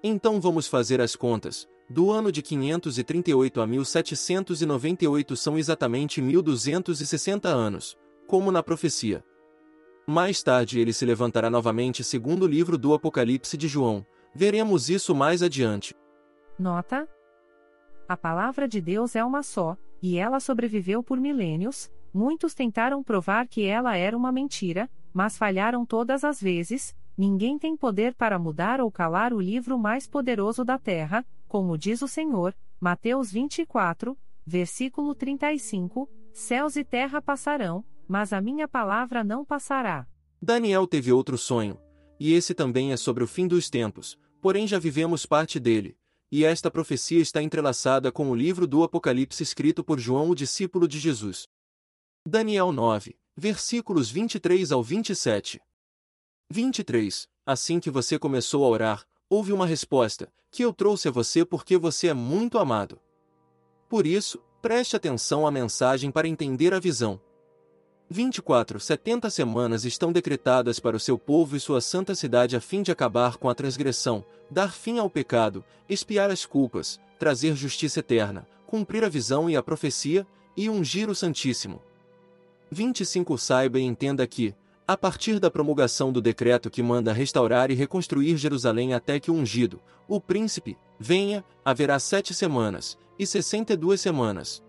Então 0.00 0.40
vamos 0.40 0.68
fazer 0.68 1.00
as 1.00 1.16
contas. 1.16 1.66
Do 1.90 2.12
ano 2.12 2.30
de 2.30 2.40
538 2.40 3.60
a 3.60 3.66
1798 3.66 5.36
são 5.36 5.58
exatamente 5.58 6.22
1260 6.22 7.48
anos, 7.48 7.98
como 8.28 8.52
na 8.52 8.62
profecia. 8.62 9.24
Mais 10.06 10.40
tarde 10.40 10.78
ele 10.78 10.92
se 10.92 11.04
levantará 11.04 11.50
novamente 11.50 12.04
segundo 12.04 12.44
o 12.44 12.48
livro 12.48 12.78
do 12.78 12.94
Apocalipse 12.94 13.56
de 13.56 13.66
João. 13.66 14.06
Veremos 14.32 14.88
isso 14.88 15.16
mais 15.16 15.42
adiante. 15.42 15.96
Nota: 16.56 17.08
A 18.08 18.16
palavra 18.16 18.68
de 18.68 18.80
Deus 18.80 19.16
é 19.16 19.24
uma 19.24 19.42
só, 19.42 19.76
e 20.02 20.16
ela 20.16 20.40
sobreviveu 20.40 21.02
por 21.02 21.18
milênios. 21.18 21.90
Muitos 22.12 22.54
tentaram 22.54 23.02
provar 23.02 23.48
que 23.48 23.64
ela 23.64 23.96
era 23.96 24.16
uma 24.16 24.30
mentira, 24.30 24.90
mas 25.12 25.38
falharam 25.38 25.84
todas 25.86 26.22
as 26.24 26.40
vezes, 26.40 26.94
Ninguém 27.16 27.56
tem 27.56 27.76
poder 27.76 28.12
para 28.14 28.40
mudar 28.40 28.80
ou 28.80 28.90
calar 28.90 29.32
o 29.32 29.40
livro 29.40 29.78
mais 29.78 30.04
poderoso 30.06 30.64
da 30.64 30.78
terra, 30.78 31.24
como 31.46 31.78
diz 31.78 32.02
o 32.02 32.08
Senhor, 32.08 32.52
Mateus 32.80 33.30
24, 33.30 34.18
versículo 34.44 35.14
35: 35.14 36.10
Céus 36.32 36.74
e 36.74 36.82
terra 36.82 37.22
passarão, 37.22 37.84
mas 38.08 38.32
a 38.32 38.40
minha 38.40 38.66
palavra 38.66 39.22
não 39.22 39.44
passará. 39.44 40.08
Daniel 40.42 40.88
teve 40.88 41.12
outro 41.12 41.38
sonho, 41.38 41.78
e 42.18 42.32
esse 42.32 42.52
também 42.52 42.92
é 42.92 42.96
sobre 42.96 43.22
o 43.22 43.28
fim 43.28 43.46
dos 43.46 43.70
tempos, 43.70 44.18
porém 44.42 44.66
já 44.66 44.80
vivemos 44.80 45.24
parte 45.24 45.60
dele, 45.60 45.96
e 46.36 46.44
esta 46.44 46.68
profecia 46.68 47.20
está 47.20 47.40
entrelaçada 47.40 48.10
com 48.10 48.28
o 48.28 48.34
livro 48.34 48.66
do 48.66 48.82
Apocalipse 48.82 49.40
escrito 49.40 49.84
por 49.84 50.00
João, 50.00 50.30
o 50.30 50.34
discípulo 50.34 50.88
de 50.88 50.98
Jesus. 50.98 51.46
Daniel 52.26 52.72
9, 52.72 53.16
versículos 53.36 54.10
23 54.10 54.72
ao 54.72 54.82
27. 54.82 55.60
23. 56.50 57.28
Assim 57.46 57.78
que 57.78 57.88
você 57.88 58.18
começou 58.18 58.64
a 58.64 58.68
orar, 58.68 59.06
houve 59.30 59.52
uma 59.52 59.64
resposta, 59.64 60.28
que 60.50 60.64
eu 60.64 60.72
trouxe 60.72 61.06
a 61.06 61.12
você 61.12 61.44
porque 61.44 61.78
você 61.78 62.08
é 62.08 62.14
muito 62.14 62.58
amado. 62.58 63.00
Por 63.88 64.04
isso, 64.04 64.42
preste 64.60 64.96
atenção 64.96 65.46
à 65.46 65.52
mensagem 65.52 66.10
para 66.10 66.26
entender 66.26 66.74
a 66.74 66.80
visão. 66.80 67.20
24. 68.14 68.78
70 68.78 69.28
semanas 69.28 69.84
estão 69.84 70.12
decretadas 70.12 70.78
para 70.78 70.96
o 70.96 71.00
seu 71.00 71.18
povo 71.18 71.56
e 71.56 71.60
sua 71.60 71.80
santa 71.80 72.14
cidade 72.14 72.54
a 72.54 72.60
fim 72.60 72.80
de 72.80 72.92
acabar 72.92 73.36
com 73.36 73.48
a 73.48 73.54
transgressão, 73.56 74.24
dar 74.48 74.70
fim 74.70 75.00
ao 75.00 75.10
pecado, 75.10 75.64
expiar 75.88 76.30
as 76.30 76.46
culpas, 76.46 77.00
trazer 77.18 77.56
justiça 77.56 77.98
eterna, 77.98 78.46
cumprir 78.68 79.02
a 79.02 79.08
visão 79.08 79.50
e 79.50 79.56
a 79.56 79.62
profecia, 79.64 80.24
e 80.56 80.70
ungir 80.70 81.10
o 81.10 81.14
Santíssimo. 81.14 81.82
25. 82.70 83.36
Saiba 83.36 83.80
e 83.80 83.82
entenda 83.82 84.24
que, 84.28 84.54
a 84.86 84.96
partir 84.96 85.40
da 85.40 85.50
promulgação 85.50 86.12
do 86.12 86.22
decreto 86.22 86.70
que 86.70 86.84
manda 86.84 87.12
restaurar 87.12 87.72
e 87.72 87.74
reconstruir 87.74 88.36
Jerusalém 88.36 88.94
até 88.94 89.18
que 89.18 89.32
o 89.32 89.34
ungido, 89.34 89.80
o 90.06 90.20
príncipe, 90.20 90.78
venha, 91.00 91.44
haverá 91.64 91.98
sete 91.98 92.32
semanas, 92.32 92.96
e 93.18 93.26
sessenta 93.26 93.72
e 93.72 93.76
duas 93.76 94.00
semanas. 94.00 94.62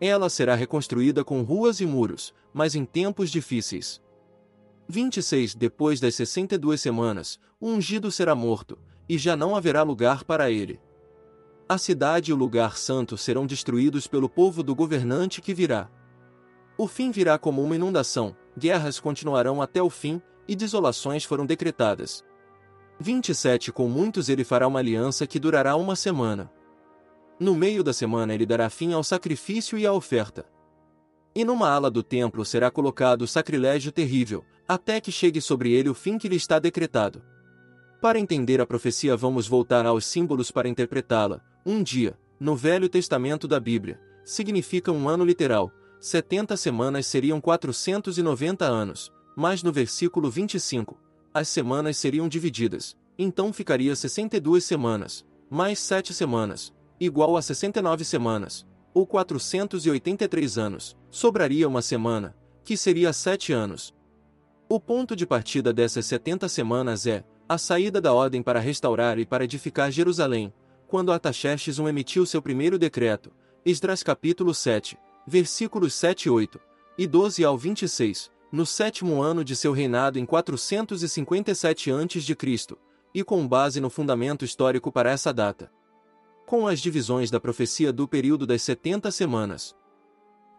Ela 0.00 0.30
será 0.30 0.54
reconstruída 0.54 1.22
com 1.22 1.42
ruas 1.42 1.80
e 1.80 1.86
muros, 1.86 2.32
mas 2.54 2.76
em 2.76 2.84
tempos 2.84 3.30
difíceis. 3.30 4.00
26 4.88 5.56
Depois 5.56 5.98
das 5.98 6.14
sessenta 6.14 6.54
e 6.54 6.58
duas 6.58 6.80
semanas, 6.80 7.40
o 7.60 7.68
ungido 7.68 8.10
será 8.12 8.34
morto, 8.34 8.78
e 9.08 9.18
já 9.18 9.36
não 9.36 9.56
haverá 9.56 9.82
lugar 9.82 10.22
para 10.22 10.50
ele. 10.50 10.80
A 11.68 11.76
cidade 11.76 12.30
e 12.30 12.34
o 12.34 12.36
lugar 12.36 12.76
santo 12.76 13.16
serão 13.16 13.46
destruídos 13.46 14.06
pelo 14.06 14.28
povo 14.28 14.62
do 14.62 14.74
governante 14.74 15.42
que 15.42 15.52
virá. 15.52 15.90
O 16.78 16.86
fim 16.86 17.10
virá 17.10 17.38
como 17.38 17.62
uma 17.62 17.74
inundação, 17.74 18.36
guerras 18.56 19.00
continuarão 19.00 19.60
até 19.60 19.82
o 19.82 19.90
fim, 19.90 20.20
e 20.46 20.54
desolações 20.54 21.24
foram 21.24 21.46
decretadas. 21.46 22.24
27 23.00 23.72
Com 23.72 23.88
muitos 23.88 24.28
ele 24.28 24.44
fará 24.44 24.68
uma 24.68 24.78
aliança 24.78 25.26
que 25.26 25.40
durará 25.40 25.74
uma 25.74 25.96
semana. 25.96 26.52
No 27.40 27.54
meio 27.54 27.82
da 27.82 27.92
semana 27.92 28.34
ele 28.34 28.46
dará 28.46 28.70
fim 28.70 28.92
ao 28.92 29.02
sacrifício 29.02 29.76
e 29.76 29.86
à 29.86 29.92
oferta. 29.92 30.46
E 31.34 31.44
numa 31.44 31.68
ala 31.68 31.90
do 31.90 32.02
templo 32.02 32.44
será 32.44 32.70
colocado 32.70 33.22
o 33.22 33.26
sacrilégio 33.26 33.90
terrível, 33.90 34.44
até 34.68 35.00
que 35.00 35.10
chegue 35.10 35.40
sobre 35.40 35.72
ele 35.72 35.88
o 35.88 35.94
fim 35.94 36.16
que 36.16 36.28
lhe 36.28 36.36
está 36.36 36.58
decretado. 36.58 37.22
Para 38.00 38.20
entender 38.20 38.60
a 38.60 38.66
profecia, 38.66 39.16
vamos 39.16 39.48
voltar 39.48 39.84
aos 39.84 40.06
símbolos 40.06 40.50
para 40.50 40.68
interpretá-la. 40.68 41.40
Um 41.66 41.82
dia, 41.82 42.16
no 42.38 42.54
Velho 42.54 42.88
Testamento 42.88 43.48
da 43.48 43.58
Bíblia, 43.58 44.00
significa 44.24 44.92
um 44.92 45.08
ano 45.08 45.24
literal, 45.24 45.72
70 45.98 46.56
semanas 46.56 47.06
seriam 47.06 47.40
490 47.40 48.64
anos, 48.64 49.10
mas 49.34 49.62
no 49.62 49.72
versículo 49.72 50.30
25, 50.30 50.98
as 51.32 51.48
semanas 51.48 51.96
seriam 51.96 52.28
divididas, 52.28 52.96
então 53.18 53.52
ficaria 53.52 53.96
62 53.96 54.64
semanas, 54.64 55.24
mais 55.48 55.78
7 55.78 56.12
semanas, 56.12 56.72
igual 57.00 57.36
a 57.36 57.42
69 57.42 58.04
semanas, 58.04 58.66
ou 58.94 59.04
483 59.04 60.56
anos, 60.56 60.96
sobraria 61.10 61.68
uma 61.68 61.82
semana, 61.82 62.34
que 62.62 62.76
seria 62.76 63.12
7 63.12 63.52
anos. 63.52 63.92
O 64.68 64.80
ponto 64.80 65.16
de 65.16 65.26
partida 65.26 65.72
dessas 65.72 66.06
70 66.06 66.48
semanas 66.48 67.06
é 67.06 67.24
a 67.48 67.58
saída 67.58 68.00
da 68.00 68.14
ordem 68.14 68.42
para 68.42 68.60
restaurar 68.60 69.18
e 69.18 69.26
para 69.26 69.44
edificar 69.44 69.90
Jerusalém, 69.90 70.54
quando 70.86 71.12
Artaxerxes 71.12 71.78
I 71.78 71.82
emitiu 71.82 72.24
seu 72.24 72.40
primeiro 72.40 72.78
decreto, 72.78 73.32
Esdras 73.66 74.02
capítulo 74.02 74.54
7, 74.54 74.96
versículos 75.26 75.92
7 75.94 76.26
e 76.26 76.30
8, 76.30 76.60
e 76.96 77.06
12 77.06 77.44
ao 77.44 77.58
26, 77.58 78.30
no 78.52 78.64
sétimo 78.64 79.20
ano 79.20 79.44
de 79.44 79.56
seu 79.56 79.72
reinado 79.72 80.18
em 80.18 80.24
457 80.24 81.90
a.C., 81.90 82.76
e 83.12 83.24
com 83.24 83.46
base 83.46 83.80
no 83.80 83.90
fundamento 83.90 84.44
histórico 84.44 84.90
para 84.90 85.10
essa 85.10 85.32
data. 85.32 85.70
Com 86.46 86.68
as 86.68 86.78
divisões 86.78 87.30
da 87.30 87.40
profecia 87.40 87.90
do 87.90 88.06
período 88.06 88.46
das 88.46 88.60
70 88.60 89.10
semanas. 89.10 89.74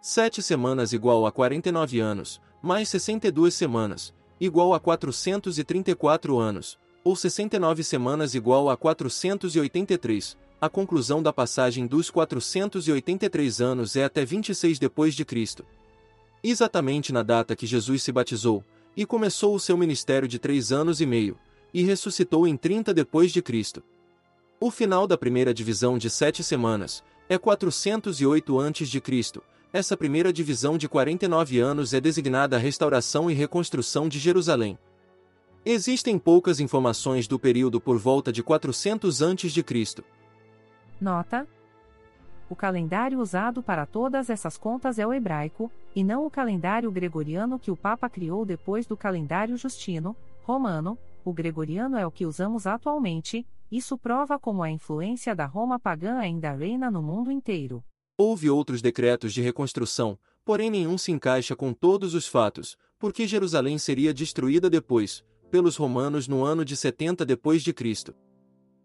7 0.02 0.42
semanas 0.42 0.94
igual 0.94 1.28
a 1.28 1.32
49 1.32 2.00
anos, 2.00 2.42
mais 2.62 2.90
62 2.90 3.54
semanas, 3.54 4.12
igual 4.42 4.74
a 4.74 4.80
434 4.80 6.40
anos, 6.40 6.80
ou 7.04 7.16
69 7.16 7.84
semanas 7.84 8.34
igual 8.34 8.68
a 8.68 8.76
483, 8.76 10.36
a 10.60 10.68
conclusão 10.68 11.22
da 11.22 11.32
passagem 11.32 11.86
dos 11.86 12.10
483 12.10 13.62
anos 13.62 13.96
é 13.96 14.06
até 14.06 14.26
26 14.26 14.80
depois 14.80 15.14
de 15.14 15.24
Cristo. 15.24 15.64
Exatamente 16.44 17.14
na 17.14 17.22
data 17.22 17.56
que 17.56 17.68
Jesus 17.68 18.02
se 18.02 18.12
batizou 18.12 18.64
e 18.98 19.06
começou 19.06 19.54
o 19.54 19.60
seu 19.60 19.78
ministério 19.78 20.28
de 20.28 20.40
três 20.40 20.72
anos 20.72 21.00
e 21.00 21.06
meio, 21.06 21.38
e 21.72 21.84
ressuscitou 21.84 22.48
em 22.48 22.58
30 22.58 22.92
depois 22.92 23.32
de 23.32 23.42
Cristo. 23.42 23.84
O 24.60 24.72
final 24.72 25.06
da 25.06 25.18
primeira 25.18 25.54
divisão 25.54 25.98
de 25.98 26.10
sete 26.10 26.42
semanas, 26.44 27.04
É 27.28 27.38
408 27.38 28.60
a.C. 28.60 29.42
Essa 29.74 29.98
primeira 29.98 30.32
divisão 30.32 30.78
de 30.78 30.88
49 30.88 31.60
anos 31.60 31.94
é 31.94 32.00
designada 32.00 32.58
restauração 32.58 33.30
e 33.30 33.34
reconstrução 33.34 34.08
de 34.08 34.20
Jerusalém. 34.20 34.78
Existem 35.66 36.20
poucas 36.20 36.60
informações 36.60 37.28
do 37.28 37.40
período 37.40 37.82
por 37.82 37.98
volta 37.98 38.32
de 38.32 38.44
400 38.44 39.24
a.C. 39.24 40.04
Nota: 41.02 41.48
O 42.48 42.56
calendário 42.56 43.20
usado 43.20 43.64
para 43.64 43.86
todas 43.86 44.30
essas 44.30 44.56
contas 44.56 45.00
é 45.00 45.06
o 45.06 45.12
hebraico, 45.12 45.72
e 45.96 46.04
não 46.04 46.26
o 46.26 46.30
calendário 46.30 46.92
gregoriano 46.92 47.60
que 47.60 47.72
o 47.72 47.76
Papa 47.76 48.08
criou 48.08 48.46
depois 48.46 48.86
do 48.86 48.96
calendário 48.96 49.58
justino, 49.58 50.16
romano. 50.44 50.98
O 51.26 51.34
gregoriano 51.34 51.98
é 51.98 52.06
o 52.06 52.12
que 52.12 52.24
usamos 52.24 52.68
atualmente, 52.68 53.44
isso 53.72 53.98
prova 53.98 54.40
como 54.40 54.64
a 54.64 54.70
influência 54.70 55.36
da 55.36 55.46
Roma 55.46 55.80
pagã 55.80 56.18
ainda 56.18 56.52
reina 56.52 56.90
no 56.92 57.02
mundo 57.02 57.32
inteiro. 57.32 57.84
Houve 58.18 58.50
outros 58.50 58.82
decretos 58.82 59.34
de 59.34 59.42
reconstrução, 59.42 60.18
porém 60.44 60.70
nenhum 60.70 60.98
se 60.98 61.12
encaixa 61.12 61.56
com 61.56 61.74
todos 61.74 62.14
os 62.14 62.28
fatos, 62.28 62.78
porque 62.98 63.28
Jerusalém 63.28 63.78
seria 63.78 64.14
destruída 64.14 64.70
depois, 64.70 65.24
pelos 65.50 65.76
romanos 65.76 66.28
no 66.28 66.44
ano 66.44 66.64
de 66.64 66.78
70 66.78 67.26
depois 67.26 67.64
de 67.64 67.74
Cristo. 67.74 68.16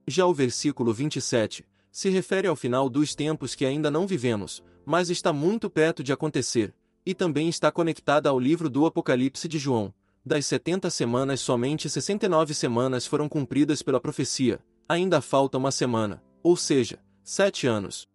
Já 0.07 0.27
o 0.27 0.35
versículo 0.35 0.93
27 0.93 1.65
se 1.93 2.09
refere 2.09 2.47
ao 2.47 2.57
final 2.57 2.89
dos 2.89 3.15
tempos 3.15 3.55
que 3.55 3.67
ainda 3.67 3.91
não 3.91 4.07
vivemos, 4.07 4.63
mas 4.85 5.11
está 5.11 5.33
muito 5.33 5.69
perto 5.69 6.03
de 6.03 6.13
acontecer, 6.13 6.75
e 7.05 7.15
também 7.15 7.49
está 7.49 7.71
conectada 7.71 8.29
ao 8.29 8.39
livro 8.39 8.71
do 8.71 8.87
Apocalipse 8.87 9.49
de 9.49 9.59
João. 9.59 9.93
Das 10.25 10.45
70 10.47 10.91
semanas, 10.91 11.41
somente 11.41 11.89
69 11.89 12.53
semanas 12.53 13.07
foram 13.07 13.29
cumpridas 13.29 13.83
pela 13.83 13.99
profecia, 13.99 14.61
ainda 14.87 15.23
falta 15.23 15.57
uma 15.57 15.71
semana, 15.71 16.23
ou 16.43 16.57
seja, 16.57 16.99
sete 17.23 17.67
anos. 17.67 18.07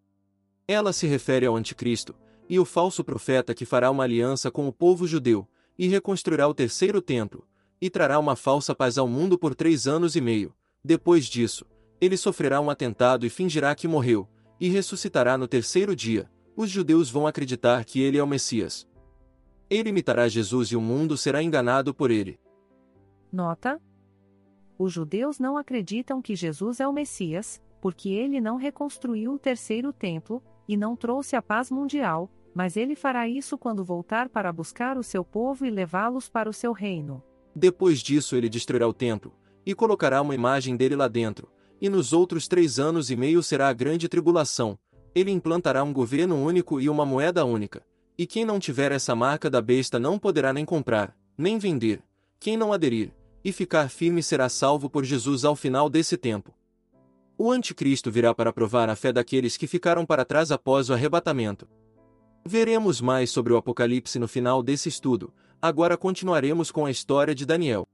Ela 0.67 0.93
se 0.93 1.07
refere 1.07 1.47
ao 1.47 1.55
Anticristo, 1.55 2.13
e 2.47 2.59
o 2.59 2.65
falso 2.65 3.03
profeta 3.03 3.55
que 3.55 3.65
fará 3.65 3.89
uma 3.89 4.03
aliança 4.03 4.51
com 4.51 4.67
o 4.67 4.73
povo 4.73 5.07
judeu, 5.07 5.47
e 5.79 5.87
reconstruirá 5.87 6.47
o 6.47 6.53
terceiro 6.53 7.01
templo, 7.01 7.47
e 7.81 7.89
trará 7.89 8.19
uma 8.19 8.35
falsa 8.35 8.75
paz 8.75 8.99
ao 8.99 9.07
mundo 9.07 9.37
por 9.37 9.55
três 9.55 9.87
anos 9.87 10.15
e 10.15 10.21
meio. 10.21 10.53
Depois 10.83 11.25
disso, 11.25 11.65
ele 11.99 12.17
sofrerá 12.17 12.61
um 12.61 12.69
atentado 12.69 13.25
e 13.25 13.29
fingirá 13.31 13.73
que 13.73 13.87
morreu, 13.87 14.29
e 14.59 14.69
ressuscitará 14.69 15.39
no 15.39 15.47
terceiro 15.47 15.95
dia. 15.95 16.29
Os 16.55 16.69
judeus 16.69 17.09
vão 17.09 17.25
acreditar 17.25 17.83
que 17.83 17.99
ele 17.99 18.17
é 18.19 18.23
o 18.23 18.27
Messias. 18.27 18.87
Ele 19.69 19.89
imitará 19.89 20.27
Jesus 20.27 20.69
e 20.69 20.75
o 20.75 20.81
mundo 20.81 21.17
será 21.17 21.41
enganado 21.41 21.93
por 21.93 22.11
ele. 22.11 22.39
Nota: 23.31 23.81
os 24.77 24.91
judeus 24.91 25.39
não 25.39 25.57
acreditam 25.57 26.21
que 26.21 26.35
Jesus 26.35 26.79
é 26.79 26.87
o 26.87 26.93
Messias, 26.93 27.61
porque 27.81 28.09
ele 28.09 28.41
não 28.41 28.57
reconstruiu 28.57 29.33
o 29.33 29.39
terceiro 29.39 29.93
templo, 29.93 30.43
e 30.67 30.75
não 30.75 30.95
trouxe 30.95 31.35
a 31.35 31.41
paz 31.41 31.71
mundial, 31.71 32.29
mas 32.53 32.75
ele 32.75 32.95
fará 32.95 33.27
isso 33.27 33.57
quando 33.57 33.85
voltar 33.85 34.27
para 34.27 34.51
buscar 34.51 34.97
o 34.97 35.03
seu 35.03 35.23
povo 35.23 35.65
e 35.65 35.69
levá-los 35.69 36.27
para 36.27 36.49
o 36.49 36.53
seu 36.53 36.73
reino. 36.73 37.23
Depois 37.55 37.99
disso, 37.99 38.35
ele 38.35 38.49
destruirá 38.49 38.87
o 38.87 38.93
templo, 38.93 39.33
e 39.65 39.73
colocará 39.73 40.21
uma 40.21 40.35
imagem 40.35 40.75
dele 40.75 40.95
lá 40.95 41.07
dentro, 41.07 41.49
e 41.79 41.87
nos 41.87 42.11
outros 42.11 42.47
três 42.47 42.79
anos 42.79 43.09
e 43.09 43.15
meio 43.15 43.41
será 43.43 43.69
a 43.69 43.73
grande 43.73 44.09
tribulação. 44.09 44.77
Ele 45.13 45.31
implantará 45.31 45.83
um 45.83 45.93
governo 45.93 46.35
único 46.35 46.81
e 46.81 46.89
uma 46.89 47.05
moeda 47.05 47.45
única. 47.45 47.85
E 48.17 48.25
quem 48.25 48.45
não 48.45 48.59
tiver 48.59 48.91
essa 48.91 49.15
marca 49.15 49.49
da 49.49 49.61
besta 49.61 49.99
não 49.99 50.17
poderá 50.17 50.53
nem 50.53 50.63
comprar, 50.63 51.15
nem 51.37 51.57
vender. 51.57 52.01
Quem 52.39 52.55
não 52.55 52.71
aderir, 52.71 53.11
e 53.43 53.51
ficar 53.51 53.89
firme 53.89 54.23
será 54.23 54.49
salvo 54.49 54.89
por 54.89 55.03
Jesus 55.03 55.43
ao 55.43 55.55
final 55.55 55.89
desse 55.89 56.17
tempo. 56.17 56.53
O 57.37 57.51
anticristo 57.51 58.09
virá 58.09 58.33
para 58.33 58.53
provar 58.53 58.89
a 58.89 58.95
fé 58.95 59.11
daqueles 59.11 59.57
que 59.57 59.67
ficaram 59.67 60.05
para 60.05 60.23
trás 60.23 60.51
após 60.51 60.89
o 60.89 60.93
arrebatamento. 60.93 61.67
Veremos 62.45 63.01
mais 63.01 63.29
sobre 63.29 63.51
o 63.51 63.57
Apocalipse 63.57 64.17
no 64.17 64.27
final 64.27 64.63
desse 64.63 64.87
estudo, 64.87 65.33
agora 65.61 65.97
continuaremos 65.97 66.71
com 66.71 66.85
a 66.85 66.91
história 66.91 67.35
de 67.35 67.45
Daniel. 67.45 67.87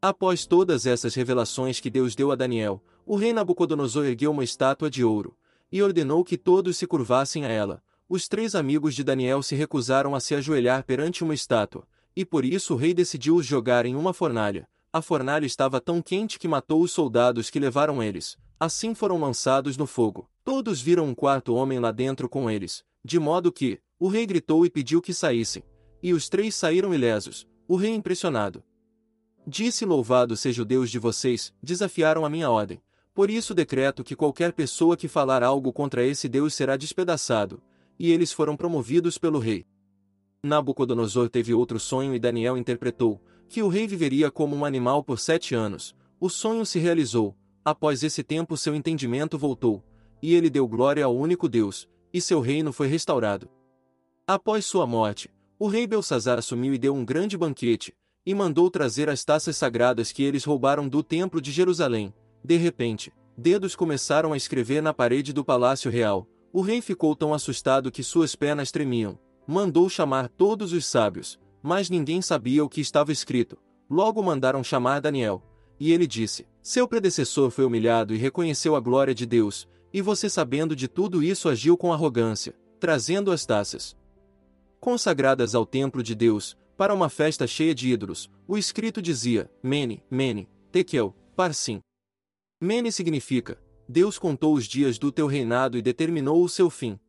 Após 0.00 0.46
todas 0.46 0.86
essas 0.86 1.14
revelações 1.14 1.80
que 1.80 1.90
Deus 1.90 2.14
deu 2.14 2.30
a 2.30 2.36
Daniel, 2.36 2.80
o 3.04 3.16
rei 3.16 3.32
Nabucodonosor 3.32 4.04
ergueu 4.04 4.30
uma 4.30 4.44
estátua 4.44 4.88
de 4.88 5.02
ouro, 5.02 5.36
e 5.72 5.82
ordenou 5.82 6.22
que 6.22 6.38
todos 6.38 6.76
se 6.76 6.86
curvassem 6.86 7.44
a 7.44 7.48
ela. 7.48 7.82
Os 8.08 8.26
três 8.26 8.54
amigos 8.54 8.94
de 8.94 9.04
Daniel 9.04 9.42
se 9.42 9.54
recusaram 9.54 10.14
a 10.14 10.20
se 10.20 10.34
ajoelhar 10.34 10.84
perante 10.84 11.22
uma 11.22 11.34
estátua, 11.34 11.86
e 12.16 12.24
por 12.24 12.44
isso 12.44 12.74
o 12.74 12.76
rei 12.76 12.94
decidiu 12.94 13.36
os 13.36 13.44
jogar 13.44 13.84
em 13.84 13.94
uma 13.94 14.14
fornalha, 14.14 14.66
a 14.90 15.02
fornalha 15.02 15.44
estava 15.44 15.80
tão 15.82 16.00
quente 16.00 16.38
que 16.38 16.48
matou 16.48 16.80
os 16.80 16.90
soldados 16.90 17.50
que 17.50 17.60
levaram 17.60 18.02
eles. 18.02 18.38
Assim 18.58 18.94
foram 18.94 19.20
lançados 19.20 19.76
no 19.76 19.86
fogo. 19.86 20.28
Todos 20.42 20.80
viram 20.80 21.04
um 21.04 21.14
quarto 21.14 21.54
homem 21.54 21.78
lá 21.78 21.92
dentro 21.92 22.28
com 22.28 22.50
eles, 22.50 22.82
de 23.04 23.18
modo 23.18 23.52
que, 23.52 23.78
o 23.98 24.08
rei 24.08 24.24
gritou 24.24 24.64
e 24.64 24.70
pediu 24.70 25.02
que 25.02 25.12
saíssem. 25.12 25.62
E 26.02 26.14
os 26.14 26.28
três 26.28 26.54
saíram 26.54 26.94
ilesos, 26.94 27.46
o 27.68 27.76
rei 27.76 27.94
impressionado. 27.94 28.64
Disse 29.46 29.84
louvado 29.84 30.36
seja 30.36 30.62
o 30.62 30.64
Deus 30.64 30.90
de 30.90 30.98
vocês, 30.98 31.52
desafiaram 31.62 32.24
a 32.24 32.30
minha 32.30 32.50
ordem. 32.50 32.80
Por 33.14 33.30
isso 33.30 33.54
decreto 33.54 34.02
que 34.02 34.16
qualquer 34.16 34.52
pessoa 34.52 34.96
que 34.96 35.06
falar 35.06 35.42
algo 35.42 35.72
contra 35.72 36.04
esse 36.04 36.28
Deus 36.28 36.54
será 36.54 36.76
despedaçado. 36.76 37.60
E 37.98 38.12
eles 38.12 38.32
foram 38.32 38.56
promovidos 38.56 39.18
pelo 39.18 39.38
rei. 39.38 39.66
Nabucodonosor 40.42 41.28
teve 41.28 41.52
outro 41.52 41.80
sonho 41.80 42.14
e 42.14 42.18
Daniel 42.18 42.56
interpretou, 42.56 43.20
que 43.48 43.62
o 43.62 43.68
rei 43.68 43.86
viveria 43.86 44.30
como 44.30 44.54
um 44.54 44.64
animal 44.64 45.02
por 45.02 45.18
sete 45.18 45.54
anos. 45.54 45.96
O 46.20 46.28
sonho 46.28 46.64
se 46.64 46.78
realizou. 46.78 47.36
Após 47.64 48.02
esse 48.02 48.22
tempo, 48.22 48.56
seu 48.56 48.74
entendimento 48.74 49.36
voltou, 49.36 49.84
e 50.22 50.34
ele 50.34 50.48
deu 50.48 50.66
glória 50.66 51.04
ao 51.04 51.16
único 51.16 51.48
Deus, 51.48 51.88
e 52.12 52.20
seu 52.20 52.40
reino 52.40 52.72
foi 52.72 52.86
restaurado. 52.86 53.50
Após 54.26 54.64
sua 54.64 54.86
morte, 54.86 55.30
o 55.58 55.66
rei 55.66 55.86
Belsazar 55.86 56.38
assumiu 56.38 56.72
e 56.72 56.78
deu 56.78 56.94
um 56.94 57.04
grande 57.04 57.36
banquete, 57.36 57.94
e 58.24 58.34
mandou 58.34 58.70
trazer 58.70 59.08
as 59.08 59.24
taças 59.24 59.56
sagradas 59.56 60.12
que 60.12 60.22
eles 60.22 60.44
roubaram 60.44 60.88
do 60.88 61.02
templo 61.02 61.40
de 61.40 61.50
Jerusalém. 61.50 62.12
De 62.44 62.56
repente, 62.56 63.12
dedos 63.36 63.74
começaram 63.74 64.32
a 64.32 64.36
escrever 64.36 64.82
na 64.82 64.92
parede 64.94 65.32
do 65.32 65.44
palácio 65.44 65.90
real. 65.90 66.28
O 66.58 66.60
rei 66.60 66.80
ficou 66.80 67.14
tão 67.14 67.32
assustado 67.32 67.88
que 67.88 68.02
suas 68.02 68.34
pernas 68.34 68.72
tremiam. 68.72 69.16
Mandou 69.46 69.88
chamar 69.88 70.28
todos 70.28 70.72
os 70.72 70.84
sábios, 70.86 71.38
mas 71.62 71.88
ninguém 71.88 72.20
sabia 72.20 72.64
o 72.64 72.68
que 72.68 72.80
estava 72.80 73.12
escrito. 73.12 73.56
Logo 73.88 74.20
mandaram 74.24 74.64
chamar 74.64 75.00
Daniel. 75.00 75.40
E 75.78 75.92
ele 75.92 76.04
disse: 76.04 76.48
Seu 76.60 76.88
predecessor 76.88 77.52
foi 77.52 77.64
humilhado 77.64 78.12
e 78.12 78.18
reconheceu 78.18 78.74
a 78.74 78.80
glória 78.80 79.14
de 79.14 79.24
Deus, 79.24 79.68
e 79.92 80.02
você, 80.02 80.28
sabendo 80.28 80.74
de 80.74 80.88
tudo 80.88 81.22
isso, 81.22 81.48
agiu 81.48 81.76
com 81.76 81.92
arrogância, 81.92 82.56
trazendo 82.80 83.30
as 83.30 83.46
taças 83.46 83.96
consagradas 84.80 85.54
ao 85.54 85.64
templo 85.64 86.02
de 86.02 86.16
Deus, 86.16 86.58
para 86.76 86.92
uma 86.92 87.08
festa 87.08 87.46
cheia 87.46 87.72
de 87.72 87.88
ídolos. 87.88 88.28
O 88.48 88.58
escrito 88.58 89.00
dizia: 89.00 89.48
Mene, 89.62 90.02
Mene, 90.10 90.48
Tekel, 90.72 91.14
Parsim. 91.36 91.78
Mene 92.60 92.90
significa: 92.90 93.62
Deus 93.88 94.18
contou 94.18 94.52
os 94.52 94.66
dias 94.66 94.98
do 94.98 95.10
teu 95.10 95.26
reinado 95.26 95.78
e 95.78 95.82
determinou 95.82 96.44
o 96.44 96.48
seu 96.48 96.68
fim. 96.68 97.00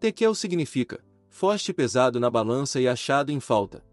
Tekel 0.00 0.34
significa: 0.34 1.04
foste 1.28 1.72
pesado 1.72 2.18
na 2.18 2.28
balança 2.28 2.80
e 2.80 2.88
achado 2.88 3.30
em 3.30 3.38
falta. 3.38 3.84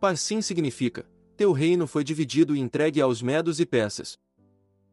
Parsim 0.00 0.40
significa, 0.40 1.06
teu 1.36 1.52
reino 1.52 1.86
foi 1.86 2.02
dividido 2.02 2.56
e 2.56 2.60
entregue 2.60 3.02
aos 3.02 3.20
medos 3.20 3.60
e 3.60 3.66
peças. 3.66 4.18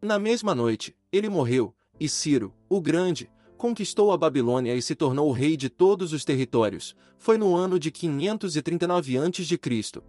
Na 0.02 0.20
mesma 0.20 0.54
noite, 0.54 0.94
ele 1.14 1.30
morreu, 1.30 1.74
e 1.98 2.10
Ciro, 2.10 2.54
o 2.68 2.82
Grande, 2.82 3.32
conquistou 3.58 4.12
a 4.12 4.18
Babilônia 4.18 4.76
e 4.76 4.82
se 4.82 4.96
tornou 4.96 5.32
rei 5.32 5.56
de 5.56 5.70
todos 5.70 6.12
os 6.12 6.26
territórios. 6.26 6.94
Foi 7.18 7.38
no 7.38 7.56
ano 7.56 7.80
de 7.80 7.89
539 7.89 9.18
a.C. 9.18 10.04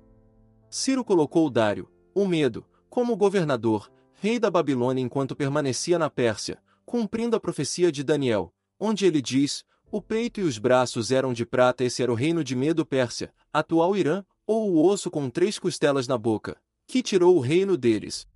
Ciro 0.69 1.05
colocou 1.05 1.49
Dário, 1.49 1.89
o 2.13 2.27
Medo, 2.27 2.67
como 2.91 3.17
governador, 3.17 3.89
rei 4.25 4.39
da 4.39 4.51
Babilônia 4.51 5.03
enquanto 5.03 5.37
permanecia 5.37 5.99
na 5.99 6.09
Pérsia, 6.09 6.59
cumprindo 6.87 7.37
a 7.37 7.41
profecia 7.41 7.93
de 7.93 8.03
Daniel, 8.03 8.55
onde 8.81 9.05
ele 9.05 9.21
diz: 9.21 9.67
o 9.93 10.01
peito 10.01 10.41
e 10.41 10.45
os 10.45 10.57
braços 10.57 11.13
eram 11.13 11.35
de 11.35 11.45
prata. 11.45 11.85
Esse 11.85 12.03
era 12.03 12.11
o 12.11 12.15
reino 12.15 12.43
de 12.43 12.57
Medo 12.57 12.87
Pérsia, 12.87 13.35
atual 13.53 13.95
Irã, 13.95 14.25
ou 14.47 14.73
o 14.73 14.83
osso 14.83 15.11
com 15.11 15.29
três 15.29 15.59
costelas 15.59 16.09
na 16.09 16.17
boca, 16.17 16.57
que 16.87 17.03
tirou 17.03 17.37
o 17.37 17.41
reino 17.41 17.77
deles. 17.77 18.27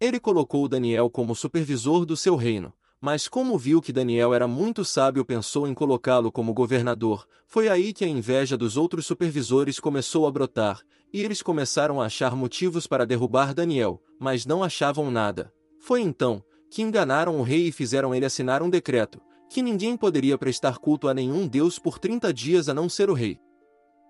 Ele 0.00 0.18
colocou 0.18 0.66
Daniel 0.66 1.08
como 1.08 1.36
supervisor 1.36 2.04
do 2.04 2.16
seu 2.16 2.34
reino, 2.34 2.74
mas 3.02 3.26
como 3.26 3.58
viu 3.58 3.82
que 3.82 3.92
Daniel 3.92 4.32
era 4.32 4.46
muito 4.46 4.84
sábio, 4.84 5.24
pensou 5.24 5.66
em 5.66 5.74
colocá-lo 5.74 6.30
como 6.30 6.54
governador. 6.54 7.26
Foi 7.48 7.68
aí 7.68 7.92
que 7.92 8.04
a 8.04 8.08
inveja 8.08 8.56
dos 8.56 8.76
outros 8.76 9.06
supervisores 9.06 9.80
começou 9.80 10.24
a 10.24 10.30
brotar, 10.30 10.80
e 11.12 11.20
eles 11.20 11.42
começaram 11.42 12.00
a 12.00 12.06
achar 12.06 12.36
motivos 12.36 12.86
para 12.86 13.04
derrubar 13.04 13.54
Daniel, 13.54 14.00
mas 14.20 14.46
não 14.46 14.62
achavam 14.62 15.10
nada. 15.10 15.52
Foi 15.80 16.00
então 16.00 16.44
que 16.70 16.80
enganaram 16.80 17.40
o 17.40 17.42
rei 17.42 17.66
e 17.66 17.72
fizeram 17.72 18.14
ele 18.14 18.24
assinar 18.24 18.62
um 18.62 18.70
decreto, 18.70 19.20
que 19.50 19.60
ninguém 19.62 19.96
poderia 19.96 20.38
prestar 20.38 20.78
culto 20.78 21.08
a 21.08 21.12
nenhum 21.12 21.48
deus 21.48 21.80
por 21.80 21.98
30 21.98 22.32
dias 22.32 22.68
a 22.68 22.72
não 22.72 22.88
ser 22.88 23.10
o 23.10 23.14
rei. 23.14 23.36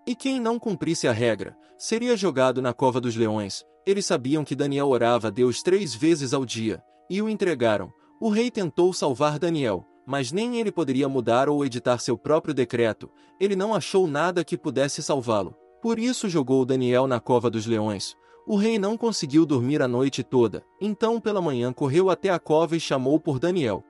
E 0.07 0.14
quem 0.14 0.38
não 0.38 0.59
cumprisse 0.59 1.09
a 1.09 1.12
regra, 1.12 1.57
seria 1.78 2.14
jogado 2.14 2.61
na 2.61 2.74
cova 2.74 3.01
dos 3.01 3.16
leões. 3.16 3.64
Eles 3.86 4.05
sabiam 4.05 4.45
que 4.45 4.55
Daniel 4.55 4.90
orava 4.90 5.28
a 5.28 5.30
Deus 5.30 5.62
três 5.62 5.95
vezes 5.95 6.34
ao 6.34 6.45
dia, 6.45 6.82
e 7.09 7.22
o 7.22 7.28
entregaram. 7.28 7.90
O 8.25 8.29
rei 8.29 8.53
tentou 8.53 8.93
salvar 8.93 9.37
Daniel, 9.37 9.85
mas 10.07 10.31
nem 10.31 10.61
ele 10.61 10.70
poderia 10.70 11.09
mudar 11.09 11.49
ou 11.49 11.66
editar 11.66 11.99
seu 11.99 12.16
próprio 12.16 12.55
decreto, 12.55 13.11
ele 13.41 13.57
não 13.57 13.75
achou 13.75 14.07
nada 14.07 14.45
que 14.45 14.57
pudesse 14.57 15.03
salvá-lo. 15.03 15.57
Por 15.83 15.99
isso 15.99 16.29
jogou 16.29 16.64
Daniel 16.64 17.09
na 17.09 17.18
cova 17.18 17.51
dos 17.51 17.66
leões. 17.66 18.14
O 18.47 18.55
rei 18.55 18.79
não 18.79 18.97
conseguiu 18.97 19.45
dormir 19.45 19.83
a 19.83 19.89
noite 19.89 20.23
toda, 20.23 20.64
então 20.81 21.20
pela 21.20 21.43
manhã 21.43 21.73
correu 21.73 22.11
até 22.11 22.31
a 22.31 22.39
cova 22.39 22.77
e 22.77 22.81
chamou 22.81 23.18
por 23.18 23.41
Daniel. 23.41 23.83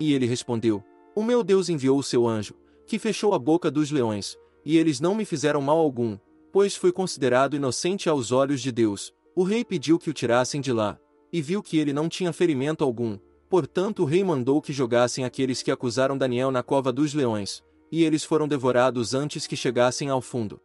E 0.00 0.14
ele 0.14 0.24
respondeu: 0.24 0.82
O 1.14 1.22
meu 1.22 1.44
Deus 1.44 1.68
enviou 1.68 1.98
o 1.98 2.02
seu 2.02 2.26
anjo, 2.26 2.54
que 2.86 2.98
fechou 2.98 3.34
a 3.34 3.38
boca 3.38 3.70
dos 3.70 3.90
leões, 3.90 4.38
e 4.64 4.78
eles 4.78 5.00
não 5.00 5.14
me 5.14 5.26
fizeram 5.26 5.60
mal 5.60 5.76
algum, 5.76 6.16
pois 6.50 6.76
fui 6.76 6.92
considerado 6.92 7.56
inocente 7.56 8.08
aos 8.08 8.32
olhos 8.32 8.62
de 8.62 8.72
Deus. 8.72 9.12
O 9.36 9.42
rei 9.42 9.66
pediu 9.66 9.98
que 9.98 10.08
o 10.08 10.14
tirassem 10.14 10.62
de 10.62 10.72
lá, 10.72 10.98
e 11.30 11.42
viu 11.42 11.62
que 11.62 11.76
ele 11.76 11.92
não 11.92 12.08
tinha 12.08 12.32
ferimento 12.32 12.82
algum, 12.82 13.18
Portanto 13.50 14.04
o 14.04 14.04
rei 14.04 14.22
mandou 14.22 14.62
que 14.62 14.72
jogassem 14.72 15.24
aqueles 15.24 15.60
que 15.60 15.72
acusaram 15.72 16.16
Daniel 16.16 16.52
na 16.52 16.62
cova 16.62 16.92
dos 16.92 17.12
leões, 17.12 17.64
e 17.90 18.04
eles 18.04 18.22
foram 18.22 18.46
devorados 18.46 19.12
antes 19.12 19.44
que 19.44 19.56
chegassem 19.56 20.08
ao 20.08 20.22
fundo. 20.22 20.60